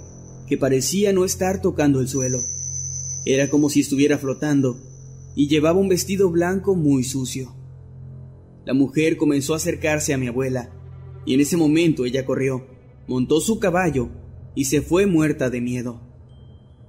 que 0.47 0.58
parecía 0.58 1.13
no 1.13 1.25
estar 1.25 1.62
tocando 1.62 1.99
el 1.99 2.08
suelo. 2.08 2.39
Era 3.25 3.49
como 3.49 3.69
si 3.69 3.79
estuviera 3.79 4.17
flotando 4.17 4.79
y 5.36 5.47
llevaba 5.47 5.79
un 5.79 5.89
vestido 5.89 6.29
blanco 6.29 6.75
muy 6.75 7.03
sucio. 7.03 7.55
La 8.65 8.73
mujer 8.73 9.17
comenzó 9.17 9.53
a 9.53 9.58
acercarse 9.58 10.13
a 10.13 10.17
mi 10.17 10.27
abuela 10.27 10.71
y 11.25 11.34
en 11.34 11.41
ese 11.41 11.58
momento 11.58 12.05
ella 12.05 12.25
corrió, 12.25 12.67
montó 13.08 13.41
su 13.41 13.60
caballo 13.60 14.10
y 14.55 14.65
se 14.65 14.81
fue 14.81 15.05
muerta 15.05 15.49
de 15.49 15.62
miedo. 15.62 16.01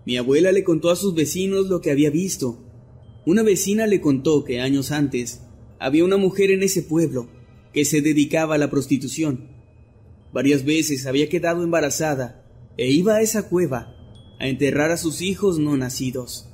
Mi 0.05 0.17
abuela 0.17 0.53
le 0.53 0.63
contó 0.63 0.91
a 0.91 0.97
sus 0.97 1.15
vecinos 1.15 1.67
lo 1.67 1.81
que 1.81 1.91
había 1.91 2.11
visto. 2.11 2.63
Una 3.27 3.43
vecina 3.43 3.87
le 3.87 4.01
contó 4.01 4.45
que 4.45 4.61
años 4.61 4.93
antes 4.93 5.43
había 5.81 6.05
una 6.05 6.17
mujer 6.17 6.51
en 6.51 6.63
ese 6.63 6.83
pueblo 6.83 7.29
que 7.73 7.85
se 7.85 8.01
dedicaba 8.01 8.55
a 8.55 8.59
la 8.59 8.71
prostitución. 8.71 9.49
Varias 10.33 10.65
veces 10.65 11.07
había 11.07 11.29
quedado 11.29 11.65
embarazada 11.65 12.46
e 12.77 12.91
iba 12.91 13.17
a 13.17 13.21
esa 13.23 13.49
cueva 13.49 13.95
a 14.39 14.49
enterrar 14.49 14.91
a 14.91 14.97
sus 14.97 15.23
hijos 15.23 15.59
no 15.59 15.77
nacidos. 15.77 16.49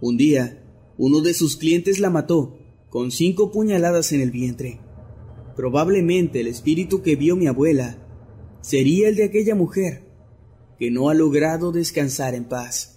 Un 0.00 0.16
día, 0.16 0.62
uno 0.98 1.20
de 1.20 1.34
sus 1.34 1.56
clientes 1.56 1.98
la 1.98 2.10
mató 2.10 2.58
con 2.90 3.10
cinco 3.10 3.50
puñaladas 3.50 4.12
en 4.12 4.20
el 4.20 4.30
vientre. 4.30 4.80
Probablemente 5.56 6.40
el 6.40 6.46
espíritu 6.46 7.02
que 7.02 7.16
vio 7.16 7.36
mi 7.36 7.46
abuela 7.46 7.98
sería 8.60 9.08
el 9.08 9.16
de 9.16 9.24
aquella 9.24 9.54
mujer 9.54 10.04
que 10.78 10.90
no 10.90 11.08
ha 11.08 11.14
logrado 11.14 11.72
descansar 11.72 12.34
en 12.34 12.44
paz. 12.44 12.91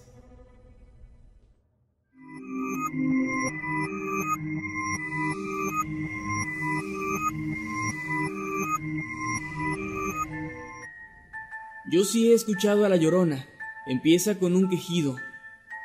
Yo 11.88 12.04
sí 12.04 12.32
he 12.32 12.34
escuchado 12.34 12.84
a 12.84 12.90
la 12.90 12.96
llorona. 12.96 13.46
Empieza 13.86 14.40
con 14.40 14.56
un 14.56 14.70
quejido, 14.70 15.18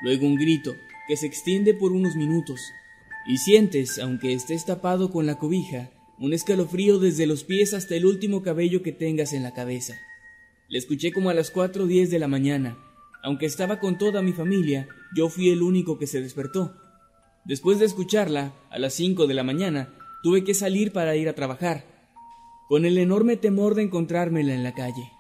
luego 0.00 0.26
un 0.26 0.36
grito, 0.36 0.74
que 1.06 1.18
se 1.18 1.26
extiende 1.26 1.74
por 1.74 1.92
unos 1.92 2.16
minutos, 2.16 2.62
y 3.26 3.36
sientes, 3.36 3.98
aunque 3.98 4.32
estés 4.32 4.64
tapado 4.64 5.10
con 5.10 5.26
la 5.26 5.38
cobija, 5.38 5.90
un 6.18 6.32
escalofrío 6.32 6.98
desde 6.98 7.26
los 7.26 7.44
pies 7.44 7.74
hasta 7.74 7.96
el 7.96 8.06
último 8.06 8.42
cabello 8.42 8.82
que 8.82 8.92
tengas 8.92 9.34
en 9.34 9.42
la 9.42 9.52
cabeza. 9.52 9.98
La 10.68 10.78
escuché 10.78 11.12
como 11.12 11.28
a 11.28 11.34
las 11.34 11.52
4.10 11.52 12.08
de 12.08 12.18
la 12.18 12.28
mañana. 12.28 12.78
Aunque 13.22 13.44
estaba 13.44 13.78
con 13.78 13.98
toda 13.98 14.22
mi 14.22 14.32
familia, 14.32 14.88
yo 15.14 15.28
fui 15.28 15.50
el 15.50 15.60
único 15.60 15.98
que 15.98 16.06
se 16.06 16.22
despertó. 16.22 16.76
Después 17.44 17.78
de 17.78 17.84
escucharla, 17.84 18.54
a 18.70 18.78
las 18.78 18.94
5 18.94 19.26
de 19.26 19.34
la 19.34 19.42
mañana, 19.42 19.92
tuve 20.22 20.44
que 20.44 20.54
salir 20.54 20.92
para 20.92 21.14
ir 21.16 21.28
a 21.28 21.34
trabajar, 21.34 21.84
con 22.68 22.86
el 22.86 22.96
enorme 22.96 23.36
temor 23.36 23.74
de 23.74 23.82
encontrármela 23.82 24.54
en 24.54 24.62
la 24.62 24.72
calle. 24.72 25.19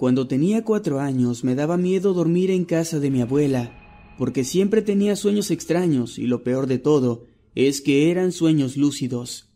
Cuando 0.00 0.26
tenía 0.26 0.64
cuatro 0.64 0.98
años 0.98 1.44
me 1.44 1.54
daba 1.54 1.76
miedo 1.76 2.14
dormir 2.14 2.50
en 2.50 2.64
casa 2.64 3.00
de 3.00 3.10
mi 3.10 3.20
abuela, 3.20 4.14
porque 4.16 4.44
siempre 4.44 4.80
tenía 4.80 5.14
sueños 5.14 5.50
extraños 5.50 6.18
y 6.18 6.26
lo 6.26 6.42
peor 6.42 6.68
de 6.68 6.78
todo 6.78 7.26
es 7.54 7.82
que 7.82 8.10
eran 8.10 8.32
sueños 8.32 8.78
lúcidos. 8.78 9.50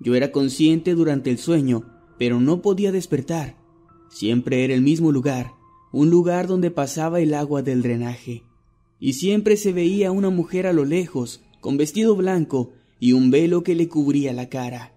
Yo 0.00 0.14
era 0.14 0.32
consciente 0.32 0.94
durante 0.94 1.28
el 1.28 1.36
sueño, 1.36 1.84
pero 2.18 2.40
no 2.40 2.62
podía 2.62 2.90
despertar. 2.90 3.58
Siempre 4.08 4.64
era 4.64 4.72
el 4.72 4.80
mismo 4.80 5.12
lugar, 5.12 5.52
un 5.92 6.08
lugar 6.08 6.46
donde 6.46 6.70
pasaba 6.70 7.20
el 7.20 7.34
agua 7.34 7.60
del 7.60 7.82
drenaje. 7.82 8.44
Y 8.98 9.12
siempre 9.12 9.58
se 9.58 9.74
veía 9.74 10.10
una 10.10 10.30
mujer 10.30 10.66
a 10.66 10.72
lo 10.72 10.86
lejos, 10.86 11.42
con 11.60 11.76
vestido 11.76 12.16
blanco 12.16 12.72
y 12.98 13.12
un 13.12 13.30
velo 13.30 13.62
que 13.62 13.74
le 13.74 13.88
cubría 13.88 14.32
la 14.32 14.48
cara. 14.48 14.94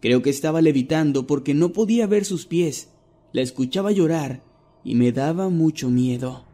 Creo 0.00 0.22
que 0.22 0.30
estaba 0.30 0.62
levitando 0.62 1.26
porque 1.26 1.52
no 1.52 1.74
podía 1.74 2.06
ver 2.06 2.24
sus 2.24 2.46
pies, 2.46 2.88
la 3.32 3.42
escuchaba 3.42 3.92
llorar 3.92 4.42
y 4.84 4.94
me 4.94 5.12
daba 5.12 5.48
mucho 5.48 5.90
miedo. 5.90 6.46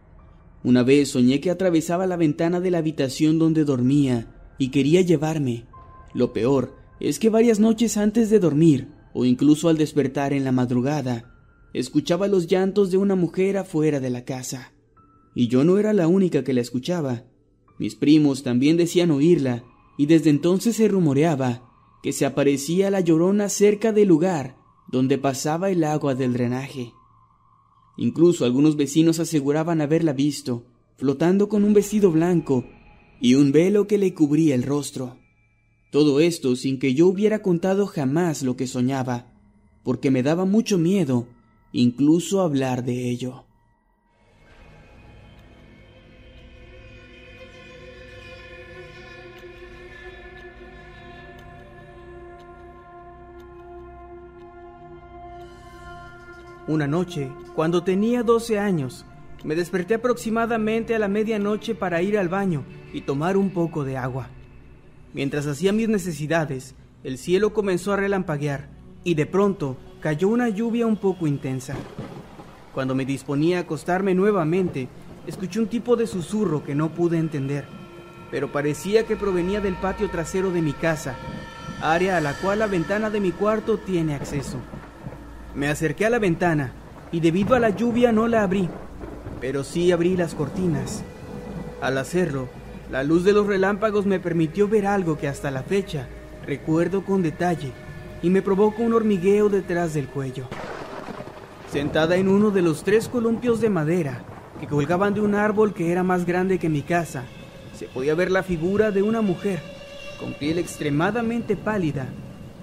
Una 0.63 0.83
vez 0.83 1.11
soñé 1.11 1.41
que 1.41 1.51
atravesaba 1.51 2.07
la 2.07 2.17
ventana 2.17 2.61
de 2.61 2.71
la 2.71 2.79
habitación 2.79 3.39
donde 3.39 3.65
dormía 3.65 4.35
y 4.59 4.71
quería 4.71 5.03
llevarme. 5.03 5.67
Lo 6.15 6.33
peor 6.33 6.75
es 7.01 7.19
que 7.19 7.29
varias 7.29 7.61
noches 7.61 7.97
antes 7.97 8.31
de 8.31 8.39
dormir, 8.39 8.89
o 9.13 9.25
incluso 9.25 9.69
al 9.69 9.77
despertar 9.77 10.33
en 10.33 10.43
la 10.43 10.53
madrugada, 10.53 11.33
escuchaba 11.75 12.29
los 12.29 12.47
llantos 12.47 12.91
de 12.91 12.97
una 12.97 13.15
mujer 13.15 13.59
afuera 13.59 14.01
de 14.01 14.11
la 14.11 14.25
casa. 14.25 14.73
Y 15.35 15.49
yo 15.49 15.65
no 15.65 15.79
era 15.79 15.93
la 15.93 16.09
única 16.09 16.45
que 16.45 16.55
la 16.55 16.61
escuchaba. 16.61 17.25
Mis 17.79 17.95
primos 17.95 18.43
también 18.43 18.77
decían 18.77 19.11
oírla, 19.11 19.65
y 19.99 20.07
desde 20.07 20.31
entonces 20.31 20.77
se 20.77 20.89
rumoreaba 20.89 21.71
que 22.03 22.13
se 22.13 22.27
aparecía 22.27 22.91
la 22.91 23.01
llorona 23.01 23.49
cerca 23.49 23.93
del 23.93 24.09
lugar 24.09 24.64
donde 24.89 25.19
pasaba 25.19 25.71
el 25.71 25.85
agua 25.85 26.15
del 26.15 26.33
drenaje. 26.33 26.93
Incluso 27.97 28.45
algunos 28.45 28.77
vecinos 28.77 29.21
aseguraban 29.21 29.81
haberla 29.81 30.13
visto, 30.13 30.65
flotando 30.97 31.49
con 31.49 31.65
un 31.65 31.75
vestido 31.75 32.11
blanco 32.11 32.65
y 33.21 33.35
un 33.35 33.53
velo 33.53 33.87
que 33.87 33.99
le 33.99 34.15
cubría 34.15 34.55
el 34.55 34.63
rostro. 34.63 35.17
Todo 35.91 36.21
esto 36.21 36.57
sin 36.57 36.79
que 36.79 36.95
yo 36.95 37.07
hubiera 37.07 37.41
contado 37.41 37.87
jamás 37.87 38.43
lo 38.43 38.57
que 38.57 38.67
soñaba, 38.67 39.33
porque 39.85 40.11
me 40.11 40.23
daba 40.23 40.45
mucho 40.45 40.79
miedo 40.79 41.29
incluso 41.73 42.41
hablar 42.41 42.85
de 42.85 43.11
ello. 43.11 43.47
Una 56.67 56.87
noche, 56.87 57.31
cuando 57.55 57.83
tenía 57.83 58.23
12 58.23 58.59
años, 58.59 59.05
Me 59.45 59.55
desperté 59.55 59.93
aproximadamente 59.93 60.95
a 60.95 60.99
la 60.99 61.07
medianoche 61.07 61.75
para 61.75 62.01
ir 62.01 62.17
al 62.17 62.31
baño 62.31 62.65
y 62.95 63.03
tomar 63.03 63.37
un 63.37 63.51
poco 63.51 63.85
de 63.85 63.99
agua. 63.99 64.29
Mientras 65.13 65.47
hacía 65.47 65.71
mis 65.71 65.87
necesidades, 65.87 66.75
el 67.03 67.19
cielo 67.19 67.53
comenzó 67.53 67.93
a 67.93 67.97
relampaguear 67.97 68.71
y 69.05 69.15
de 69.15 69.27
pronto 69.27 69.77
cayó 70.01 70.29
una 70.29 70.49
lluvia 70.49 70.87
un 70.87 70.97
poco 70.97 71.27
intensa. 71.27 71.75
Cuando 72.73 72.95
me 72.95 73.05
disponía 73.05 73.59
a 73.59 73.61
acostarme 73.61 74.15
nuevamente, 74.15 74.89
escuché 75.27 75.61
un 75.61 75.69
tipo 75.69 75.95
de 75.95 76.07
susurro 76.07 76.65
que 76.65 76.75
no 76.75 76.95
pude 76.95 77.19
entender, 77.19 77.67
pero 78.31 78.51
parecía 78.51 79.05
que 79.05 79.15
provenía 79.15 79.61
del 79.61 79.75
patio 79.75 80.09
trasero 80.09 80.53
de 80.53 80.63
mi 80.63 80.73
casa, 80.73 81.17
área 81.83 82.17
a 82.17 82.23
la 82.23 82.33
cual 82.33 82.61
la 82.61 82.67
ventana 82.67 83.11
de 83.11 83.21
mi 83.21 83.31
cuarto 83.31 83.77
tiene 83.77 84.15
acceso. 84.15 84.57
Me 85.55 85.69
acerqué 85.69 86.07
a 86.07 86.11
la 86.11 86.19
ventana 86.19 86.73
y 87.13 87.21
debido 87.21 87.55
a 87.55 87.61
la 87.61 87.71
lluvia 87.71 88.11
no 88.11 88.27
la 88.27 88.43
abrí, 88.43 88.69
pero 89.41 89.63
sí 89.63 89.93
abrí 89.93 90.17
las 90.17 90.35
cortinas. 90.35 91.05
Al 91.81 91.97
hacerlo, 91.99 92.49
la 92.91 93.05
luz 93.05 93.23
de 93.23 93.33
los 93.33 93.47
relámpagos 93.47 94.05
me 94.05 94.19
permitió 94.19 94.67
ver 94.67 94.87
algo 94.87 95.17
que 95.17 95.29
hasta 95.29 95.53
la 95.53 95.63
fecha 95.63 96.09
recuerdo 96.45 97.05
con 97.05 97.23
detalle 97.23 97.71
y 98.21 98.31
me 98.31 98.43
provocó 98.43 98.83
un 98.83 98.95
hormigueo 98.95 99.49
detrás 99.49 99.95
del 99.95 100.09
cuello. 100.09 100.49
Sentada 101.71 102.17
en 102.17 102.29
uno 102.29 102.51
de 102.51 102.63
los 102.63 102.83
tres 102.83 103.09
columpios 103.09 103.61
de 103.61 103.71
madera 103.71 104.25
que 104.59 104.67
colgaban 104.67 105.15
de 105.15 105.21
un 105.21 105.37
árbol 105.37 105.73
que 105.73 105.93
era 105.93 106.03
más 106.03 106.27
grande 106.27 106.59
que 106.59 106.69
mi 106.69 106.83
casa, 106.83 107.25
se 107.77 107.87
podía 107.87 108.17
ver 108.17 108.33
la 108.33 108.43
figura 108.43 108.91
de 108.91 109.03
una 109.03 109.21
mujer 109.21 109.61
con 110.19 110.33
piel 110.33 110.59
extremadamente 110.59 111.57
pálida, 111.57 112.07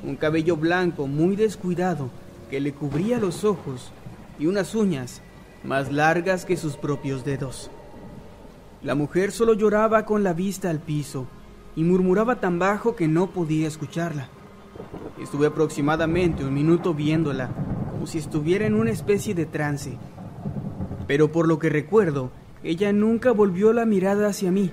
un 0.03 0.15
cabello 0.15 0.57
blanco 0.57 1.07
muy 1.07 1.35
descuidado 1.35 2.09
que 2.51 2.59
le 2.59 2.73
cubría 2.73 3.17
los 3.17 3.45
ojos 3.45 3.93
y 4.37 4.45
unas 4.45 4.75
uñas 4.75 5.21
más 5.63 5.89
largas 5.89 6.43
que 6.43 6.57
sus 6.57 6.75
propios 6.75 7.23
dedos. 7.23 7.71
La 8.83 8.93
mujer 8.93 9.31
solo 9.31 9.53
lloraba 9.53 10.05
con 10.05 10.23
la 10.23 10.33
vista 10.33 10.69
al 10.69 10.79
piso 10.79 11.27
y 11.77 11.85
murmuraba 11.85 12.41
tan 12.41 12.59
bajo 12.59 12.93
que 12.93 13.07
no 13.07 13.31
podía 13.31 13.69
escucharla. 13.69 14.27
Estuve 15.21 15.47
aproximadamente 15.47 16.43
un 16.43 16.53
minuto 16.53 16.93
viéndola, 16.93 17.49
como 17.89 18.05
si 18.05 18.17
estuviera 18.17 18.65
en 18.65 18.73
una 18.73 18.91
especie 18.91 19.33
de 19.33 19.45
trance. 19.45 19.97
Pero 21.07 21.31
por 21.31 21.47
lo 21.47 21.57
que 21.57 21.69
recuerdo, 21.69 22.31
ella 22.63 22.91
nunca 22.91 23.31
volvió 23.31 23.71
la 23.71 23.85
mirada 23.85 24.27
hacia 24.27 24.51
mí, 24.51 24.71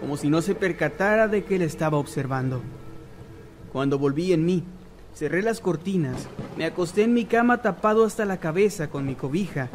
como 0.00 0.16
si 0.16 0.30
no 0.30 0.40
se 0.40 0.54
percatara 0.54 1.28
de 1.28 1.44
que 1.44 1.58
la 1.58 1.66
estaba 1.66 1.98
observando. 1.98 2.62
Cuando 3.70 3.98
volví 3.98 4.32
en 4.32 4.46
mí, 4.46 4.64
Cerré 5.18 5.42
las 5.42 5.58
cortinas, 5.58 6.28
me 6.56 6.64
acosté 6.64 7.02
en 7.02 7.12
mi 7.12 7.24
cama 7.24 7.60
tapado 7.60 8.04
hasta 8.04 8.24
la 8.24 8.36
cabeza 8.36 8.88
con 8.88 9.04
mi 9.04 9.16
cobija 9.16 9.68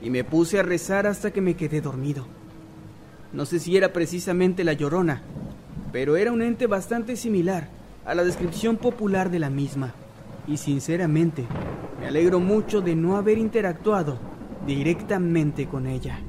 y 0.00 0.10
me 0.10 0.22
puse 0.22 0.60
a 0.60 0.62
rezar 0.62 1.08
hasta 1.08 1.32
que 1.32 1.40
me 1.40 1.56
quedé 1.56 1.80
dormido. 1.80 2.24
No 3.32 3.46
sé 3.46 3.58
si 3.58 3.76
era 3.76 3.92
precisamente 3.92 4.62
la 4.62 4.74
llorona, 4.74 5.22
pero 5.90 6.16
era 6.16 6.30
un 6.30 6.40
ente 6.40 6.68
bastante 6.68 7.16
similar 7.16 7.68
a 8.04 8.14
la 8.14 8.22
descripción 8.22 8.76
popular 8.76 9.28
de 9.28 9.40
la 9.40 9.50
misma. 9.50 9.92
Y 10.46 10.56
sinceramente, 10.56 11.48
me 11.98 12.06
alegro 12.06 12.38
mucho 12.38 12.80
de 12.80 12.94
no 12.94 13.16
haber 13.16 13.38
interactuado 13.38 14.20
directamente 14.68 15.66
con 15.66 15.88
ella. 15.88 16.20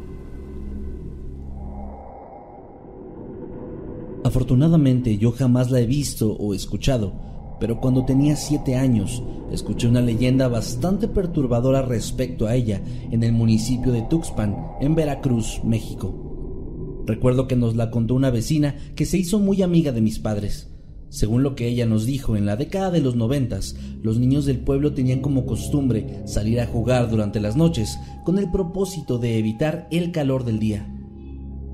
Afortunadamente 4.23 5.19
yo 5.19 5.31
jamás 5.31 5.69
la 5.69 5.79
he 5.79 5.85
visto 5.85 6.31
o 6.31 6.55
escuchado, 6.55 7.36
pero 7.59 7.79
cuando 7.79 8.05
tenía 8.05 8.35
siete 8.35 8.75
años 8.75 9.23
escuché 9.51 9.87
una 9.87 10.01
leyenda 10.01 10.47
bastante 10.47 11.07
perturbadora 11.07 11.81
respecto 11.81 12.47
a 12.47 12.55
ella 12.55 12.81
en 13.11 13.23
el 13.23 13.33
municipio 13.33 13.91
de 13.91 14.03
Tuxpan, 14.03 14.55
en 14.81 14.95
Veracruz, 14.95 15.61
México. 15.63 17.03
Recuerdo 17.05 17.47
que 17.47 17.55
nos 17.55 17.75
la 17.75 17.89
contó 17.89 18.15
una 18.15 18.29
vecina 18.29 18.75
que 18.95 19.05
se 19.05 19.17
hizo 19.17 19.39
muy 19.39 19.61
amiga 19.61 19.91
de 19.91 20.01
mis 20.01 20.19
padres. 20.19 20.69
Según 21.09 21.41
lo 21.41 21.55
que 21.55 21.67
ella 21.67 21.85
nos 21.85 22.05
dijo, 22.05 22.35
en 22.35 22.45
la 22.45 22.57
década 22.57 22.91
de 22.91 22.99
los 22.99 23.15
noventas, 23.15 23.77
los 24.03 24.19
niños 24.19 24.45
del 24.45 24.59
pueblo 24.59 24.93
tenían 24.93 25.21
como 25.21 25.45
costumbre 25.45 26.21
salir 26.25 26.59
a 26.59 26.67
jugar 26.67 27.09
durante 27.09 27.39
las 27.39 27.55
noches 27.55 27.97
con 28.25 28.37
el 28.37 28.51
propósito 28.51 29.17
de 29.17 29.37
evitar 29.37 29.87
el 29.89 30.11
calor 30.11 30.43
del 30.43 30.59
día. 30.59 30.93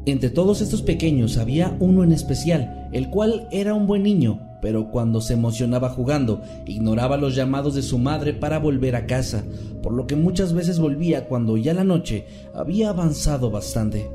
Entre 0.05 0.29
todos 0.29 0.61
estos 0.61 0.83
pequeños 0.83 1.37
había 1.37 1.75
uno 1.79 2.03
en 2.03 2.11
especial, 2.11 2.89
el 2.93 3.09
cual 3.09 3.47
era 3.51 3.73
un 3.73 3.87
buen 3.87 4.03
niño, 4.03 4.39
pero 4.63 4.89
cuando 4.89 5.19
se 5.19 5.33
emocionaba 5.33 5.89
jugando, 5.89 6.41
ignoraba 6.65 7.17
los 7.17 7.35
llamados 7.35 7.75
de 7.75 7.81
su 7.81 7.99
madre 7.99 8.31
para 8.33 8.59
volver 8.59 8.95
a 8.95 9.05
casa, 9.05 9.43
por 9.83 9.91
lo 9.91 10.07
que 10.07 10.15
muchas 10.15 10.53
veces 10.53 10.79
volvía 10.79 11.27
cuando 11.27 11.57
ya 11.57 11.73
la 11.73 11.83
noche 11.83 12.25
había 12.53 12.87
avanzado 12.87 13.51
bastante. 13.51 14.09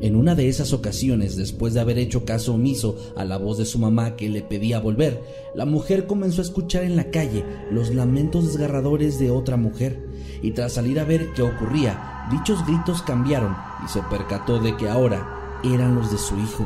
En 0.00 0.14
una 0.14 0.36
de 0.36 0.48
esas 0.48 0.72
ocasiones, 0.72 1.34
después 1.34 1.74
de 1.74 1.80
haber 1.80 1.98
hecho 1.98 2.24
caso 2.24 2.54
omiso 2.54 2.96
a 3.16 3.24
la 3.24 3.36
voz 3.36 3.58
de 3.58 3.64
su 3.64 3.80
mamá 3.80 4.14
que 4.14 4.28
le 4.28 4.42
pedía 4.42 4.78
volver, 4.78 5.20
la 5.56 5.66
mujer 5.66 6.06
comenzó 6.06 6.40
a 6.40 6.44
escuchar 6.44 6.84
en 6.84 6.94
la 6.94 7.10
calle 7.10 7.44
los 7.72 7.92
lamentos 7.92 8.46
desgarradores 8.46 9.18
de 9.18 9.32
otra 9.32 9.56
mujer, 9.56 10.06
y 10.40 10.52
tras 10.52 10.74
salir 10.74 11.00
a 11.00 11.04
ver 11.04 11.32
qué 11.34 11.42
ocurría, 11.42 12.28
dichos 12.30 12.64
gritos 12.64 13.02
cambiaron 13.02 13.56
y 13.84 13.88
se 13.88 14.02
percató 14.02 14.60
de 14.60 14.76
que 14.76 14.88
ahora 14.88 15.58
eran 15.64 15.96
los 15.96 16.12
de 16.12 16.18
su 16.18 16.38
hijo 16.38 16.64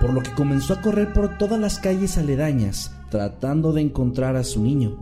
por 0.00 0.12
lo 0.12 0.22
que 0.22 0.32
comenzó 0.32 0.74
a 0.74 0.80
correr 0.80 1.12
por 1.12 1.38
todas 1.38 1.58
las 1.58 1.78
calles 1.78 2.18
aledañas 2.18 2.90
tratando 3.14 3.72
de 3.72 3.80
encontrar 3.80 4.34
a 4.34 4.42
su 4.42 4.60
niño. 4.60 4.98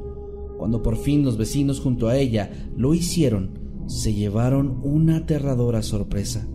Cuando 0.58 0.82
por 0.82 0.98
fin 0.98 1.24
los 1.24 1.38
vecinos 1.38 1.80
junto 1.80 2.08
a 2.08 2.16
ella 2.18 2.50
lo 2.76 2.92
hicieron, 2.92 3.58
se 3.86 4.12
llevaron 4.12 4.80
una 4.82 5.16
aterradora 5.16 5.82
sorpresa. 5.82 6.46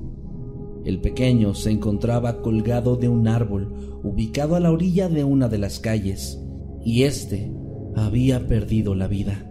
El 0.85 1.01
pequeño 1.01 1.55
se 1.55 1.71
encontraba 1.71 2.43
colgado 2.43 2.95
de 2.95 3.09
un 3.09 3.27
árbol 3.27 3.73
ubicado 4.03 4.55
a 4.55 4.59
la 4.59 4.71
orilla 4.71 5.09
de 5.09 5.23
una 5.23 5.49
de 5.49 5.57
las 5.57 5.79
calles, 5.79 6.39
y 6.85 7.03
éste 7.03 7.51
había 7.95 8.47
perdido 8.47 8.93
la 8.93 9.07
vida. 9.07 9.43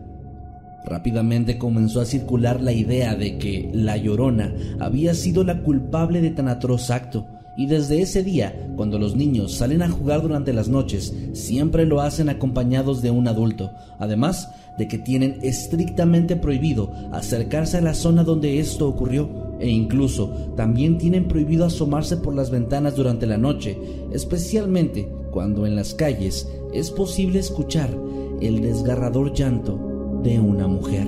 Rápidamente 0.85 1.59
comenzó 1.59 2.01
a 2.01 2.05
circular 2.05 2.63
la 2.63 2.71
idea 2.71 3.17
de 3.17 3.37
que 3.39 3.69
la 3.75 3.97
llorona 3.97 4.55
había 4.79 5.13
sido 5.15 5.43
la 5.43 5.65
culpable 5.65 6.21
de 6.21 6.31
tan 6.31 6.47
atroz 6.47 6.91
acto, 6.91 7.27
y 7.57 7.67
desde 7.67 8.03
ese 8.03 8.23
día, 8.23 8.55
cuando 8.77 8.99
los 8.99 9.17
niños 9.17 9.55
salen 9.55 9.83
a 9.83 9.89
jugar 9.89 10.23
durante 10.23 10.53
las 10.53 10.69
noches, 10.69 11.15
siempre 11.33 11.87
lo 11.87 12.01
hacen 12.01 12.29
acompañados 12.29 13.01
de 13.01 13.11
un 13.11 13.29
adulto, 13.29 13.73
además 13.99 14.51
de 14.77 14.89
que 14.89 14.99
tienen 14.99 15.39
estrictamente 15.43 16.37
prohibido 16.37 16.93
acercarse 17.13 17.79
a 17.79 17.81
la 17.81 17.95
zona 17.95 18.25
donde 18.25 18.59
esto 18.59 18.87
ocurrió 18.87 19.57
e 19.59 19.71
incluso 19.71 20.53
también 20.55 20.99
tienen 20.99 21.29
prohibido 21.29 21.65
asomarse 21.65 22.19
por 22.19 22.35
las 22.35 22.51
ventanas 22.51 22.95
durante 22.95 23.27
la 23.27 23.39
noche, 23.39 23.79
especialmente 24.13 25.09
cuando 25.31 25.67
en 25.67 25.77
las 25.77 25.95
calles 25.95 26.49
es 26.75 26.91
posible 26.91 27.39
escuchar 27.39 27.89
el 28.41 28.61
desgarrador 28.61 29.33
llanto 29.33 30.21
de 30.23 30.39
una 30.39 30.67
mujer. 30.67 31.07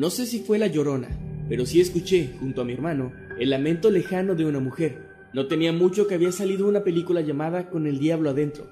No 0.00 0.08
sé 0.08 0.24
si 0.24 0.38
fue 0.38 0.58
la 0.58 0.66
llorona, 0.66 1.10
pero 1.46 1.66
sí 1.66 1.78
escuché, 1.78 2.30
junto 2.40 2.62
a 2.62 2.64
mi 2.64 2.72
hermano, 2.72 3.12
el 3.38 3.50
lamento 3.50 3.90
lejano 3.90 4.34
de 4.34 4.46
una 4.46 4.58
mujer. 4.58 4.96
No 5.34 5.46
tenía 5.46 5.74
mucho 5.74 6.06
que 6.06 6.14
había 6.14 6.32
salido 6.32 6.66
una 6.66 6.84
película 6.84 7.20
llamada 7.20 7.68
Con 7.68 7.86
el 7.86 7.98
Diablo 7.98 8.30
adentro. 8.30 8.66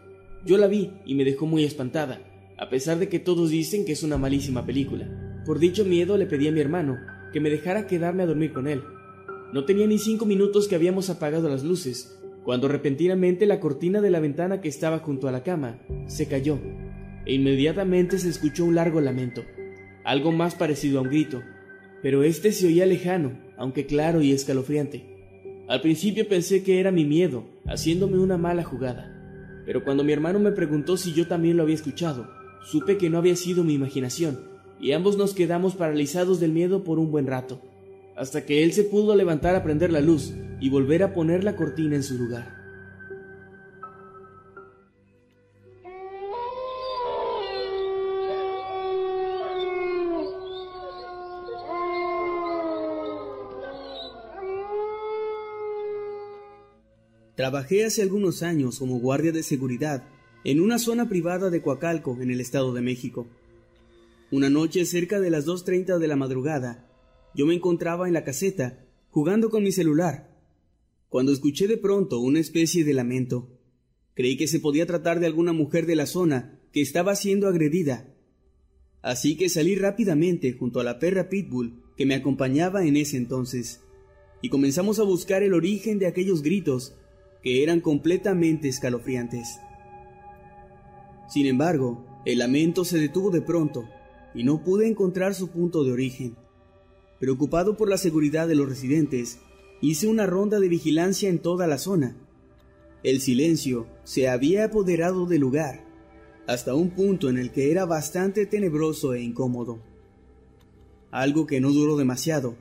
Yo 0.46 0.56
la 0.56 0.68
vi 0.68 0.90
y 1.04 1.14
me 1.14 1.26
dejó 1.26 1.44
muy 1.44 1.64
espantada, 1.64 2.22
a 2.56 2.70
pesar 2.70 2.98
de 2.98 3.10
que 3.10 3.18
todos 3.18 3.50
dicen 3.50 3.84
que 3.84 3.92
es 3.92 4.02
una 4.02 4.16
malísima 4.16 4.64
película. 4.64 5.06
Por 5.44 5.58
dicho 5.58 5.84
miedo 5.84 6.16
le 6.16 6.24
pedí 6.24 6.48
a 6.48 6.52
mi 6.52 6.60
hermano 6.60 6.96
que 7.30 7.40
me 7.40 7.50
dejara 7.50 7.86
quedarme 7.86 8.22
a 8.22 8.26
dormir 8.26 8.54
con 8.54 8.66
él. 8.66 8.82
No 9.52 9.66
tenía 9.66 9.86
ni 9.86 9.98
cinco 9.98 10.24
minutos 10.24 10.66
que 10.66 10.76
habíamos 10.76 11.10
apagado 11.10 11.50
las 11.50 11.62
luces, 11.62 12.18
cuando 12.42 12.68
repentinamente 12.68 13.44
la 13.44 13.60
cortina 13.60 14.00
de 14.00 14.08
la 14.08 14.20
ventana 14.20 14.62
que 14.62 14.70
estaba 14.70 15.00
junto 15.00 15.28
a 15.28 15.32
la 15.32 15.42
cama 15.42 15.78
se 16.06 16.26
cayó, 16.26 16.58
e 17.26 17.34
inmediatamente 17.34 18.18
se 18.18 18.30
escuchó 18.30 18.64
un 18.64 18.76
largo 18.76 19.02
lamento 19.02 19.42
algo 20.08 20.32
más 20.32 20.54
parecido 20.54 20.98
a 20.98 21.02
un 21.02 21.10
grito, 21.10 21.42
pero 22.02 22.22
este 22.22 22.52
se 22.52 22.66
oía 22.66 22.86
lejano, 22.86 23.32
aunque 23.58 23.84
claro 23.84 24.22
y 24.22 24.32
escalofriante. 24.32 25.04
Al 25.68 25.82
principio 25.82 26.26
pensé 26.26 26.62
que 26.62 26.80
era 26.80 26.90
mi 26.90 27.04
miedo, 27.04 27.44
haciéndome 27.66 28.18
una 28.18 28.38
mala 28.38 28.64
jugada, 28.64 29.14
pero 29.66 29.84
cuando 29.84 30.04
mi 30.04 30.12
hermano 30.12 30.38
me 30.38 30.52
preguntó 30.52 30.96
si 30.96 31.12
yo 31.12 31.28
también 31.28 31.58
lo 31.58 31.64
había 31.64 31.74
escuchado, 31.74 32.26
supe 32.62 32.96
que 32.96 33.10
no 33.10 33.18
había 33.18 33.36
sido 33.36 33.64
mi 33.64 33.74
imaginación, 33.74 34.40
y 34.80 34.92
ambos 34.92 35.18
nos 35.18 35.34
quedamos 35.34 35.74
paralizados 35.74 36.40
del 36.40 36.52
miedo 36.52 36.84
por 36.84 36.98
un 36.98 37.10
buen 37.10 37.26
rato, 37.26 37.60
hasta 38.16 38.46
que 38.46 38.64
él 38.64 38.72
se 38.72 38.84
pudo 38.84 39.14
levantar 39.14 39.56
a 39.56 39.62
prender 39.62 39.92
la 39.92 40.00
luz 40.00 40.32
y 40.58 40.70
volver 40.70 41.02
a 41.02 41.12
poner 41.12 41.44
la 41.44 41.54
cortina 41.54 41.96
en 41.96 42.02
su 42.02 42.16
lugar. 42.16 42.57
Trabajé 57.48 57.86
hace 57.86 58.02
algunos 58.02 58.42
años 58.42 58.78
como 58.78 59.00
guardia 59.00 59.32
de 59.32 59.42
seguridad 59.42 60.06
en 60.44 60.60
una 60.60 60.78
zona 60.78 61.08
privada 61.08 61.48
de 61.48 61.62
Coacalco, 61.62 62.18
en 62.20 62.30
el 62.30 62.42
Estado 62.42 62.74
de 62.74 62.82
México. 62.82 63.26
Una 64.30 64.50
noche 64.50 64.84
cerca 64.84 65.18
de 65.18 65.30
las 65.30 65.46
2.30 65.46 65.96
de 65.96 66.08
la 66.08 66.16
madrugada, 66.16 66.86
yo 67.34 67.46
me 67.46 67.54
encontraba 67.54 68.06
en 68.06 68.12
la 68.12 68.22
caseta 68.22 68.84
jugando 69.08 69.48
con 69.48 69.62
mi 69.62 69.72
celular, 69.72 70.28
cuando 71.08 71.32
escuché 71.32 71.66
de 71.68 71.78
pronto 71.78 72.20
una 72.20 72.38
especie 72.38 72.84
de 72.84 72.92
lamento. 72.92 73.48
Creí 74.12 74.36
que 74.36 74.46
se 74.46 74.60
podía 74.60 74.84
tratar 74.84 75.18
de 75.18 75.24
alguna 75.24 75.54
mujer 75.54 75.86
de 75.86 75.96
la 75.96 76.04
zona 76.04 76.60
que 76.70 76.82
estaba 76.82 77.16
siendo 77.16 77.48
agredida. 77.48 78.14
Así 79.00 79.38
que 79.38 79.48
salí 79.48 79.74
rápidamente 79.74 80.52
junto 80.52 80.80
a 80.80 80.84
la 80.84 80.98
perra 80.98 81.30
Pitbull 81.30 81.82
que 81.96 82.04
me 82.04 82.14
acompañaba 82.14 82.84
en 82.84 82.98
ese 82.98 83.16
entonces, 83.16 83.80
y 84.42 84.50
comenzamos 84.50 84.98
a 84.98 85.04
buscar 85.04 85.42
el 85.42 85.54
origen 85.54 85.98
de 85.98 86.08
aquellos 86.08 86.42
gritos 86.42 86.94
que 87.42 87.62
eran 87.62 87.80
completamente 87.80 88.68
escalofriantes. 88.68 89.60
Sin 91.28 91.46
embargo, 91.46 92.04
el 92.24 92.38
lamento 92.38 92.84
se 92.84 92.98
detuvo 92.98 93.30
de 93.30 93.42
pronto 93.42 93.88
y 94.34 94.44
no 94.44 94.62
pude 94.62 94.88
encontrar 94.88 95.34
su 95.34 95.48
punto 95.48 95.84
de 95.84 95.92
origen. 95.92 96.36
Preocupado 97.20 97.76
por 97.76 97.88
la 97.88 97.98
seguridad 97.98 98.48
de 98.48 98.54
los 98.54 98.68
residentes, 98.68 99.38
hice 99.80 100.06
una 100.06 100.26
ronda 100.26 100.60
de 100.60 100.68
vigilancia 100.68 101.28
en 101.28 101.38
toda 101.38 101.66
la 101.66 101.78
zona. 101.78 102.16
El 103.02 103.20
silencio 103.20 103.86
se 104.04 104.28
había 104.28 104.64
apoderado 104.64 105.26
del 105.26 105.40
lugar, 105.40 105.84
hasta 106.46 106.74
un 106.74 106.90
punto 106.90 107.28
en 107.28 107.38
el 107.38 107.52
que 107.52 107.70
era 107.70 107.84
bastante 107.84 108.46
tenebroso 108.46 109.14
e 109.14 109.22
incómodo. 109.22 109.80
Algo 111.10 111.46
que 111.46 111.60
no 111.60 111.70
duró 111.70 111.96
demasiado, 111.96 112.56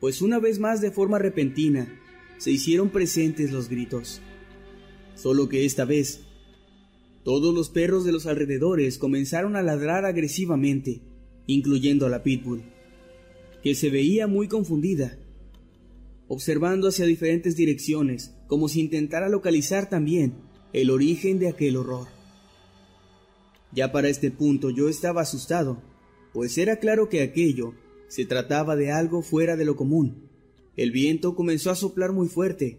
pues 0.00 0.22
una 0.22 0.38
vez 0.38 0.58
más 0.58 0.80
de 0.80 0.90
forma 0.90 1.18
repentina 1.18 2.00
se 2.38 2.50
hicieron 2.50 2.90
presentes 2.90 3.52
los 3.52 3.68
gritos. 3.68 4.20
Solo 5.14 5.48
que 5.48 5.64
esta 5.64 5.84
vez, 5.84 6.20
todos 7.24 7.54
los 7.54 7.68
perros 7.68 8.04
de 8.04 8.12
los 8.12 8.26
alrededores 8.26 8.98
comenzaron 8.98 9.56
a 9.56 9.62
ladrar 9.62 10.04
agresivamente, 10.04 11.02
incluyendo 11.46 12.06
a 12.06 12.08
la 12.08 12.22
pitbull, 12.22 12.62
que 13.62 13.74
se 13.74 13.90
veía 13.90 14.26
muy 14.26 14.48
confundida, 14.48 15.18
observando 16.28 16.88
hacia 16.88 17.06
diferentes 17.06 17.56
direcciones, 17.56 18.34
como 18.46 18.68
si 18.68 18.80
intentara 18.80 19.28
localizar 19.28 19.88
también 19.88 20.34
el 20.72 20.90
origen 20.90 21.38
de 21.38 21.48
aquel 21.48 21.76
horror. 21.76 22.08
Ya 23.72 23.92
para 23.92 24.08
este 24.08 24.30
punto 24.30 24.70
yo 24.70 24.88
estaba 24.88 25.22
asustado, 25.22 25.82
pues 26.32 26.56
era 26.56 26.76
claro 26.76 27.08
que 27.08 27.22
aquello 27.22 27.74
se 28.08 28.24
trataba 28.24 28.76
de 28.76 28.92
algo 28.92 29.22
fuera 29.22 29.56
de 29.56 29.64
lo 29.64 29.76
común. 29.76 30.27
El 30.78 30.92
viento 30.92 31.34
comenzó 31.34 31.72
a 31.72 31.74
soplar 31.74 32.12
muy 32.12 32.28
fuerte, 32.28 32.78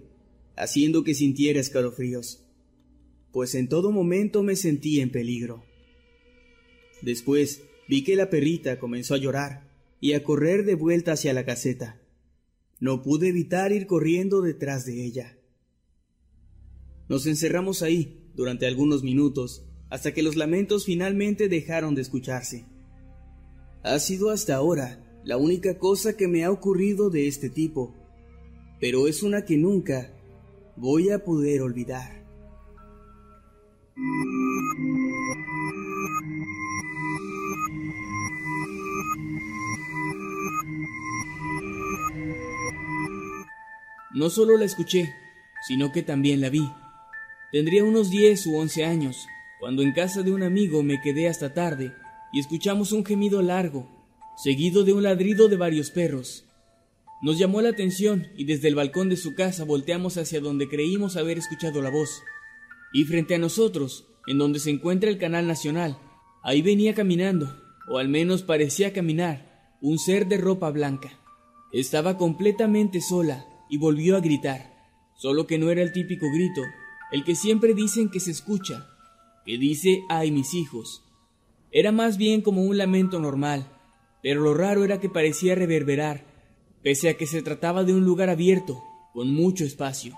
haciendo 0.56 1.04
que 1.04 1.14
sintiera 1.14 1.60
escalofríos, 1.60 2.46
pues 3.34 3.56
en 3.56 3.68
todo 3.68 3.92
momento 3.92 4.42
me 4.42 4.56
sentí 4.56 5.02
en 5.02 5.12
peligro. 5.12 5.66
Después 7.02 7.62
vi 7.90 8.06
que 8.06 8.16
la 8.16 8.30
perrita 8.30 8.80
comenzó 8.80 9.16
a 9.16 9.18
llorar 9.18 9.70
y 10.00 10.14
a 10.14 10.24
correr 10.24 10.64
de 10.64 10.76
vuelta 10.76 11.12
hacia 11.12 11.34
la 11.34 11.44
caseta. 11.44 12.00
No 12.80 13.04
pude 13.04 13.28
evitar 13.28 13.74
ir 13.74 13.86
corriendo 13.86 14.42
detrás 14.42 14.86
de 14.86 15.04
ella. 15.04 15.38
Nos 17.10 17.28
encerramos 17.28 17.82
ahí 17.82 18.32
durante 18.34 18.66
algunos 18.66 19.04
minutos 19.04 19.66
hasta 19.90 20.14
que 20.14 20.24
los 20.24 20.38
lamentos 20.38 20.86
finalmente 20.86 21.50
dejaron 21.50 21.96
de 21.96 22.04
escucharse. 22.04 22.66
Ha 23.84 24.00
sido 24.00 24.30
hasta 24.30 24.56
ahora 24.56 25.04
la 25.30 25.38
única 25.38 25.78
cosa 25.78 26.18
que 26.18 26.28
me 26.28 26.44
ha 26.44 26.50
ocurrido 26.50 27.12
de 27.12 27.28
este 27.28 27.52
tipo, 27.52 27.94
pero 28.80 29.08
es 29.08 29.22
una 29.22 29.46
que 29.46 29.58
nunca 29.58 30.12
voy 30.76 31.12
a 31.12 31.24
poder 31.24 31.62
olvidar. 31.62 32.26
No 44.16 44.32
solo 44.32 44.58
la 44.58 44.66
escuché, 44.66 45.14
sino 45.68 45.92
que 45.92 46.02
también 46.02 46.42
la 46.42 46.50
vi. 46.50 46.68
Tendría 47.52 47.84
unos 47.84 48.10
10 48.10 48.48
u 48.48 48.58
11 48.58 48.84
años, 48.84 49.28
cuando 49.60 49.84
en 49.84 49.92
casa 49.92 50.24
de 50.24 50.32
un 50.32 50.42
amigo 50.42 50.82
me 50.82 51.00
quedé 51.00 51.28
hasta 51.28 51.54
tarde 51.54 51.94
y 52.34 52.40
escuchamos 52.40 52.94
un 52.94 53.06
gemido 53.06 53.44
largo 53.44 53.99
seguido 54.42 54.86
de 54.86 54.94
un 54.94 55.04
ladrido 55.04 55.50
de 55.50 55.58
varios 55.58 55.92
perros. 55.92 56.46
Nos 57.22 57.38
llamó 57.38 57.62
la 57.62 57.70
atención 57.70 58.28
y 58.38 58.46
desde 58.46 58.70
el 58.70 58.76
balcón 58.76 59.10
de 59.10 59.18
su 59.18 59.36
casa 59.36 59.66
volteamos 59.66 60.18
hacia 60.18 60.40
donde 60.40 60.70
creímos 60.70 61.18
haber 61.18 61.38
escuchado 61.38 61.82
la 61.82 61.90
voz. 61.90 62.24
Y 62.94 63.04
frente 63.04 63.36
a 63.36 63.38
nosotros, 63.38 64.08
en 64.28 64.38
donde 64.38 64.60
se 64.60 64.70
encuentra 64.70 65.10
el 65.10 65.18
canal 65.18 65.46
nacional, 65.46 66.00
ahí 66.42 66.62
venía 66.62 66.94
caminando, 66.94 67.54
o 67.90 67.98
al 67.98 68.08
menos 68.08 68.42
parecía 68.42 68.94
caminar, 68.94 69.76
un 69.82 70.00
ser 70.00 70.26
de 70.28 70.38
ropa 70.38 70.70
blanca. 70.70 71.20
Estaba 71.74 72.18
completamente 72.18 73.02
sola 73.02 73.46
y 73.70 73.78
volvió 73.78 74.16
a 74.16 74.22
gritar, 74.22 74.74
solo 75.18 75.48
que 75.48 75.58
no 75.58 75.70
era 75.70 75.82
el 75.82 75.92
típico 75.92 76.28
grito, 76.32 76.62
el 77.12 77.26
que 77.26 77.36
siempre 77.36 77.74
dicen 77.74 78.10
que 78.10 78.22
se 78.22 78.32
escucha, 78.32 78.88
que 79.46 79.58
dice 79.58 80.04
ay 80.08 80.32
mis 80.32 80.54
hijos. 80.54 81.04
Era 81.74 81.92
más 81.92 82.18
bien 82.18 82.42
como 82.42 82.64
un 82.64 82.78
lamento 82.78 83.20
normal, 83.20 83.68
pero 84.22 84.42
lo 84.42 84.54
raro 84.54 84.84
era 84.84 85.00
que 85.00 85.10
parecía 85.10 85.56
reverberar, 85.56 86.24
pese 86.84 87.10
a 87.10 87.16
que 87.16 87.28
se 87.28 87.42
trataba 87.42 87.84
de 87.84 87.94
un 87.94 88.06
lugar 88.06 88.30
abierto, 88.30 88.84
con 89.14 89.34
mucho 89.34 89.64
espacio. 89.64 90.16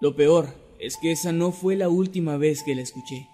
Lo 0.00 0.16
peor 0.16 0.48
es 0.78 0.96
que 0.96 1.12
esa 1.12 1.32
no 1.32 1.52
fue 1.52 1.76
la 1.76 1.88
última 1.88 2.36
vez 2.36 2.62
que 2.62 2.74
la 2.74 2.82
escuché. 2.82 3.28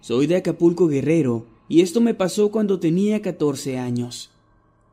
Soy 0.00 0.26
de 0.26 0.34
Acapulco 0.34 0.88
Guerrero 0.88 1.46
y 1.68 1.80
esto 1.80 2.00
me 2.00 2.12
pasó 2.12 2.50
cuando 2.50 2.80
tenía 2.80 3.22
14 3.22 3.78
años. 3.78 4.31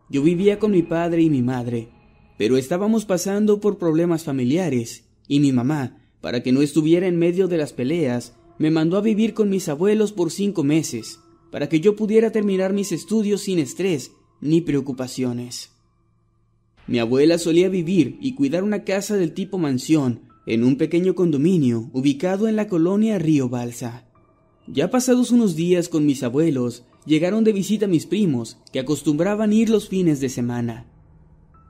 Yo 0.10 0.24
vivía 0.24 0.60
con 0.60 0.72
mi 0.72 0.82
padre 0.82 1.22
y 1.22 1.30
mi 1.30 1.42
madre, 1.42 1.90
pero 2.38 2.58
estábamos 2.58 3.06
pasando 3.06 3.60
por 3.60 3.78
problemas 3.78 4.24
familiares, 4.24 5.06
y 5.28 5.40
mi 5.40 5.52
mamá, 5.52 6.02
para 6.22 6.42
que 6.42 6.52
no 6.52 6.62
estuviera 6.62 7.08
en 7.08 7.18
medio 7.18 7.48
de 7.48 7.58
las 7.58 7.74
peleas, 7.74 8.36
me 8.58 8.72
mandó 8.72 8.98
a 8.98 9.02
vivir 9.02 9.34
con 9.34 9.50
mis 9.50 9.70
abuelos 9.70 10.12
por 10.12 10.32
cinco 10.32 10.64
meses, 10.64 11.20
para 11.52 11.70
que 11.70 11.80
yo 11.80 11.96
pudiera 11.96 12.32
terminar 12.32 12.74
mis 12.74 12.92
estudios 12.92 13.42
sin 13.42 13.60
estrés 13.60 14.12
ni 14.42 14.62
preocupaciones. 14.62 15.72
Mi 16.88 17.00
abuela 17.00 17.38
solía 17.38 17.70
vivir 17.70 18.18
y 18.20 18.34
cuidar 18.34 18.64
una 18.64 18.84
casa 18.84 19.16
del 19.16 19.34
tipo 19.34 19.58
mansión 19.58 20.22
en 20.46 20.64
un 20.64 20.78
pequeño 20.78 21.14
condominio 21.14 21.90
ubicado 21.94 22.48
en 22.48 22.56
la 22.56 22.68
colonia 22.68 23.20
Río 23.20 23.50
Balsa. 23.50 24.06
Ya 24.66 24.90
pasados 24.90 25.32
unos 25.32 25.56
días 25.56 25.90
con 25.90 26.06
mis 26.06 26.24
abuelos, 26.24 26.86
llegaron 27.06 27.44
de 27.44 27.54
visita 27.54 27.88
mis 27.88 28.06
primos, 28.06 28.58
que 28.72 28.80
acostumbraban 28.80 29.54
ir 29.54 29.70
los 29.70 29.90
fines 29.90 30.20
de 30.20 30.30
semana. 30.30 30.86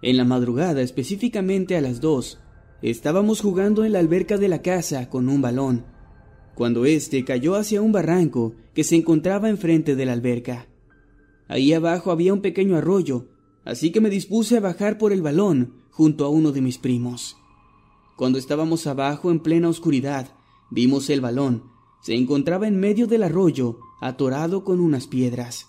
En 0.02 0.18
la 0.18 0.26
madrugada, 0.26 0.82
específicamente 0.82 1.76
a 1.76 1.82
las 1.82 2.02
dos, 2.02 2.40
estábamos 2.82 3.42
jugando 3.42 3.84
en 3.84 3.94
la 3.94 4.00
alberca 4.00 4.38
de 4.38 4.48
la 4.48 4.62
casa 4.62 5.10
con 5.10 5.28
un 5.30 5.42
balón, 5.42 5.86
cuando 6.56 6.86
éste 6.86 7.24
cayó 7.24 7.56
hacia 7.56 7.82
un 7.82 7.92
barranco 7.92 8.54
que 8.74 8.84
se 8.84 8.96
encontraba 8.96 9.50
enfrente 9.50 9.96
de 9.96 10.06
la 10.06 10.14
alberca. 10.14 10.68
Ahí 11.48 11.74
abajo 11.74 12.12
había 12.12 12.34
un 12.34 12.42
pequeño 12.42 12.76
arroyo, 12.76 13.28
así 13.66 13.92
que 13.92 14.02
me 14.02 14.10
dispuse 14.10 14.58
a 14.58 14.60
bajar 14.60 14.98
por 14.98 15.14
el 15.14 15.22
balón 15.22 15.74
junto 15.90 16.26
a 16.26 16.30
uno 16.30 16.52
de 16.52 16.62
mis 16.62 16.78
primos. 16.78 17.38
Cuando 18.18 18.38
estábamos 18.38 18.88
abajo 18.88 19.32
en 19.32 19.40
plena 19.40 19.70
oscuridad, 19.70 20.34
vimos 20.70 21.10
el 21.10 21.22
balón. 21.22 21.64
Se 22.02 22.16
encontraba 22.16 22.68
en 22.68 22.80
medio 22.80 23.08
del 23.08 23.24
arroyo 23.24 23.80
atorado 24.02 24.64
con 24.64 24.80
unas 24.80 25.08
piedras. 25.08 25.68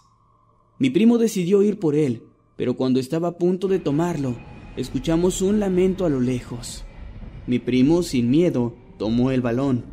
Mi 0.78 0.90
primo 0.90 1.18
decidió 1.18 1.62
ir 1.62 1.78
por 1.78 1.94
él, 1.94 2.22
pero 2.56 2.76
cuando 2.76 3.00
estaba 3.00 3.28
a 3.28 3.38
punto 3.38 3.68
de 3.68 3.78
tomarlo, 3.78 4.36
escuchamos 4.76 5.42
un 5.42 5.60
lamento 5.60 6.04
a 6.04 6.08
lo 6.08 6.20
lejos. 6.20 6.84
Mi 7.46 7.58
primo, 7.58 8.02
sin 8.02 8.30
miedo, 8.30 8.76
tomó 8.98 9.30
el 9.30 9.40
balón 9.40 9.84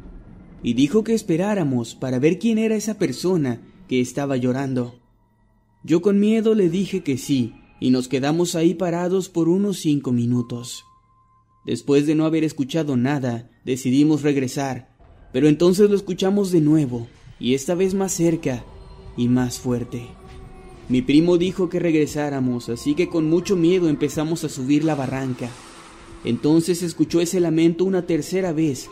y 0.64 0.74
dijo 0.74 1.04
que 1.04 1.14
esperáramos 1.14 1.96
para 1.96 2.20
ver 2.20 2.40
quién 2.40 2.58
era 2.58 2.76
esa 2.76 2.98
persona 2.98 3.62
que 3.88 4.02
estaba 4.02 4.38
llorando. 4.38 5.00
Yo 5.84 6.02
con 6.02 6.20
miedo 6.20 6.56
le 6.56 6.70
dije 6.70 7.04
que 7.04 7.18
sí, 7.18 7.54
y 7.80 7.92
nos 7.92 8.08
quedamos 8.08 8.56
ahí 8.56 8.74
parados 8.74 9.30
por 9.30 9.50
unos 9.50 9.78
cinco 9.78 10.12
minutos. 10.12 10.84
Después 11.66 12.06
de 12.08 12.16
no 12.16 12.26
haber 12.26 12.44
escuchado 12.44 12.98
nada, 12.98 13.50
decidimos 13.66 14.24
regresar, 14.24 14.97
pero 15.32 15.48
entonces 15.48 15.90
lo 15.90 15.96
escuchamos 15.96 16.52
de 16.52 16.62
nuevo, 16.62 17.08
y 17.40 17.54
esta 17.54 17.76
vez 17.76 17.94
más 17.94 18.12
cerca 18.12 18.64
y 19.16 19.28
más 19.28 19.60
fuerte. 19.60 20.08
Mi 20.90 21.02
primo 21.02 21.38
dijo 21.38 21.70
que 21.70 21.80
regresáramos, 21.80 22.70
así 22.70 22.96
que 22.96 23.10
con 23.10 23.30
mucho 23.30 23.56
miedo 23.56 23.90
empezamos 23.90 24.44
a 24.44 24.50
subir 24.50 24.86
la 24.86 24.96
barranca. 24.96 25.50
Entonces 26.24 26.82
escuchó 26.82 27.20
ese 27.20 27.40
lamento 27.40 27.84
una 27.84 28.06
tercera 28.06 28.54
vez, 28.54 28.90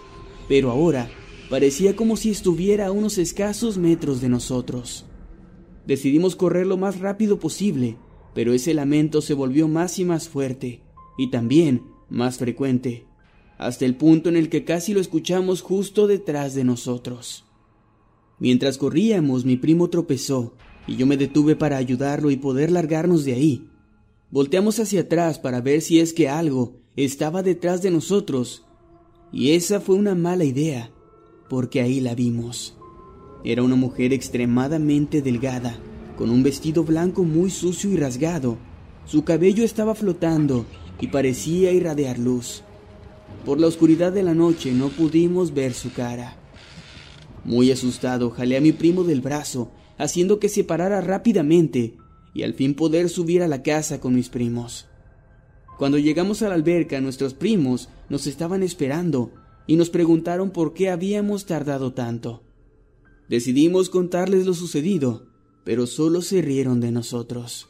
pero 0.50 0.72
ahora 0.72 1.10
parecía 1.50 1.96
como 1.96 2.18
si 2.18 2.32
estuviera 2.32 2.88
a 2.88 2.92
unos 2.92 3.18
escasos 3.18 3.78
metros 3.78 4.20
de 4.20 4.30
nosotros. 4.30 5.06
Decidimos 5.88 6.36
correr 6.36 6.68
lo 6.68 6.78
más 6.78 7.00
rápido 7.00 7.40
posible, 7.40 7.98
pero 8.34 8.54
ese 8.54 8.74
lamento 8.74 9.22
se 9.22 9.34
volvió 9.34 9.68
más 9.68 9.98
y 9.98 10.06
más 10.06 10.28
fuerte, 10.28 10.82
y 11.18 11.30
también 11.30 11.84
más 12.10 12.38
frecuente, 12.38 13.06
hasta 13.58 13.86
el 13.86 13.96
punto 13.96 14.30
en 14.30 14.36
el 14.36 14.50
que 14.50 14.66
casi 14.66 14.94
lo 14.94 15.00
escuchamos 15.00 15.62
justo 15.62 16.08
detrás 16.08 16.56
de 16.56 16.64
nosotros. 16.64 17.46
Mientras 18.40 18.78
corríamos, 18.78 19.46
mi 19.46 19.56
primo 19.56 19.90
tropezó, 19.90 20.54
y 20.88 20.98
yo 20.98 21.06
me 21.06 21.18
detuve 21.18 21.56
para 21.56 21.78
ayudarlo 21.78 22.32
y 22.32 22.36
poder 22.36 22.72
largarnos 22.72 23.24
de 23.24 23.34
ahí. 23.34 23.70
Volteamos 24.30 24.80
hacia 24.80 25.02
atrás 25.02 25.40
para 25.40 25.62
ver 25.62 25.82
si 25.82 26.00
es 26.00 26.14
que 26.14 26.28
algo 26.28 26.74
estaba 26.96 27.44
detrás 27.44 27.82
de 27.82 27.92
nosotros, 27.92 28.66
y 29.32 29.52
esa 29.52 29.80
fue 29.80 29.96
una 29.96 30.16
mala 30.16 30.44
idea, 30.44 30.92
porque 31.50 31.82
ahí 31.82 32.02
la 32.02 32.16
vimos. 32.16 32.76
Era 33.44 33.64
una 33.64 33.76
mujer 33.76 34.12
extremadamente 34.12 35.22
delgada, 35.22 35.78
con 36.18 36.30
un 36.30 36.44
vestido 36.44 36.84
blanco 36.84 37.24
muy 37.24 37.50
sucio 37.50 37.90
y 37.92 37.96
rasgado. 37.96 38.58
Su 39.06 39.24
cabello 39.24 39.64
estaba 39.64 39.96
flotando 39.96 40.66
y 41.00 41.08
parecía 41.08 41.72
irradiar 41.72 42.18
luz. 42.18 42.65
Por 43.44 43.60
la 43.60 43.68
oscuridad 43.68 44.12
de 44.14 44.24
la 44.24 44.34
noche 44.34 44.72
no 44.72 44.90
pudimos 44.90 45.54
ver 45.54 45.74
su 45.74 45.92
cara. 45.92 46.38
Muy 47.44 47.72
asustado, 47.72 48.32
jalé 48.32 48.58
a 48.58 48.62
mi 48.62 48.72
primo 48.72 49.04
del 49.04 49.22
brazo, 49.22 49.72
haciendo 49.98 50.40
que 50.40 50.50
se 50.50 50.64
parara 50.64 51.02
rápidamente 51.02 51.98
y 52.34 52.44
al 52.44 52.54
fin 52.54 52.74
poder 52.74 53.10
subir 53.10 53.44
a 53.44 53.48
la 53.48 53.64
casa 53.64 54.00
con 54.00 54.16
mis 54.16 54.30
primos. 54.30 54.88
Cuando 55.78 55.98
llegamos 55.98 56.42
a 56.42 56.50
la 56.50 56.56
alberca, 56.56 57.02
nuestros 57.02 57.34
primos 57.34 57.90
nos 58.10 58.28
estaban 58.28 58.64
esperando 58.64 59.32
y 59.68 59.76
nos 59.76 59.90
preguntaron 59.90 60.52
por 60.52 60.74
qué 60.74 60.90
habíamos 60.90 61.46
tardado 61.46 61.94
tanto. 61.94 62.44
Decidimos 63.30 63.90
contarles 63.90 64.46
lo 64.46 64.54
sucedido, 64.54 65.28
pero 65.64 65.88
solo 65.88 66.22
se 66.22 66.42
rieron 66.42 66.80
de 66.80 66.92
nosotros. 66.92 67.70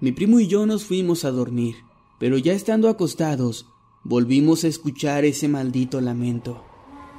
Mi 0.00 0.12
primo 0.12 0.38
y 0.38 0.46
yo 0.46 0.66
nos 0.66 0.84
fuimos 0.84 1.24
a 1.24 1.30
dormir, 1.30 1.74
pero 2.20 2.38
ya 2.38 2.52
estando 2.52 2.88
acostados, 2.88 3.66
volvimos 4.08 4.64
a 4.64 4.68
escuchar 4.68 5.26
ese 5.26 5.48
maldito 5.48 6.00
lamento. 6.00 6.64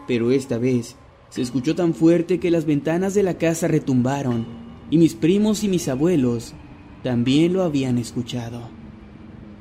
Pero 0.08 0.32
esta 0.32 0.58
vez 0.58 0.96
se 1.30 1.44
escuchó 1.44 1.76
tan 1.76 1.94
fuerte 1.94 2.40
que 2.40 2.50
las 2.50 2.66
ventanas 2.66 3.14
de 3.14 3.22
la 3.22 3.38
casa 3.38 3.68
retumbaron, 3.68 4.48
y 4.90 4.98
mis 4.98 5.14
primos 5.14 5.64
y 5.64 5.68
mis 5.68 5.88
abuelos 5.88 6.56
también 7.04 7.54
lo 7.54 7.62
habían 7.62 8.00
escuchado. 8.00 8.70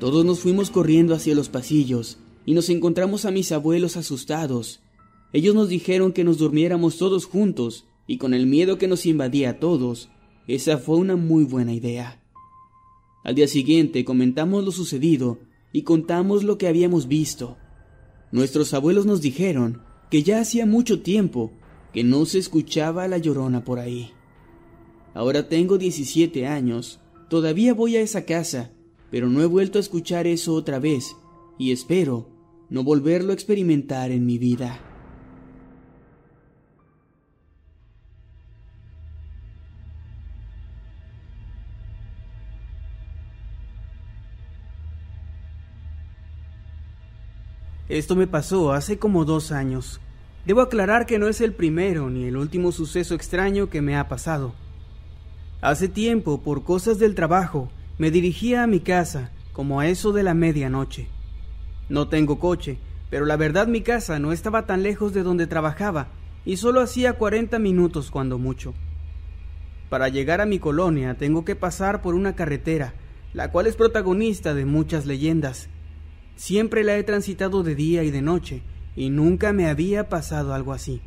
Todos 0.01 0.25
nos 0.25 0.41
fuimos 0.41 0.71
corriendo 0.71 1.15
hacia 1.15 1.35
los 1.35 1.51
pasillos 1.51 2.19
y 2.47 2.55
nos 2.55 2.71
encontramos 2.71 3.27
a 3.27 3.31
mis 3.31 3.53
abuelos 3.53 3.99
asustados. 3.99 4.81
Ellos 5.35 5.55
nos 5.55 5.69
dijeron 5.69 6.13
que 6.13 6.25
nos 6.25 6.39
durmiéramos 6.39 6.97
todos 6.97 7.27
juntos 7.27 7.85
y 8.07 8.17
con 8.17 8.33
el 8.33 8.47
miedo 8.47 8.79
que 8.79 8.89
nos 8.89 9.05
invadía 9.05 9.51
a 9.51 9.59
todos, 9.59 10.09
esa 10.47 10.79
fue 10.79 10.97
una 10.97 11.17
muy 11.17 11.45
buena 11.45 11.75
idea. 11.75 12.23
Al 13.23 13.35
día 13.35 13.49
siguiente 13.49 14.07
comentamos 14.07 14.65
lo 14.65 14.73
sucedido 14.73 15.41
y 15.73 15.83
contamos 15.83 16.45
lo 16.45 16.59
que 16.59 16.69
habíamos 16.69 17.09
visto. 17.09 17.57
Nuestros 18.33 18.75
abuelos 18.75 19.07
nos 19.07 19.21
dijeron 19.21 19.83
que 20.11 20.23
ya 20.23 20.41
hacía 20.41 20.67
mucho 20.67 21.03
tiempo 21.03 21.53
que 21.93 22.05
no 22.05 22.27
se 22.27 22.39
escuchaba 22.39 23.09
la 23.09 23.19
llorona 23.19 23.65
por 23.65 23.79
ahí. 23.79 24.11
Ahora 25.15 25.49
tengo 25.49 25.79
17 25.79 26.47
años, 26.47 27.01
todavía 27.29 27.75
voy 27.75 27.97
a 27.97 28.01
esa 28.01 28.25
casa 28.25 28.73
pero 29.11 29.29
no 29.29 29.43
he 29.43 29.47
vuelto 29.47 29.79
a 29.79 29.81
escuchar 29.81 30.27
eso 30.27 30.55
otra 30.55 30.79
vez 30.79 31.17
y 31.59 31.73
espero 31.73 32.29
no 32.69 32.85
volverlo 32.85 33.31
a 33.31 33.35
experimentar 33.35 34.11
en 34.11 34.27
mi 34.27 34.39
vida. 34.39 34.88
Esto 47.89 48.17
me 48.17 48.27
pasó 48.27 48.73
hace 48.73 48.99
como 48.99 49.25
dos 49.25 49.51
años. 49.51 50.01
Debo 50.45 50.61
aclarar 50.61 51.07
que 51.07 51.19
no 51.19 51.27
es 51.29 51.41
el 51.41 51.55
primero 51.55 52.11
ni 52.11 52.25
el 52.25 52.37
último 52.37 52.71
suceso 52.71 53.15
extraño 53.15 53.71
que 53.71 53.81
me 53.81 53.97
ha 53.97 54.09
pasado. 54.09 54.55
Hace 55.63 55.89
tiempo, 55.89 56.43
por 56.43 56.65
cosas 56.65 56.99
del 56.99 57.15
trabajo, 57.15 57.71
me 57.97 58.11
dirigía 58.11 58.63
a 58.63 58.67
mi 58.67 58.81
casa, 58.81 59.31
como 59.53 59.81
a 59.81 59.89
eso 59.89 60.13
de 60.13 60.23
la 60.23 60.35
medianoche. 60.35 61.09
No 61.89 62.09
tengo 62.09 62.39
coche, 62.39 62.79
pero 63.11 63.25
la 63.25 63.37
verdad 63.37 63.67
mi 63.67 63.81
casa 63.81 64.19
no 64.19 64.33
estaba 64.33 64.67
tan 64.67 64.83
lejos 64.83 65.15
de 65.15 65.23
donde 65.23 65.47
trabajaba, 65.47 66.09
y 66.45 66.59
solo 66.59 66.81
hacía 66.81 67.15
cuarenta 67.15 67.59
minutos 67.59 68.11
cuando 68.11 68.39
mucho. 68.39 68.75
Para 69.89 70.09
llegar 70.09 70.43
a 70.43 70.47
mi 70.47 70.59
colonia 70.59 71.17
tengo 71.17 71.45
que 71.45 71.57
pasar 71.57 72.03
por 72.03 72.15
una 72.15 72.37
carretera, 72.37 72.93
la 73.33 73.51
cual 73.51 73.67
es 73.67 73.77
protagonista 73.77 74.53
de 74.53 74.67
muchas 74.67 75.07
leyendas. 75.07 75.71
Siempre 76.39 76.85
la 76.85 76.97
he 76.97 77.03
transitado 77.03 77.65
de 77.65 77.75
día 77.75 78.05
y 78.05 78.13
de 78.13 78.23
noche, 78.23 78.63
y 78.95 79.11
nunca 79.11 79.53
me 79.53 79.67
había 79.67 80.09
pasado 80.09 80.55
algo 80.55 80.73
así. 80.73 81.03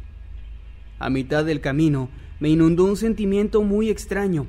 A 0.99 1.09
mitad 1.09 1.45
del 1.45 1.61
camino 1.61 2.09
me 2.41 2.49
inundó 2.49 2.84
un 2.84 2.97
sentimiento 2.97 3.61
muy 3.61 3.89
extraño, 3.89 4.45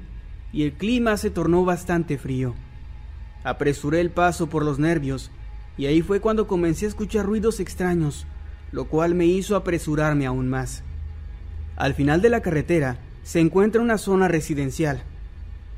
y 0.52 0.64
el 0.64 0.72
clima 0.72 1.16
se 1.18 1.30
tornó 1.30 1.64
bastante 1.64 2.18
frío. 2.18 2.56
Apresuré 3.44 4.00
el 4.00 4.10
paso 4.10 4.48
por 4.48 4.64
los 4.64 4.80
nervios 4.80 5.30
y 5.78 5.86
ahí 5.86 6.02
fue 6.02 6.18
cuando 6.18 6.48
comencé 6.48 6.86
a 6.86 6.88
escuchar 6.88 7.26
ruidos 7.26 7.60
extraños, 7.60 8.26
lo 8.72 8.86
cual 8.86 9.14
me 9.14 9.26
hizo 9.26 9.54
apresurarme 9.54 10.26
aún 10.26 10.48
más. 10.48 10.82
Al 11.76 11.94
final 11.94 12.22
de 12.22 12.28
la 12.28 12.42
carretera 12.42 12.98
se 13.22 13.38
encuentra 13.38 13.80
una 13.80 13.98
zona 13.98 14.26
residencial. 14.26 15.04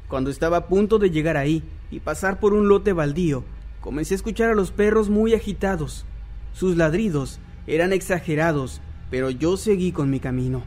Cuando 0.08 0.30
estaba 0.30 0.56
a 0.56 0.66
punto 0.66 0.98
de 0.98 1.10
llegar 1.10 1.36
ahí 1.36 1.62
y 1.90 2.00
pasar 2.00 2.40
por 2.40 2.54
un 2.54 2.68
lote 2.68 2.94
baldío, 2.94 3.44
comencé 3.84 4.14
a 4.14 4.16
escuchar 4.16 4.48
a 4.48 4.54
los 4.54 4.70
perros 4.70 5.10
muy 5.10 5.34
agitados. 5.34 6.06
Sus 6.54 6.74
ladridos 6.74 7.38
eran 7.66 7.92
exagerados, 7.92 8.80
pero 9.10 9.28
yo 9.28 9.58
seguí 9.58 9.92
con 9.92 10.08
mi 10.08 10.20
camino. 10.20 10.62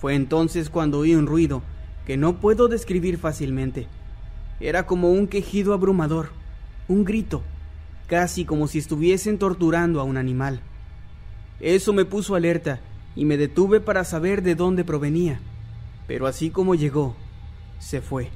Fue 0.00 0.14
entonces 0.14 0.70
cuando 0.70 1.00
oí 1.00 1.16
un 1.16 1.26
ruido 1.26 1.64
que 2.06 2.16
no 2.16 2.36
puedo 2.36 2.68
describir 2.68 3.18
fácilmente. 3.18 3.88
Era 4.60 4.86
como 4.86 5.10
un 5.10 5.26
quejido 5.26 5.74
abrumador, 5.74 6.28
un 6.86 7.04
grito, 7.04 7.42
casi 8.06 8.44
como 8.44 8.68
si 8.68 8.78
estuviesen 8.78 9.36
torturando 9.36 10.00
a 10.00 10.04
un 10.04 10.16
animal. 10.16 10.60
Eso 11.58 11.92
me 11.92 12.04
puso 12.04 12.36
alerta 12.36 12.78
y 13.16 13.24
me 13.24 13.36
detuve 13.36 13.80
para 13.80 14.04
saber 14.04 14.42
de 14.42 14.54
dónde 14.54 14.84
provenía, 14.84 15.40
pero 16.06 16.28
así 16.28 16.50
como 16.50 16.76
llegó, 16.76 17.16
se 17.80 18.00
fue. 18.00 18.28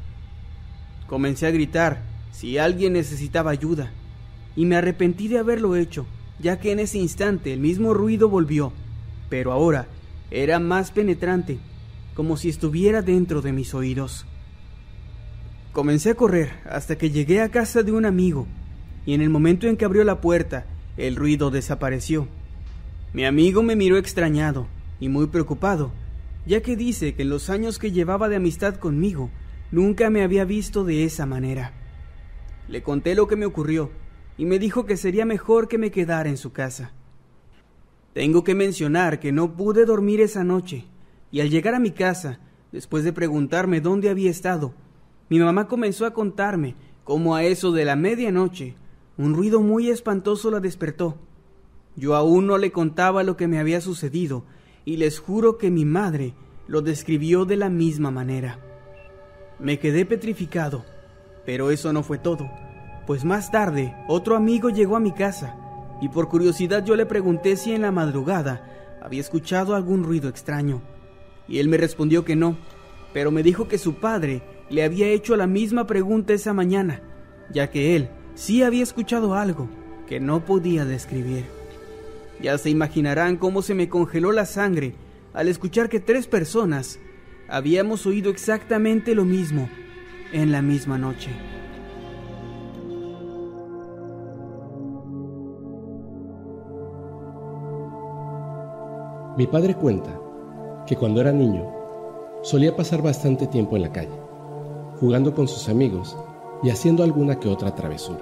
Comencé 1.06 1.46
a 1.46 1.52
gritar 1.52 2.09
si 2.32 2.58
alguien 2.58 2.94
necesitaba 2.94 3.50
ayuda, 3.50 3.92
y 4.56 4.64
me 4.64 4.76
arrepentí 4.76 5.28
de 5.28 5.38
haberlo 5.38 5.76
hecho, 5.76 6.06
ya 6.38 6.58
que 6.58 6.72
en 6.72 6.80
ese 6.80 6.98
instante 6.98 7.52
el 7.52 7.60
mismo 7.60 7.94
ruido 7.94 8.28
volvió, 8.28 8.72
pero 9.28 9.52
ahora 9.52 9.86
era 10.30 10.58
más 10.58 10.90
penetrante 10.90 11.58
como 12.14 12.36
si 12.36 12.48
estuviera 12.48 13.02
dentro 13.02 13.40
de 13.40 13.52
mis 13.52 13.72
oídos. 13.74 14.26
Comencé 15.72 16.10
a 16.10 16.14
correr 16.14 16.50
hasta 16.68 16.98
que 16.98 17.10
llegué 17.10 17.40
a 17.40 17.48
casa 17.48 17.82
de 17.82 17.92
un 17.92 18.04
amigo, 18.04 18.46
y 19.06 19.14
en 19.14 19.22
el 19.22 19.30
momento 19.30 19.66
en 19.68 19.76
que 19.76 19.84
abrió 19.84 20.04
la 20.04 20.20
puerta, 20.20 20.66
el 20.96 21.16
ruido 21.16 21.50
desapareció. 21.50 22.28
Mi 23.14 23.24
amigo 23.24 23.62
me 23.62 23.76
miró 23.76 23.96
extrañado 23.96 24.66
y 24.98 25.08
muy 25.08 25.28
preocupado, 25.28 25.92
ya 26.46 26.60
que 26.60 26.76
dice 26.76 27.14
que 27.14 27.22
en 27.22 27.30
los 27.30 27.48
años 27.48 27.78
que 27.78 27.92
llevaba 27.92 28.28
de 28.28 28.36
amistad 28.36 28.76
conmigo, 28.76 29.30
nunca 29.70 30.10
me 30.10 30.22
había 30.22 30.44
visto 30.44 30.84
de 30.84 31.04
esa 31.04 31.24
manera. 31.26 31.72
Le 32.68 32.82
conté 32.82 33.14
lo 33.14 33.26
que 33.26 33.36
me 33.36 33.46
ocurrió, 33.46 33.90
y 34.36 34.44
me 34.44 34.58
dijo 34.58 34.86
que 34.86 34.96
sería 34.96 35.24
mejor 35.24 35.68
que 35.68 35.78
me 35.78 35.90
quedara 35.90 36.28
en 36.28 36.36
su 36.36 36.52
casa. 36.52 36.92
Tengo 38.12 38.42
que 38.42 38.54
mencionar 38.54 39.20
que 39.20 39.32
no 39.32 39.56
pude 39.56 39.84
dormir 39.84 40.20
esa 40.20 40.44
noche, 40.44 40.86
y 41.30 41.40
al 41.40 41.50
llegar 41.50 41.74
a 41.74 41.80
mi 41.80 41.90
casa, 41.90 42.40
después 42.72 43.04
de 43.04 43.12
preguntarme 43.12 43.80
dónde 43.80 44.10
había 44.10 44.30
estado, 44.30 44.74
mi 45.28 45.38
mamá 45.38 45.68
comenzó 45.68 46.06
a 46.06 46.12
contarme 46.12 46.74
cómo 47.04 47.36
a 47.36 47.44
eso 47.44 47.70
de 47.72 47.84
la 47.84 47.96
medianoche 47.96 48.74
un 49.16 49.34
ruido 49.34 49.60
muy 49.60 49.90
espantoso 49.90 50.50
la 50.50 50.60
despertó. 50.60 51.18
Yo 51.94 52.16
aún 52.16 52.46
no 52.46 52.56
le 52.56 52.72
contaba 52.72 53.22
lo 53.22 53.36
que 53.36 53.46
me 53.46 53.58
había 53.58 53.80
sucedido, 53.80 54.44
y 54.84 54.96
les 54.96 55.18
juro 55.18 55.58
que 55.58 55.70
mi 55.70 55.84
madre 55.84 56.34
lo 56.66 56.82
describió 56.82 57.44
de 57.44 57.56
la 57.56 57.68
misma 57.68 58.10
manera. 58.10 58.58
Me 59.58 59.78
quedé 59.78 60.06
petrificado, 60.06 60.84
pero 61.50 61.72
eso 61.72 61.92
no 61.92 62.04
fue 62.04 62.16
todo, 62.16 62.48
pues 63.08 63.24
más 63.24 63.50
tarde 63.50 63.96
otro 64.06 64.36
amigo 64.36 64.70
llegó 64.70 64.94
a 64.94 65.00
mi 65.00 65.10
casa, 65.10 65.56
y 66.00 66.08
por 66.08 66.28
curiosidad 66.28 66.84
yo 66.84 66.94
le 66.94 67.06
pregunté 67.06 67.56
si 67.56 67.72
en 67.72 67.82
la 67.82 67.90
madrugada 67.90 68.96
había 69.02 69.20
escuchado 69.20 69.74
algún 69.74 70.04
ruido 70.04 70.28
extraño 70.28 70.80
y 71.48 71.58
él 71.58 71.68
me 71.68 71.76
respondió 71.76 72.24
que 72.24 72.36
no, 72.36 72.56
pero 73.12 73.32
me 73.32 73.42
dijo 73.42 73.66
que 73.66 73.78
su 73.78 73.94
padre 73.94 74.42
le 74.68 74.84
había 74.84 75.08
hecho 75.08 75.34
la 75.34 75.48
misma 75.48 75.88
pregunta 75.88 76.34
esa 76.34 76.52
mañana, 76.52 77.02
ya 77.52 77.68
que 77.68 77.96
él 77.96 78.10
sí 78.36 78.62
había 78.62 78.84
escuchado 78.84 79.34
algo 79.34 79.68
que 80.06 80.20
no 80.20 80.44
podía 80.44 80.84
describir. 80.84 81.46
Ya 82.40 82.58
se 82.58 82.70
imaginarán 82.70 83.36
cómo 83.36 83.62
se 83.62 83.74
me 83.74 83.88
congeló 83.88 84.30
la 84.30 84.46
sangre 84.46 84.94
al 85.32 85.48
escuchar 85.48 85.88
que 85.88 85.98
tres 85.98 86.28
personas 86.28 87.00
habíamos 87.48 88.06
oído 88.06 88.30
exactamente 88.30 89.16
lo 89.16 89.24
mismo 89.24 89.68
en 90.32 90.52
la 90.52 90.62
misma 90.62 90.98
noche. 90.98 91.30
Mi 99.36 99.46
padre 99.46 99.74
cuenta 99.74 100.20
que 100.86 100.96
cuando 100.96 101.20
era 101.20 101.32
niño 101.32 101.64
solía 102.42 102.76
pasar 102.76 103.02
bastante 103.02 103.46
tiempo 103.46 103.76
en 103.76 103.82
la 103.82 103.92
calle, 103.92 104.18
jugando 105.00 105.34
con 105.34 105.48
sus 105.48 105.68
amigos 105.68 106.16
y 106.62 106.70
haciendo 106.70 107.02
alguna 107.02 107.40
que 107.40 107.48
otra 107.48 107.74
travesura. 107.74 108.20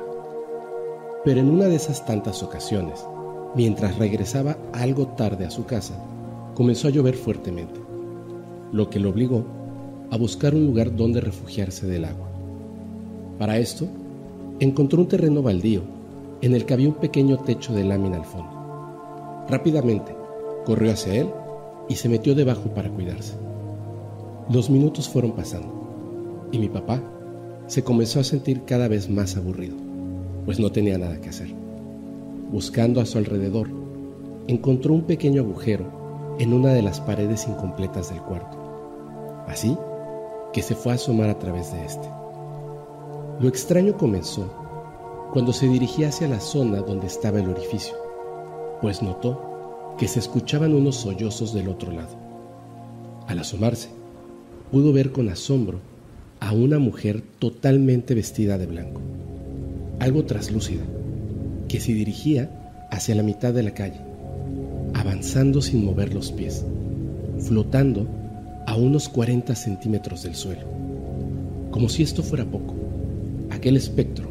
Pero 1.24 1.40
en 1.40 1.50
una 1.50 1.66
de 1.66 1.76
esas 1.76 2.06
tantas 2.06 2.42
ocasiones, 2.42 3.04
mientras 3.54 3.98
regresaba 3.98 4.56
algo 4.72 5.08
tarde 5.08 5.44
a 5.44 5.50
su 5.50 5.66
casa, 5.66 5.94
comenzó 6.54 6.88
a 6.88 6.90
llover 6.90 7.16
fuertemente, 7.16 7.80
lo 8.72 8.88
que 8.88 9.00
lo 9.00 9.10
obligó 9.10 9.57
a 10.10 10.16
buscar 10.16 10.54
un 10.54 10.66
lugar 10.66 10.94
donde 10.94 11.20
refugiarse 11.20 11.86
del 11.86 12.04
agua. 12.04 12.28
Para 13.38 13.58
esto, 13.58 13.86
encontró 14.60 15.00
un 15.00 15.08
terreno 15.08 15.42
baldío 15.42 15.82
en 16.40 16.54
el 16.54 16.64
que 16.64 16.74
había 16.74 16.88
un 16.88 16.94
pequeño 16.94 17.38
techo 17.38 17.74
de 17.74 17.84
lámina 17.84 18.16
al 18.16 18.24
fondo. 18.24 19.46
Rápidamente, 19.48 20.14
corrió 20.64 20.92
hacia 20.92 21.14
él 21.14 21.28
y 21.88 21.96
se 21.96 22.08
metió 22.08 22.34
debajo 22.34 22.70
para 22.74 22.90
cuidarse. 22.90 23.34
Los 24.50 24.70
minutos 24.70 25.08
fueron 25.08 25.32
pasando 25.32 26.48
y 26.52 26.58
mi 26.58 26.68
papá 26.68 27.02
se 27.66 27.84
comenzó 27.84 28.20
a 28.20 28.24
sentir 28.24 28.64
cada 28.64 28.88
vez 28.88 29.10
más 29.10 29.36
aburrido, 29.36 29.76
pues 30.44 30.58
no 30.58 30.72
tenía 30.72 30.96
nada 30.96 31.20
que 31.20 31.28
hacer. 31.28 31.48
Buscando 32.50 33.00
a 33.00 33.06
su 33.06 33.18
alrededor, 33.18 33.68
encontró 34.46 34.94
un 34.94 35.02
pequeño 35.02 35.42
agujero 35.42 36.36
en 36.38 36.54
una 36.54 36.72
de 36.72 36.82
las 36.82 37.00
paredes 37.00 37.46
incompletas 37.46 38.10
del 38.10 38.22
cuarto. 38.22 38.56
Así 39.46 39.76
que 40.52 40.62
se 40.62 40.74
fue 40.74 40.92
a 40.92 40.94
asomar 40.96 41.28
a 41.30 41.38
través 41.38 41.72
de 41.72 41.84
este. 41.84 42.08
Lo 43.40 43.48
extraño 43.48 43.96
comenzó 43.96 44.52
cuando 45.32 45.52
se 45.52 45.68
dirigía 45.68 46.08
hacia 46.08 46.28
la 46.28 46.40
zona 46.40 46.80
donde 46.80 47.06
estaba 47.06 47.38
el 47.38 47.48
orificio, 47.48 47.94
pues 48.80 49.02
notó 49.02 49.94
que 49.98 50.08
se 50.08 50.18
escuchaban 50.18 50.74
unos 50.74 50.96
sollozos 50.96 51.52
del 51.52 51.68
otro 51.68 51.92
lado. 51.92 52.16
Al 53.26 53.38
asomarse, 53.40 53.90
pudo 54.70 54.92
ver 54.92 55.12
con 55.12 55.28
asombro 55.28 55.80
a 56.40 56.52
una 56.52 56.78
mujer 56.78 57.22
totalmente 57.38 58.14
vestida 58.14 58.58
de 58.58 58.66
blanco, 58.66 59.00
algo 59.98 60.24
traslúcida, 60.24 60.82
que 61.68 61.80
se 61.80 61.92
dirigía 61.92 62.86
hacia 62.90 63.14
la 63.14 63.22
mitad 63.22 63.52
de 63.52 63.62
la 63.62 63.74
calle, 63.74 64.00
avanzando 64.94 65.60
sin 65.60 65.84
mover 65.84 66.14
los 66.14 66.32
pies, 66.32 66.64
flotando 67.40 68.06
unos 68.78 69.08
40 69.08 69.54
centímetros 69.54 70.22
del 70.22 70.34
suelo. 70.34 70.66
Como 71.70 71.88
si 71.88 72.02
esto 72.02 72.22
fuera 72.22 72.44
poco, 72.44 72.74
aquel 73.50 73.76
espectro 73.76 74.30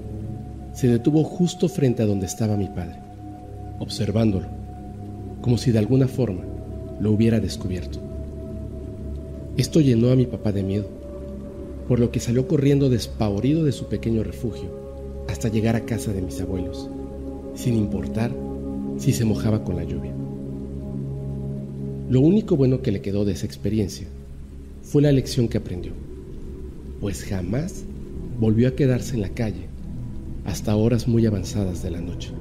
se 0.73 0.87
detuvo 0.87 1.23
justo 1.23 1.69
frente 1.69 2.03
a 2.03 2.05
donde 2.05 2.25
estaba 2.25 2.57
mi 2.57 2.67
padre, 2.67 2.99
observándolo, 3.79 4.47
como 5.41 5.57
si 5.57 5.71
de 5.71 5.79
alguna 5.79 6.07
forma 6.07 6.43
lo 6.99 7.11
hubiera 7.11 7.39
descubierto. 7.39 7.99
Esto 9.57 9.81
llenó 9.81 10.11
a 10.11 10.15
mi 10.15 10.25
papá 10.25 10.51
de 10.51 10.63
miedo 10.63 10.97
por 11.87 11.99
lo 11.99 12.11
que 12.11 12.19
salió 12.19 12.47
corriendo 12.47 12.89
despavorido 12.89 13.63
de 13.63 13.71
su 13.71 13.87
pequeño 13.87 14.23
refugio 14.23 14.69
hasta 15.29 15.49
llegar 15.49 15.75
a 15.75 15.85
casa 15.85 16.11
de 16.11 16.21
mis 16.21 16.39
abuelos, 16.41 16.89
sin 17.55 17.75
importar 17.75 18.31
si 18.97 19.13
se 19.13 19.25
mojaba 19.25 19.63
con 19.63 19.77
la 19.77 19.83
lluvia. 19.83 20.13
Lo 22.09 22.21
único 22.21 22.55
bueno 22.55 22.81
que 22.81 22.91
le 22.91 23.01
quedó 23.01 23.25
de 23.25 23.33
esa 23.33 23.45
experiencia 23.45 24.07
fue 24.87 25.01
la 25.01 25.11
lección 25.11 25.49
que 25.49 25.57
aprendió, 25.57 25.91
pues 27.01 27.25
jamás 27.25 27.83
volvió 28.39 28.69
a 28.69 28.75
quedarse 28.75 29.15
en 29.15 29.21
la 29.21 29.33
calle 29.33 29.67
hasta 30.45 30.77
horas 30.77 31.09
muy 31.09 31.25
avanzadas 31.25 31.83
de 31.83 31.91
la 31.91 31.99
noche. 31.99 32.31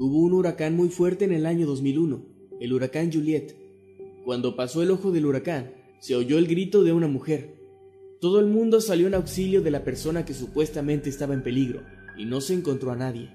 Hubo 0.00 0.18
un 0.18 0.32
huracán 0.32 0.74
muy 0.74 0.88
fuerte 0.88 1.24
en 1.24 1.32
el 1.32 1.46
año 1.46 1.66
2001, 1.66 2.20
el 2.60 2.72
huracán 2.72 3.12
Juliet. 3.12 3.54
Cuando 4.24 4.56
pasó 4.56 4.82
el 4.82 4.90
ojo 4.90 5.12
del 5.12 5.26
huracán, 5.26 5.85
se 6.00 6.14
oyó 6.14 6.38
el 6.38 6.46
grito 6.46 6.84
de 6.84 6.92
una 6.92 7.08
mujer. 7.08 7.56
Todo 8.20 8.40
el 8.40 8.46
mundo 8.46 8.80
salió 8.80 9.06
en 9.06 9.14
auxilio 9.14 9.62
de 9.62 9.70
la 9.70 9.84
persona 9.84 10.24
que 10.24 10.34
supuestamente 10.34 11.10
estaba 11.10 11.34
en 11.34 11.42
peligro 11.42 11.82
y 12.16 12.24
no 12.24 12.40
se 12.40 12.54
encontró 12.54 12.90
a 12.90 12.96
nadie. 12.96 13.30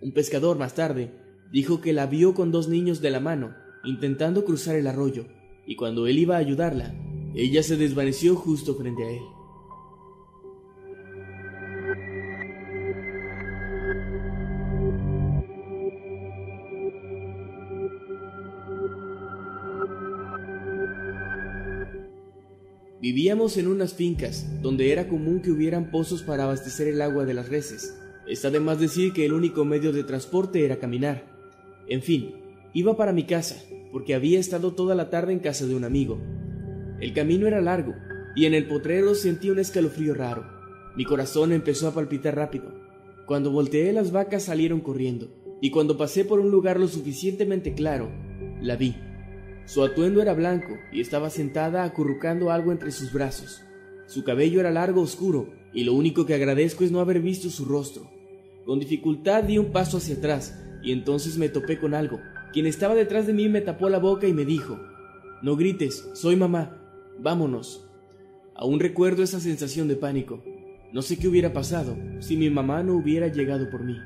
Un 0.00 0.12
pescador 0.12 0.58
más 0.58 0.74
tarde 0.74 1.10
dijo 1.50 1.80
que 1.80 1.92
la 1.92 2.06
vio 2.06 2.34
con 2.34 2.52
dos 2.52 2.68
niños 2.68 3.00
de 3.00 3.10
la 3.10 3.20
mano 3.20 3.54
intentando 3.84 4.44
cruzar 4.44 4.76
el 4.76 4.86
arroyo 4.86 5.26
y 5.66 5.76
cuando 5.76 6.06
él 6.06 6.18
iba 6.18 6.36
a 6.36 6.40
ayudarla, 6.40 6.94
ella 7.34 7.62
se 7.62 7.76
desvaneció 7.76 8.36
justo 8.36 8.74
frente 8.74 9.04
a 9.04 9.10
él. 9.10 9.22
Vivíamos 23.04 23.58
en 23.58 23.66
unas 23.66 23.92
fincas 23.92 24.46
donde 24.62 24.90
era 24.90 25.08
común 25.08 25.42
que 25.42 25.50
hubieran 25.50 25.90
pozos 25.90 26.22
para 26.22 26.44
abastecer 26.44 26.88
el 26.88 27.02
agua 27.02 27.26
de 27.26 27.34
las 27.34 27.50
reses. 27.50 27.94
Está 28.26 28.48
de 28.48 28.60
más 28.60 28.80
decir 28.80 29.12
que 29.12 29.26
el 29.26 29.34
único 29.34 29.66
medio 29.66 29.92
de 29.92 30.04
transporte 30.04 30.64
era 30.64 30.78
caminar. 30.78 31.22
En 31.86 32.00
fin, 32.00 32.34
iba 32.72 32.96
para 32.96 33.12
mi 33.12 33.24
casa, 33.24 33.62
porque 33.92 34.14
había 34.14 34.40
estado 34.40 34.72
toda 34.72 34.94
la 34.94 35.10
tarde 35.10 35.34
en 35.34 35.40
casa 35.40 35.66
de 35.66 35.74
un 35.74 35.84
amigo. 35.84 36.18
El 36.98 37.12
camino 37.12 37.46
era 37.46 37.60
largo, 37.60 37.92
y 38.36 38.46
en 38.46 38.54
el 38.54 38.66
potrero 38.66 39.14
sentí 39.14 39.50
un 39.50 39.58
escalofrío 39.58 40.14
raro. 40.14 40.46
Mi 40.96 41.04
corazón 41.04 41.52
empezó 41.52 41.88
a 41.88 41.94
palpitar 41.94 42.36
rápido. 42.36 42.72
Cuando 43.26 43.50
volteé 43.50 43.92
las 43.92 44.12
vacas 44.12 44.44
salieron 44.44 44.80
corriendo, 44.80 45.28
y 45.60 45.70
cuando 45.70 45.98
pasé 45.98 46.24
por 46.24 46.40
un 46.40 46.50
lugar 46.50 46.80
lo 46.80 46.88
suficientemente 46.88 47.74
claro, 47.74 48.10
la 48.62 48.76
vi. 48.76 48.96
Su 49.66 49.82
atuendo 49.82 50.20
era 50.20 50.34
blanco 50.34 50.78
y 50.92 51.00
estaba 51.00 51.30
sentada 51.30 51.84
acurrucando 51.84 52.50
algo 52.50 52.70
entre 52.70 52.90
sus 52.90 53.12
brazos. 53.12 53.62
Su 54.06 54.22
cabello 54.22 54.60
era 54.60 54.70
largo 54.70 55.00
oscuro 55.00 55.48
y 55.72 55.84
lo 55.84 55.94
único 55.94 56.26
que 56.26 56.34
agradezco 56.34 56.84
es 56.84 56.92
no 56.92 57.00
haber 57.00 57.20
visto 57.20 57.48
su 57.48 57.64
rostro. 57.64 58.10
Con 58.66 58.78
dificultad 58.78 59.44
di 59.44 59.58
un 59.58 59.72
paso 59.72 59.96
hacia 59.96 60.16
atrás 60.16 60.58
y 60.82 60.92
entonces 60.92 61.38
me 61.38 61.48
topé 61.48 61.78
con 61.78 61.94
algo. 61.94 62.20
Quien 62.52 62.66
estaba 62.66 62.94
detrás 62.94 63.26
de 63.26 63.32
mí 63.32 63.48
me 63.48 63.62
tapó 63.62 63.88
la 63.88 63.98
boca 63.98 64.28
y 64.28 64.34
me 64.34 64.44
dijo, 64.44 64.78
No 65.42 65.56
grites, 65.56 66.08
soy 66.12 66.36
mamá, 66.36 66.78
vámonos. 67.18 67.88
Aún 68.54 68.80
recuerdo 68.80 69.22
esa 69.22 69.40
sensación 69.40 69.88
de 69.88 69.96
pánico. 69.96 70.42
No 70.92 71.02
sé 71.02 71.18
qué 71.18 71.26
hubiera 71.26 71.52
pasado 71.52 71.96
si 72.20 72.36
mi 72.36 72.50
mamá 72.50 72.82
no 72.82 72.94
hubiera 72.94 73.28
llegado 73.28 73.68
por 73.70 73.82
mí. 73.82 73.96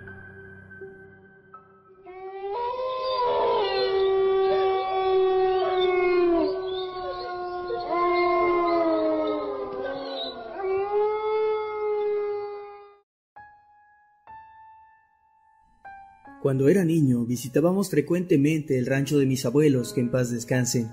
Cuando 16.49 16.71
era 16.71 16.83
niño 16.83 17.27
visitábamos 17.27 17.91
frecuentemente 17.91 18.79
el 18.79 18.87
rancho 18.87 19.19
de 19.19 19.27
mis 19.27 19.45
abuelos, 19.45 19.93
que 19.93 20.01
en 20.01 20.11
paz 20.11 20.31
descansen, 20.31 20.91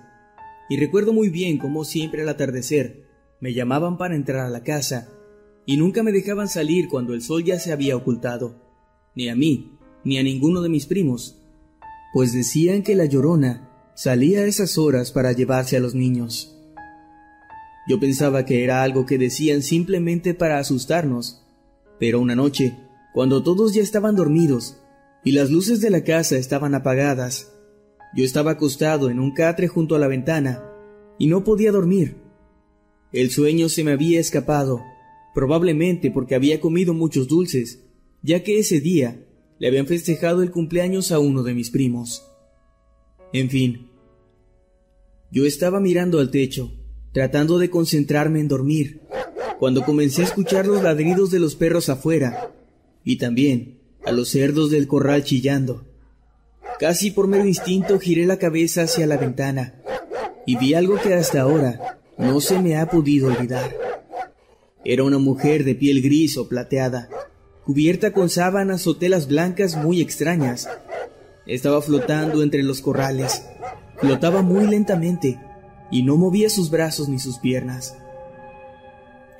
y 0.69 0.75
recuerdo 0.75 1.13
muy 1.13 1.29
bien 1.29 1.59
cómo 1.59 1.85
siempre 1.85 2.23
al 2.23 2.27
atardecer 2.27 3.05
me 3.39 3.53
llamaban 3.53 3.97
para 3.97 4.17
entrar 4.17 4.45
a 4.45 4.49
la 4.49 4.63
casa, 4.63 5.07
y 5.65 5.77
nunca 5.77 6.03
me 6.03 6.11
dejaban 6.11 6.49
salir 6.49 6.89
cuando 6.89 7.13
el 7.13 7.21
sol 7.21 7.45
ya 7.45 7.57
se 7.57 7.71
había 7.71 7.95
ocultado, 7.95 8.61
ni 9.15 9.29
a 9.29 9.35
mí, 9.37 9.71
ni 10.03 10.17
a 10.17 10.23
ninguno 10.23 10.61
de 10.61 10.67
mis 10.67 10.87
primos, 10.87 11.39
pues 12.11 12.33
decían 12.33 12.83
que 12.83 12.95
la 12.95 13.05
llorona 13.05 13.69
salía 13.95 14.41
a 14.41 14.47
esas 14.47 14.77
horas 14.77 15.13
para 15.13 15.31
llevarse 15.31 15.77
a 15.77 15.79
los 15.79 15.95
niños. 15.95 16.53
Yo 17.87 17.97
pensaba 17.97 18.43
que 18.43 18.65
era 18.65 18.83
algo 18.83 19.05
que 19.05 19.17
decían 19.17 19.61
simplemente 19.61 20.33
para 20.33 20.59
asustarnos, 20.59 21.45
pero 21.97 22.19
una 22.19 22.35
noche, 22.35 22.77
cuando 23.13 23.41
todos 23.41 23.73
ya 23.73 23.81
estaban 23.81 24.17
dormidos, 24.17 24.81
y 25.25 25.31
las 25.31 25.49
luces 25.49 25.81
de 25.81 25.89
la 25.89 26.03
casa 26.03 26.37
estaban 26.37 26.75
apagadas. 26.75 27.51
Yo 28.15 28.23
estaba 28.23 28.51
acostado 28.51 29.09
en 29.09 29.19
un 29.19 29.33
catre 29.33 29.67
junto 29.67 29.95
a 29.95 29.99
la 29.99 30.07
ventana 30.07 30.63
y 31.17 31.27
no 31.27 31.43
podía 31.43 31.71
dormir. 31.71 32.15
El 33.11 33.31
sueño 33.31 33.67
se 33.67 33.83
me 33.83 33.91
había 33.91 34.19
escapado, 34.19 34.83
probablemente 35.33 36.11
porque 36.11 36.35
había 36.35 36.61
comido 36.61 36.93
muchos 36.93 37.27
dulces, 37.27 37.83
ya 38.21 38.43
que 38.43 38.59
ese 38.59 38.79
día 38.79 39.25
le 39.57 39.67
habían 39.67 39.87
festejado 39.87 40.43
el 40.43 40.51
cumpleaños 40.51 41.11
a 41.11 41.17
uno 41.17 41.41
de 41.41 41.55
mis 41.55 41.71
primos. 41.71 42.23
En 43.33 43.49
fin, 43.49 43.89
yo 45.31 45.45
estaba 45.45 45.79
mirando 45.79 46.19
al 46.19 46.29
techo, 46.29 46.71
tratando 47.13 47.57
de 47.57 47.71
concentrarme 47.71 48.41
en 48.41 48.47
dormir, 48.47 49.01
cuando 49.59 49.83
comencé 49.83 50.21
a 50.21 50.25
escuchar 50.25 50.67
los 50.67 50.83
ladridos 50.83 51.31
de 51.31 51.39
los 51.39 51.55
perros 51.55 51.89
afuera 51.89 52.53
y 53.03 53.17
también 53.17 53.84
a 54.05 54.11
los 54.11 54.29
cerdos 54.29 54.69
del 54.71 54.87
corral 54.87 55.23
chillando. 55.23 55.85
Casi 56.79 57.11
por 57.11 57.27
mero 57.27 57.45
instinto 57.45 57.99
giré 57.99 58.25
la 58.25 58.37
cabeza 58.37 58.83
hacia 58.83 59.07
la 59.07 59.17
ventana 59.17 59.75
y 60.45 60.57
vi 60.57 60.73
algo 60.73 60.97
que 60.99 61.13
hasta 61.13 61.41
ahora 61.41 61.99
no 62.17 62.41
se 62.41 62.61
me 62.61 62.77
ha 62.77 62.89
podido 62.89 63.27
olvidar. 63.27 63.75
Era 64.83 65.03
una 65.03 65.17
mujer 65.17 65.63
de 65.63 65.75
piel 65.75 66.01
gris 66.01 66.37
o 66.37 66.47
plateada, 66.47 67.09
cubierta 67.65 68.11
con 68.11 68.29
sábanas 68.29 68.85
o 68.87 68.95
telas 68.95 69.27
blancas 69.27 69.75
muy 69.75 70.01
extrañas. 70.01 70.69
Estaba 71.47 71.81
flotando 71.81 72.43
entre 72.43 72.61
los 72.61 72.81
corrales. 72.81 73.43
Flotaba 73.97 74.41
muy 74.41 74.67
lentamente 74.67 75.39
y 75.89 76.03
no 76.03 76.17
movía 76.17 76.49
sus 76.49 76.69
brazos 76.69 77.09
ni 77.09 77.19
sus 77.19 77.39
piernas. 77.39 77.97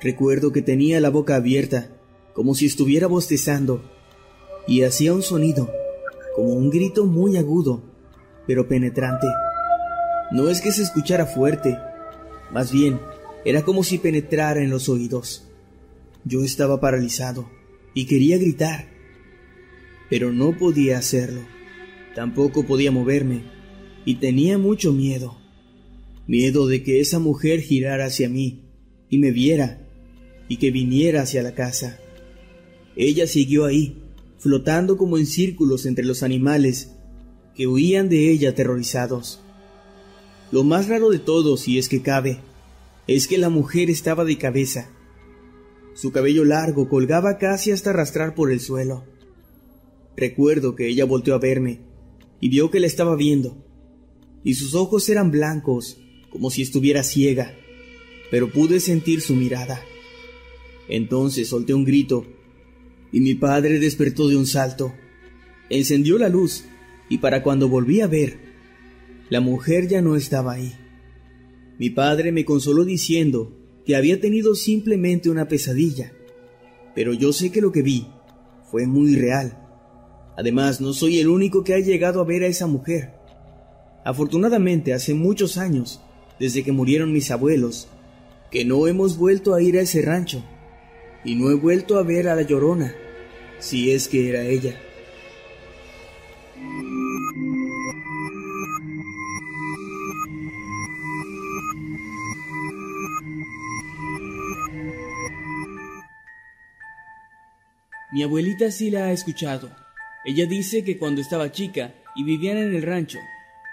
Recuerdo 0.00 0.52
que 0.52 0.62
tenía 0.62 1.00
la 1.00 1.10
boca 1.10 1.36
abierta, 1.36 1.88
como 2.32 2.54
si 2.54 2.66
estuviera 2.66 3.06
bostezando, 3.06 3.82
y 4.66 4.82
hacía 4.82 5.12
un 5.12 5.22
sonido, 5.22 5.70
como 6.34 6.54
un 6.54 6.70
grito 6.70 7.06
muy 7.06 7.36
agudo, 7.36 7.82
pero 8.46 8.68
penetrante. 8.68 9.26
No 10.32 10.48
es 10.48 10.60
que 10.60 10.72
se 10.72 10.82
escuchara 10.82 11.26
fuerte, 11.26 11.78
más 12.52 12.72
bien 12.72 12.98
era 13.46 13.62
como 13.62 13.84
si 13.84 13.98
penetrara 13.98 14.60
en 14.60 14.70
los 14.70 14.88
oídos. 14.88 15.46
Yo 16.24 16.42
estaba 16.42 16.80
paralizado 16.80 17.48
y 17.94 18.06
quería 18.06 18.38
gritar, 18.38 18.88
pero 20.10 20.32
no 20.32 20.58
podía 20.58 20.98
hacerlo. 20.98 21.42
Tampoco 22.16 22.66
podía 22.66 22.90
moverme 22.90 23.42
y 24.04 24.16
tenía 24.16 24.58
mucho 24.58 24.92
miedo. 24.92 25.38
Miedo 26.26 26.66
de 26.66 26.82
que 26.82 26.98
esa 26.98 27.20
mujer 27.20 27.60
girara 27.60 28.06
hacia 28.06 28.28
mí 28.28 28.64
y 29.08 29.18
me 29.18 29.30
viera 29.30 29.86
y 30.48 30.56
que 30.56 30.72
viniera 30.72 31.22
hacia 31.22 31.44
la 31.44 31.54
casa. 31.54 32.00
Ella 32.96 33.28
siguió 33.28 33.64
ahí, 33.64 34.02
flotando 34.46 34.96
como 34.96 35.18
en 35.18 35.26
círculos 35.26 35.86
entre 35.86 36.04
los 36.04 36.22
animales 36.22 36.92
que 37.56 37.66
huían 37.66 38.08
de 38.08 38.30
ella 38.30 38.50
aterrorizados. 38.50 39.40
Lo 40.52 40.62
más 40.62 40.86
raro 40.86 41.10
de 41.10 41.18
todo, 41.18 41.56
si 41.56 41.80
es 41.80 41.88
que 41.88 42.00
cabe, 42.00 42.38
es 43.08 43.26
que 43.26 43.38
la 43.38 43.48
mujer 43.48 43.90
estaba 43.90 44.24
de 44.24 44.38
cabeza. 44.38 44.88
Su 45.94 46.12
cabello 46.12 46.44
largo 46.44 46.88
colgaba 46.88 47.38
casi 47.38 47.72
hasta 47.72 47.90
arrastrar 47.90 48.36
por 48.36 48.52
el 48.52 48.60
suelo. 48.60 49.02
Recuerdo 50.16 50.76
que 50.76 50.86
ella 50.86 51.06
volteó 51.06 51.34
a 51.34 51.40
verme 51.40 51.80
y 52.40 52.48
vio 52.48 52.70
que 52.70 52.78
la 52.78 52.86
estaba 52.86 53.16
viendo, 53.16 53.56
y 54.44 54.54
sus 54.54 54.76
ojos 54.76 55.08
eran 55.08 55.32
blancos, 55.32 55.98
como 56.30 56.52
si 56.52 56.62
estuviera 56.62 57.02
ciega, 57.02 57.52
pero 58.30 58.52
pude 58.52 58.78
sentir 58.78 59.22
su 59.22 59.34
mirada. 59.34 59.82
Entonces 60.88 61.48
solté 61.48 61.74
un 61.74 61.84
grito 61.84 62.35
y 63.16 63.20
mi 63.20 63.34
padre 63.34 63.78
despertó 63.78 64.28
de 64.28 64.36
un 64.36 64.44
salto. 64.44 64.92
Encendió 65.70 66.18
la 66.18 66.28
luz 66.28 66.66
y 67.08 67.16
para 67.16 67.42
cuando 67.42 67.66
volví 67.66 68.02
a 68.02 68.06
ver, 68.06 68.36
la 69.30 69.40
mujer 69.40 69.88
ya 69.88 70.02
no 70.02 70.16
estaba 70.16 70.52
ahí. 70.52 70.74
Mi 71.78 71.88
padre 71.88 72.30
me 72.30 72.44
consoló 72.44 72.84
diciendo 72.84 73.56
que 73.86 73.96
había 73.96 74.20
tenido 74.20 74.54
simplemente 74.54 75.30
una 75.30 75.48
pesadilla, 75.48 76.12
pero 76.94 77.14
yo 77.14 77.32
sé 77.32 77.50
que 77.50 77.62
lo 77.62 77.72
que 77.72 77.80
vi 77.80 78.06
fue 78.70 78.86
muy 78.86 79.16
real. 79.16 79.66
Además, 80.36 80.82
no 80.82 80.92
soy 80.92 81.18
el 81.18 81.28
único 81.28 81.64
que 81.64 81.72
ha 81.72 81.78
llegado 81.78 82.20
a 82.20 82.24
ver 82.24 82.42
a 82.42 82.48
esa 82.48 82.66
mujer. 82.66 83.14
Afortunadamente, 84.04 84.92
hace 84.92 85.14
muchos 85.14 85.56
años, 85.56 86.02
desde 86.38 86.62
que 86.62 86.72
murieron 86.72 87.14
mis 87.14 87.30
abuelos, 87.30 87.88
que 88.50 88.66
no 88.66 88.86
hemos 88.86 89.16
vuelto 89.16 89.54
a 89.54 89.62
ir 89.62 89.78
a 89.78 89.80
ese 89.80 90.02
rancho 90.02 90.44
y 91.24 91.34
no 91.34 91.50
he 91.50 91.54
vuelto 91.54 91.96
a 91.96 92.02
ver 92.02 92.28
a 92.28 92.36
la 92.36 92.42
llorona, 92.42 92.94
si 93.58 93.92
es 93.92 94.08
que 94.08 94.28
era 94.28 94.42
ella. 94.42 94.80
Mi 108.12 108.22
abuelita 108.22 108.70
sí 108.70 108.90
la 108.90 109.04
ha 109.06 109.12
escuchado. 109.12 109.70
Ella 110.24 110.46
dice 110.46 110.82
que 110.84 110.96
cuando 110.96 111.20
estaba 111.20 111.52
chica 111.52 111.92
y 112.14 112.24
vivían 112.24 112.56
en 112.56 112.74
el 112.74 112.82
rancho, 112.82 113.18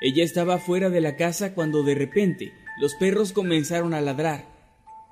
ella 0.01 0.23
estaba 0.25 0.57
fuera 0.57 0.89
de 0.89 0.99
la 0.99 1.15
casa 1.15 1.53
cuando 1.53 1.81
de 1.83 1.95
repente 1.95 2.51
los 2.77 2.93
perros 2.95 3.31
comenzaron 3.31 3.93
a 3.93 4.01
ladrar. 4.01 4.45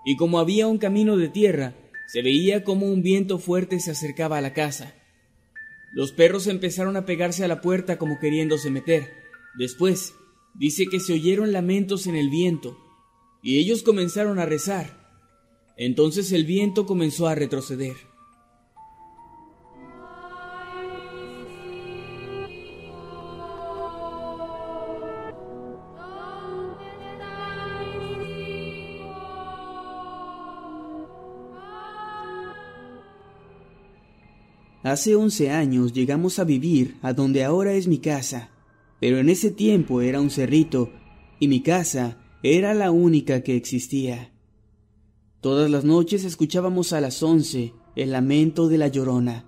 Y 0.04 0.18
como 0.18 0.40
había 0.40 0.68
un 0.68 0.80
camino 0.80 1.16
de 1.16 1.30
tierra, 1.30 1.74
se 2.12 2.22
veía 2.22 2.66
como 2.66 2.88
un 2.88 3.02
viento 3.02 3.40
fuerte 3.40 3.80
se 3.80 3.92
acercaba 3.92 4.38
a 4.38 4.42
la 4.42 4.54
casa. 4.54 4.94
Los 5.94 6.12
perros 6.12 6.48
empezaron 6.48 6.98
a 6.98 7.06
pegarse 7.06 7.46
a 7.46 7.48
la 7.48 7.62
puerta 7.62 7.98
como 7.98 8.20
queriéndose 8.20 8.70
meter. 8.70 9.08
Después, 9.58 10.14
dice 10.54 10.88
que 10.92 11.00
se 11.00 11.14
oyeron 11.14 11.54
lamentos 11.54 12.08
en 12.08 12.18
el 12.18 12.30
viento, 12.30 12.78
y 13.42 13.60
ellos 13.60 13.82
comenzaron 13.82 14.40
a 14.40 14.46
rezar. 14.46 15.16
Entonces 15.78 16.34
el 16.34 16.44
viento 16.44 16.86
comenzó 16.86 17.28
a 17.28 17.36
retroceder. 17.36 17.96
Hace 34.92 35.16
once 35.16 35.50
años 35.50 35.94
llegamos 35.94 36.38
a 36.38 36.44
vivir 36.44 36.98
a 37.02 37.14
donde 37.14 37.46
ahora 37.46 37.72
es 37.72 37.88
mi 37.88 38.00
casa, 38.00 38.50
pero 39.00 39.20
en 39.20 39.30
ese 39.30 39.50
tiempo 39.50 40.02
era 40.02 40.20
un 40.20 40.30
cerrito 40.30 40.92
y 41.40 41.48
mi 41.48 41.62
casa 41.62 42.18
era 42.44 42.74
la 42.74 42.92
única 42.92 43.42
que 43.42 43.56
existía. 43.56 44.34
Todas 45.40 45.72
las 45.72 45.86
noches 45.86 46.26
escuchábamos 46.26 46.92
a 46.92 47.00
las 47.00 47.24
once 47.24 47.74
el 47.96 48.12
lamento 48.12 48.68
de 48.68 48.80
la 48.80 48.90
llorona, 48.90 49.46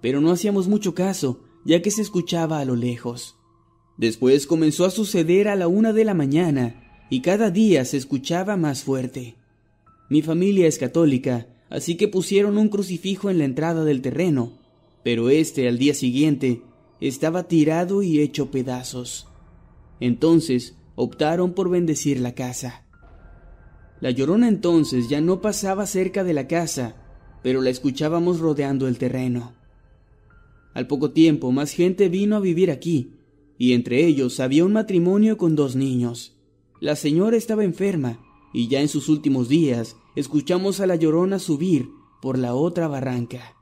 pero 0.00 0.20
no 0.20 0.30
hacíamos 0.30 0.68
mucho 0.68 0.94
caso, 0.94 1.40
ya 1.64 1.82
que 1.82 1.90
se 1.90 2.02
escuchaba 2.02 2.60
a 2.60 2.64
lo 2.64 2.76
lejos. 2.76 3.34
Después 3.96 4.46
comenzó 4.46 4.84
a 4.84 4.90
suceder 4.90 5.48
a 5.48 5.56
la 5.56 5.66
una 5.66 5.92
de 5.92 6.04
la 6.04 6.14
mañana 6.14 7.08
y 7.10 7.22
cada 7.22 7.50
día 7.50 7.84
se 7.84 7.96
escuchaba 7.96 8.56
más 8.56 8.84
fuerte. 8.84 9.34
Mi 10.08 10.22
familia 10.22 10.68
es 10.68 10.78
católica, 10.78 11.48
así 11.70 11.96
que 11.96 12.06
pusieron 12.06 12.56
un 12.56 12.68
crucifijo 12.68 13.30
en 13.30 13.38
la 13.38 13.46
entrada 13.46 13.84
del 13.84 14.00
terreno 14.00 14.64
pero 15.06 15.30
este 15.30 15.68
al 15.68 15.78
día 15.78 15.94
siguiente 15.94 16.62
estaba 17.00 17.44
tirado 17.44 18.02
y 18.02 18.18
hecho 18.18 18.50
pedazos. 18.50 19.28
Entonces 20.00 20.74
optaron 20.96 21.52
por 21.52 21.70
bendecir 21.70 22.18
la 22.18 22.34
casa. 22.34 22.84
La 24.00 24.10
llorona 24.10 24.48
entonces 24.48 25.08
ya 25.08 25.20
no 25.20 25.40
pasaba 25.40 25.86
cerca 25.86 26.24
de 26.24 26.34
la 26.34 26.48
casa, 26.48 26.96
pero 27.44 27.62
la 27.62 27.70
escuchábamos 27.70 28.40
rodeando 28.40 28.88
el 28.88 28.98
terreno. 28.98 29.54
Al 30.74 30.88
poco 30.88 31.12
tiempo 31.12 31.52
más 31.52 31.70
gente 31.70 32.08
vino 32.08 32.34
a 32.34 32.40
vivir 32.40 32.72
aquí, 32.72 33.12
y 33.58 33.74
entre 33.74 34.04
ellos 34.04 34.40
había 34.40 34.64
un 34.64 34.72
matrimonio 34.72 35.36
con 35.36 35.54
dos 35.54 35.76
niños. 35.76 36.36
La 36.80 36.96
señora 36.96 37.36
estaba 37.36 37.62
enferma, 37.62 38.18
y 38.52 38.66
ya 38.66 38.80
en 38.80 38.88
sus 38.88 39.08
últimos 39.08 39.48
días 39.48 39.94
escuchamos 40.16 40.80
a 40.80 40.86
la 40.88 40.96
llorona 40.96 41.38
subir 41.38 41.90
por 42.20 42.38
la 42.38 42.56
otra 42.56 42.88
barranca. 42.88 43.55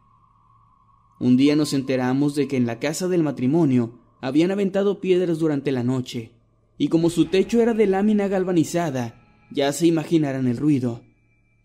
Un 1.25 1.39
día 1.39 1.57
nos 1.57 1.73
enteramos 1.73 2.35
de 2.35 2.47
que 2.49 2.59
en 2.59 2.67
la 2.67 2.79
casa 2.79 3.09
del 3.09 3.23
matrimonio 3.23 3.99
habían 4.21 4.51
aventado 4.51 5.01
piedras 5.01 5.39
durante 5.39 5.73
la 5.73 5.83
noche, 5.83 6.33
y 6.77 6.89
como 6.89 7.09
su 7.09 7.25
techo 7.25 7.63
era 7.63 7.73
de 7.73 7.87
lámina 7.87 8.29
galvanizada, 8.29 9.25
ya 9.51 9.73
se 9.73 9.87
imaginarán 9.87 10.49
el 10.49 10.59
ruido. 10.59 11.01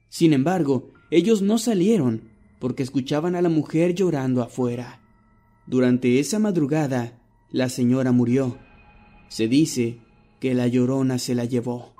Sin 0.07 0.31
embargo, 0.31 0.91
ellos 1.11 1.41
no 1.41 1.57
salieron, 1.57 2.29
porque 2.57 2.83
escuchaban 2.83 3.35
a 3.35 3.41
la 3.41 3.49
mujer 3.49 3.95
llorando 3.95 4.41
afuera. 4.41 5.01
Durante 5.67 6.21
esa 6.21 6.39
madrugada, 6.39 7.19
la 7.51 7.67
señora 7.67 8.13
murió. 8.13 8.57
Se 9.27 9.49
dice 9.49 9.99
que 10.39 10.53
la 10.53 10.67
llorona 10.67 11.19
se 11.19 11.35
la 11.35 11.43
llevó. 11.43 11.95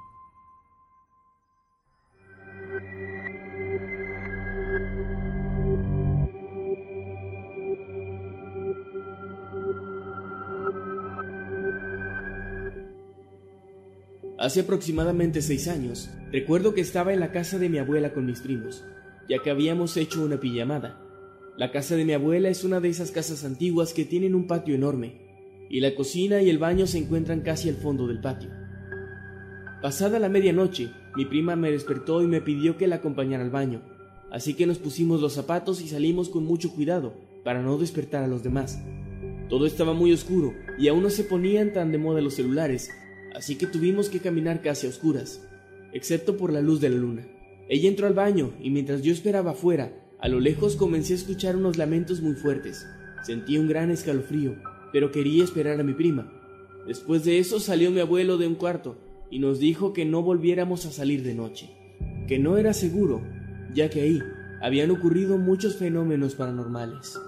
Hace 14.39 14.61
aproximadamente 14.61 15.41
seis 15.41 15.67
años, 15.67 16.09
recuerdo 16.31 16.73
que 16.73 16.79
estaba 16.79 17.11
en 17.11 17.19
la 17.19 17.33
casa 17.33 17.59
de 17.59 17.67
mi 17.67 17.77
abuela 17.77 18.13
con 18.13 18.25
mis 18.25 18.39
primos, 18.39 18.85
ya 19.27 19.39
que 19.43 19.49
habíamos 19.49 19.97
hecho 19.97 20.23
una 20.23 20.39
pijamada. 20.39 20.97
La 21.57 21.73
casa 21.73 21.97
de 21.97 22.05
mi 22.05 22.13
abuela 22.13 22.47
es 22.47 22.63
una 22.63 22.79
de 22.79 22.87
esas 22.87 23.11
casas 23.11 23.43
antiguas 23.43 23.93
que 23.93 24.05
tienen 24.05 24.35
un 24.35 24.47
patio 24.47 24.75
enorme, 24.75 25.67
y 25.69 25.81
la 25.81 25.93
cocina 25.93 26.41
y 26.41 26.49
el 26.49 26.57
baño 26.57 26.87
se 26.87 26.99
encuentran 26.99 27.41
casi 27.41 27.67
al 27.67 27.75
fondo 27.75 28.07
del 28.07 28.21
patio. 28.21 28.49
Pasada 29.81 30.19
la 30.19 30.29
medianoche, 30.29 30.89
mi 31.17 31.25
prima 31.25 31.57
me 31.57 31.71
despertó 31.71 32.23
y 32.23 32.27
me 32.27 32.39
pidió 32.39 32.77
que 32.77 32.87
la 32.87 32.95
acompañara 32.95 33.43
al 33.43 33.49
baño, 33.49 33.81
así 34.31 34.53
que 34.53 34.65
nos 34.65 34.77
pusimos 34.77 35.19
los 35.19 35.33
zapatos 35.33 35.81
y 35.81 35.89
salimos 35.89 36.29
con 36.29 36.45
mucho 36.45 36.71
cuidado 36.71 37.13
para 37.43 37.61
no 37.61 37.77
despertar 37.77 38.23
a 38.23 38.27
los 38.27 38.41
demás. 38.41 38.81
Todo 39.49 39.65
estaba 39.65 39.91
muy 39.91 40.13
oscuro 40.13 40.53
y 40.77 40.87
aún 40.87 41.03
no 41.03 41.09
se 41.09 41.25
ponían 41.25 41.73
tan 41.73 41.91
de 41.91 41.97
moda 41.97 42.21
los 42.21 42.35
celulares, 42.35 42.89
así 43.35 43.55
que 43.55 43.67
tuvimos 43.67 44.09
que 44.09 44.19
caminar 44.19 44.61
casi 44.61 44.87
a 44.87 44.89
oscuras, 44.89 45.41
excepto 45.93 46.37
por 46.37 46.51
la 46.51 46.61
luz 46.61 46.81
de 46.81 46.89
la 46.89 46.97
luna. 46.97 47.27
Ella 47.67 47.89
entró 47.89 48.07
al 48.07 48.13
baño 48.13 48.53
y 48.61 48.69
mientras 48.69 49.01
yo 49.01 49.13
esperaba 49.13 49.51
afuera, 49.51 49.93
a 50.19 50.27
lo 50.27 50.39
lejos 50.39 50.75
comencé 50.75 51.13
a 51.13 51.17
escuchar 51.17 51.55
unos 51.55 51.77
lamentos 51.77 52.21
muy 52.21 52.33
fuertes. 52.33 52.85
Sentí 53.23 53.57
un 53.57 53.67
gran 53.67 53.91
escalofrío, 53.91 54.55
pero 54.91 55.11
quería 55.11 55.43
esperar 55.43 55.79
a 55.79 55.83
mi 55.83 55.93
prima. 55.93 56.33
Después 56.87 57.23
de 57.25 57.39
eso 57.39 57.59
salió 57.59 57.91
mi 57.91 57.99
abuelo 57.99 58.37
de 58.37 58.47
un 58.47 58.55
cuarto 58.55 58.97
y 59.29 59.39
nos 59.39 59.59
dijo 59.59 59.93
que 59.93 60.05
no 60.05 60.23
volviéramos 60.23 60.85
a 60.85 60.91
salir 60.91 61.23
de 61.23 61.35
noche, 61.35 61.69
que 62.27 62.39
no 62.39 62.57
era 62.57 62.73
seguro, 62.73 63.21
ya 63.73 63.89
que 63.89 64.01
ahí 64.01 64.19
habían 64.61 64.91
ocurrido 64.91 65.37
muchos 65.37 65.75
fenómenos 65.75 66.35
paranormales. 66.35 67.19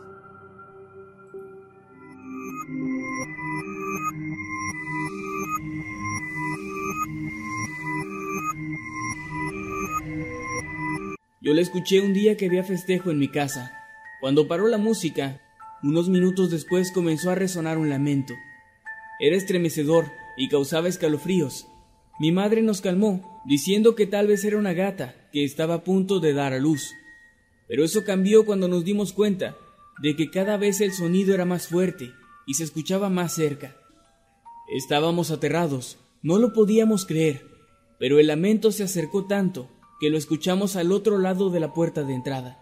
Yo 11.44 11.56
la 11.56 11.62
escuché 11.62 12.02
un 12.02 12.14
día 12.14 12.38
que 12.38 12.46
había 12.46 12.64
festejo 12.64 13.10
en 13.10 13.18
mi 13.18 13.28
casa. 13.28 13.74
Cuando 14.20 14.48
paró 14.48 14.68
la 14.68 14.78
música, 14.78 15.42
unos 15.82 16.08
minutos 16.08 16.52
después 16.52 16.92
comenzó 16.92 17.32
a 17.32 17.36
resonar 17.36 17.80
un 17.80 17.90
lamento. 17.90 18.36
Era 19.20 19.36
estremecedor 19.36 20.06
y 20.38 20.50
causaba 20.50 20.88
escalofríos. 20.88 21.66
Mi 22.20 22.32
madre 22.32 22.62
nos 22.62 22.82
calmó, 22.82 23.42
diciendo 23.48 23.96
que 23.96 24.06
tal 24.06 24.28
vez 24.28 24.46
era 24.46 24.60
una 24.60 24.74
gata 24.74 25.16
que 25.34 25.44
estaba 25.44 25.74
a 25.74 25.84
punto 25.84 26.20
de 26.20 26.34
dar 26.34 26.54
a 26.54 26.60
luz. 26.60 26.92
Pero 27.68 27.84
eso 27.84 28.04
cambió 28.04 28.46
cuando 28.46 28.68
nos 28.68 28.86
dimos 28.86 29.12
cuenta 29.12 29.58
de 30.00 30.16
que 30.16 30.30
cada 30.30 30.58
vez 30.58 30.80
el 30.80 30.94
sonido 30.94 31.34
era 31.34 31.46
más 31.46 31.68
fuerte 31.68 32.12
y 32.46 32.54
se 32.54 32.66
escuchaba 32.66 33.10
más 33.10 33.34
cerca. 33.34 33.76
Estábamos 34.78 35.32
aterrados, 35.32 35.98
no 36.22 36.38
lo 36.38 36.54
podíamos 36.54 37.08
creer, 37.08 37.42
pero 37.98 38.20
el 38.20 38.28
lamento 38.28 38.72
se 38.72 38.84
acercó 38.84 39.26
tanto 39.26 39.81
que 40.02 40.10
lo 40.10 40.18
escuchamos 40.18 40.76
al 40.76 40.92
otro 40.92 41.20
lado 41.20 41.52
de 41.52 41.60
la 41.60 41.74
puerta 41.74 42.04
de 42.04 42.16
entrada. 42.16 42.58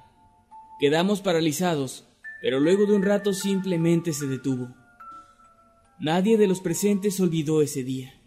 Quedamos 0.78 1.22
paralizados, 1.22 2.06
pero 2.42 2.60
luego 2.60 2.86
de 2.86 2.98
un 2.98 3.02
rato 3.02 3.32
simplemente 3.32 4.12
se 4.12 4.28
detuvo. 4.28 4.76
Nadie 6.02 6.38
de 6.38 6.48
los 6.48 6.60
presentes 6.60 7.18
olvidó 7.22 7.62
ese 7.62 7.86
día. 7.86 8.19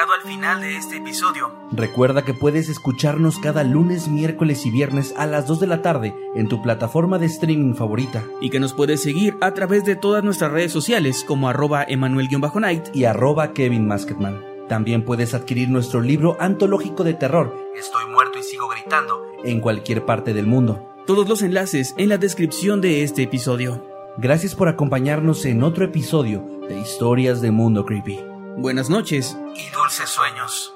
Llegado 0.00 0.12
al 0.14 0.22
final 0.22 0.60
de 0.62 0.76
este 0.76 0.96
episodio. 0.96 1.52
Recuerda 1.72 2.24
que 2.24 2.32
puedes 2.32 2.68
escucharnos 2.68 3.38
cada 3.38 3.64
lunes, 3.64 4.08
miércoles 4.08 4.64
y 4.64 4.70
viernes 4.70 5.12
a 5.16 5.26
las 5.26 5.46
2 5.46 5.60
de 5.60 5.66
la 5.66 5.82
tarde 5.82 6.14
en 6.34 6.48
tu 6.48 6.62
plataforma 6.62 7.18
de 7.18 7.26
streaming 7.26 7.74
favorita. 7.74 8.24
Y 8.40 8.48
que 8.48 8.60
nos 8.60 8.72
puedes 8.72 9.02
seguir 9.02 9.36
a 9.42 9.52
través 9.52 9.84
de 9.84 9.96
todas 9.96 10.24
nuestras 10.24 10.52
redes 10.52 10.72
sociales 10.72 11.22
como 11.26 11.48
arroba 11.48 11.84
emanuel-night 11.86 12.94
y 12.94 13.04
arroba 13.04 13.52
Kevin 13.52 13.86
Masketman. 13.86 14.42
También 14.68 15.04
puedes 15.04 15.34
adquirir 15.34 15.68
nuestro 15.68 16.00
libro 16.00 16.36
antológico 16.40 17.04
de 17.04 17.14
terror, 17.14 17.54
Estoy 17.78 18.06
muerto 18.06 18.38
y 18.38 18.42
sigo 18.42 18.68
gritando, 18.68 19.26
en 19.44 19.60
cualquier 19.60 20.06
parte 20.06 20.32
del 20.32 20.46
mundo. 20.46 20.94
Todos 21.06 21.28
los 21.28 21.42
enlaces 21.42 21.94
en 21.98 22.08
la 22.08 22.18
descripción 22.18 22.80
de 22.80 23.02
este 23.02 23.24
episodio. 23.24 23.84
Gracias 24.16 24.54
por 24.54 24.68
acompañarnos 24.68 25.44
en 25.44 25.62
otro 25.62 25.84
episodio 25.84 26.44
de 26.68 26.78
Historias 26.78 27.40
de 27.40 27.50
Mundo 27.50 27.84
Creepy. 27.84 28.29
Buenas 28.60 28.90
noches 28.90 29.34
y 29.56 29.70
dulces 29.72 30.10
sueños. 30.10 30.70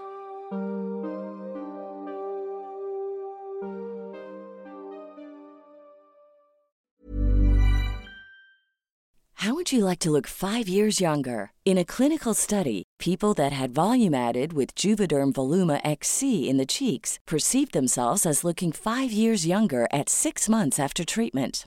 How 9.34 9.54
would 9.54 9.70
you 9.70 9.84
like 9.84 9.98
to 9.98 10.10
look 10.10 10.26
five 10.26 10.66
years 10.66 10.98
younger? 10.98 11.50
In 11.66 11.76
a 11.76 11.84
clinical 11.84 12.32
study, 12.32 12.84
people 12.98 13.34
that 13.34 13.52
had 13.52 13.74
volume 13.74 14.14
added 14.14 14.54
with 14.54 14.74
Juvederm 14.74 15.34
Voluma 15.34 15.82
XC 15.84 16.48
in 16.48 16.56
the 16.56 16.64
cheeks 16.64 17.18
perceived 17.26 17.74
themselves 17.74 18.24
as 18.24 18.44
looking 18.44 18.72
five 18.72 19.12
years 19.12 19.46
younger 19.46 19.86
at 19.92 20.08
six 20.08 20.48
months 20.48 20.78
after 20.78 21.04
treatment. 21.04 21.66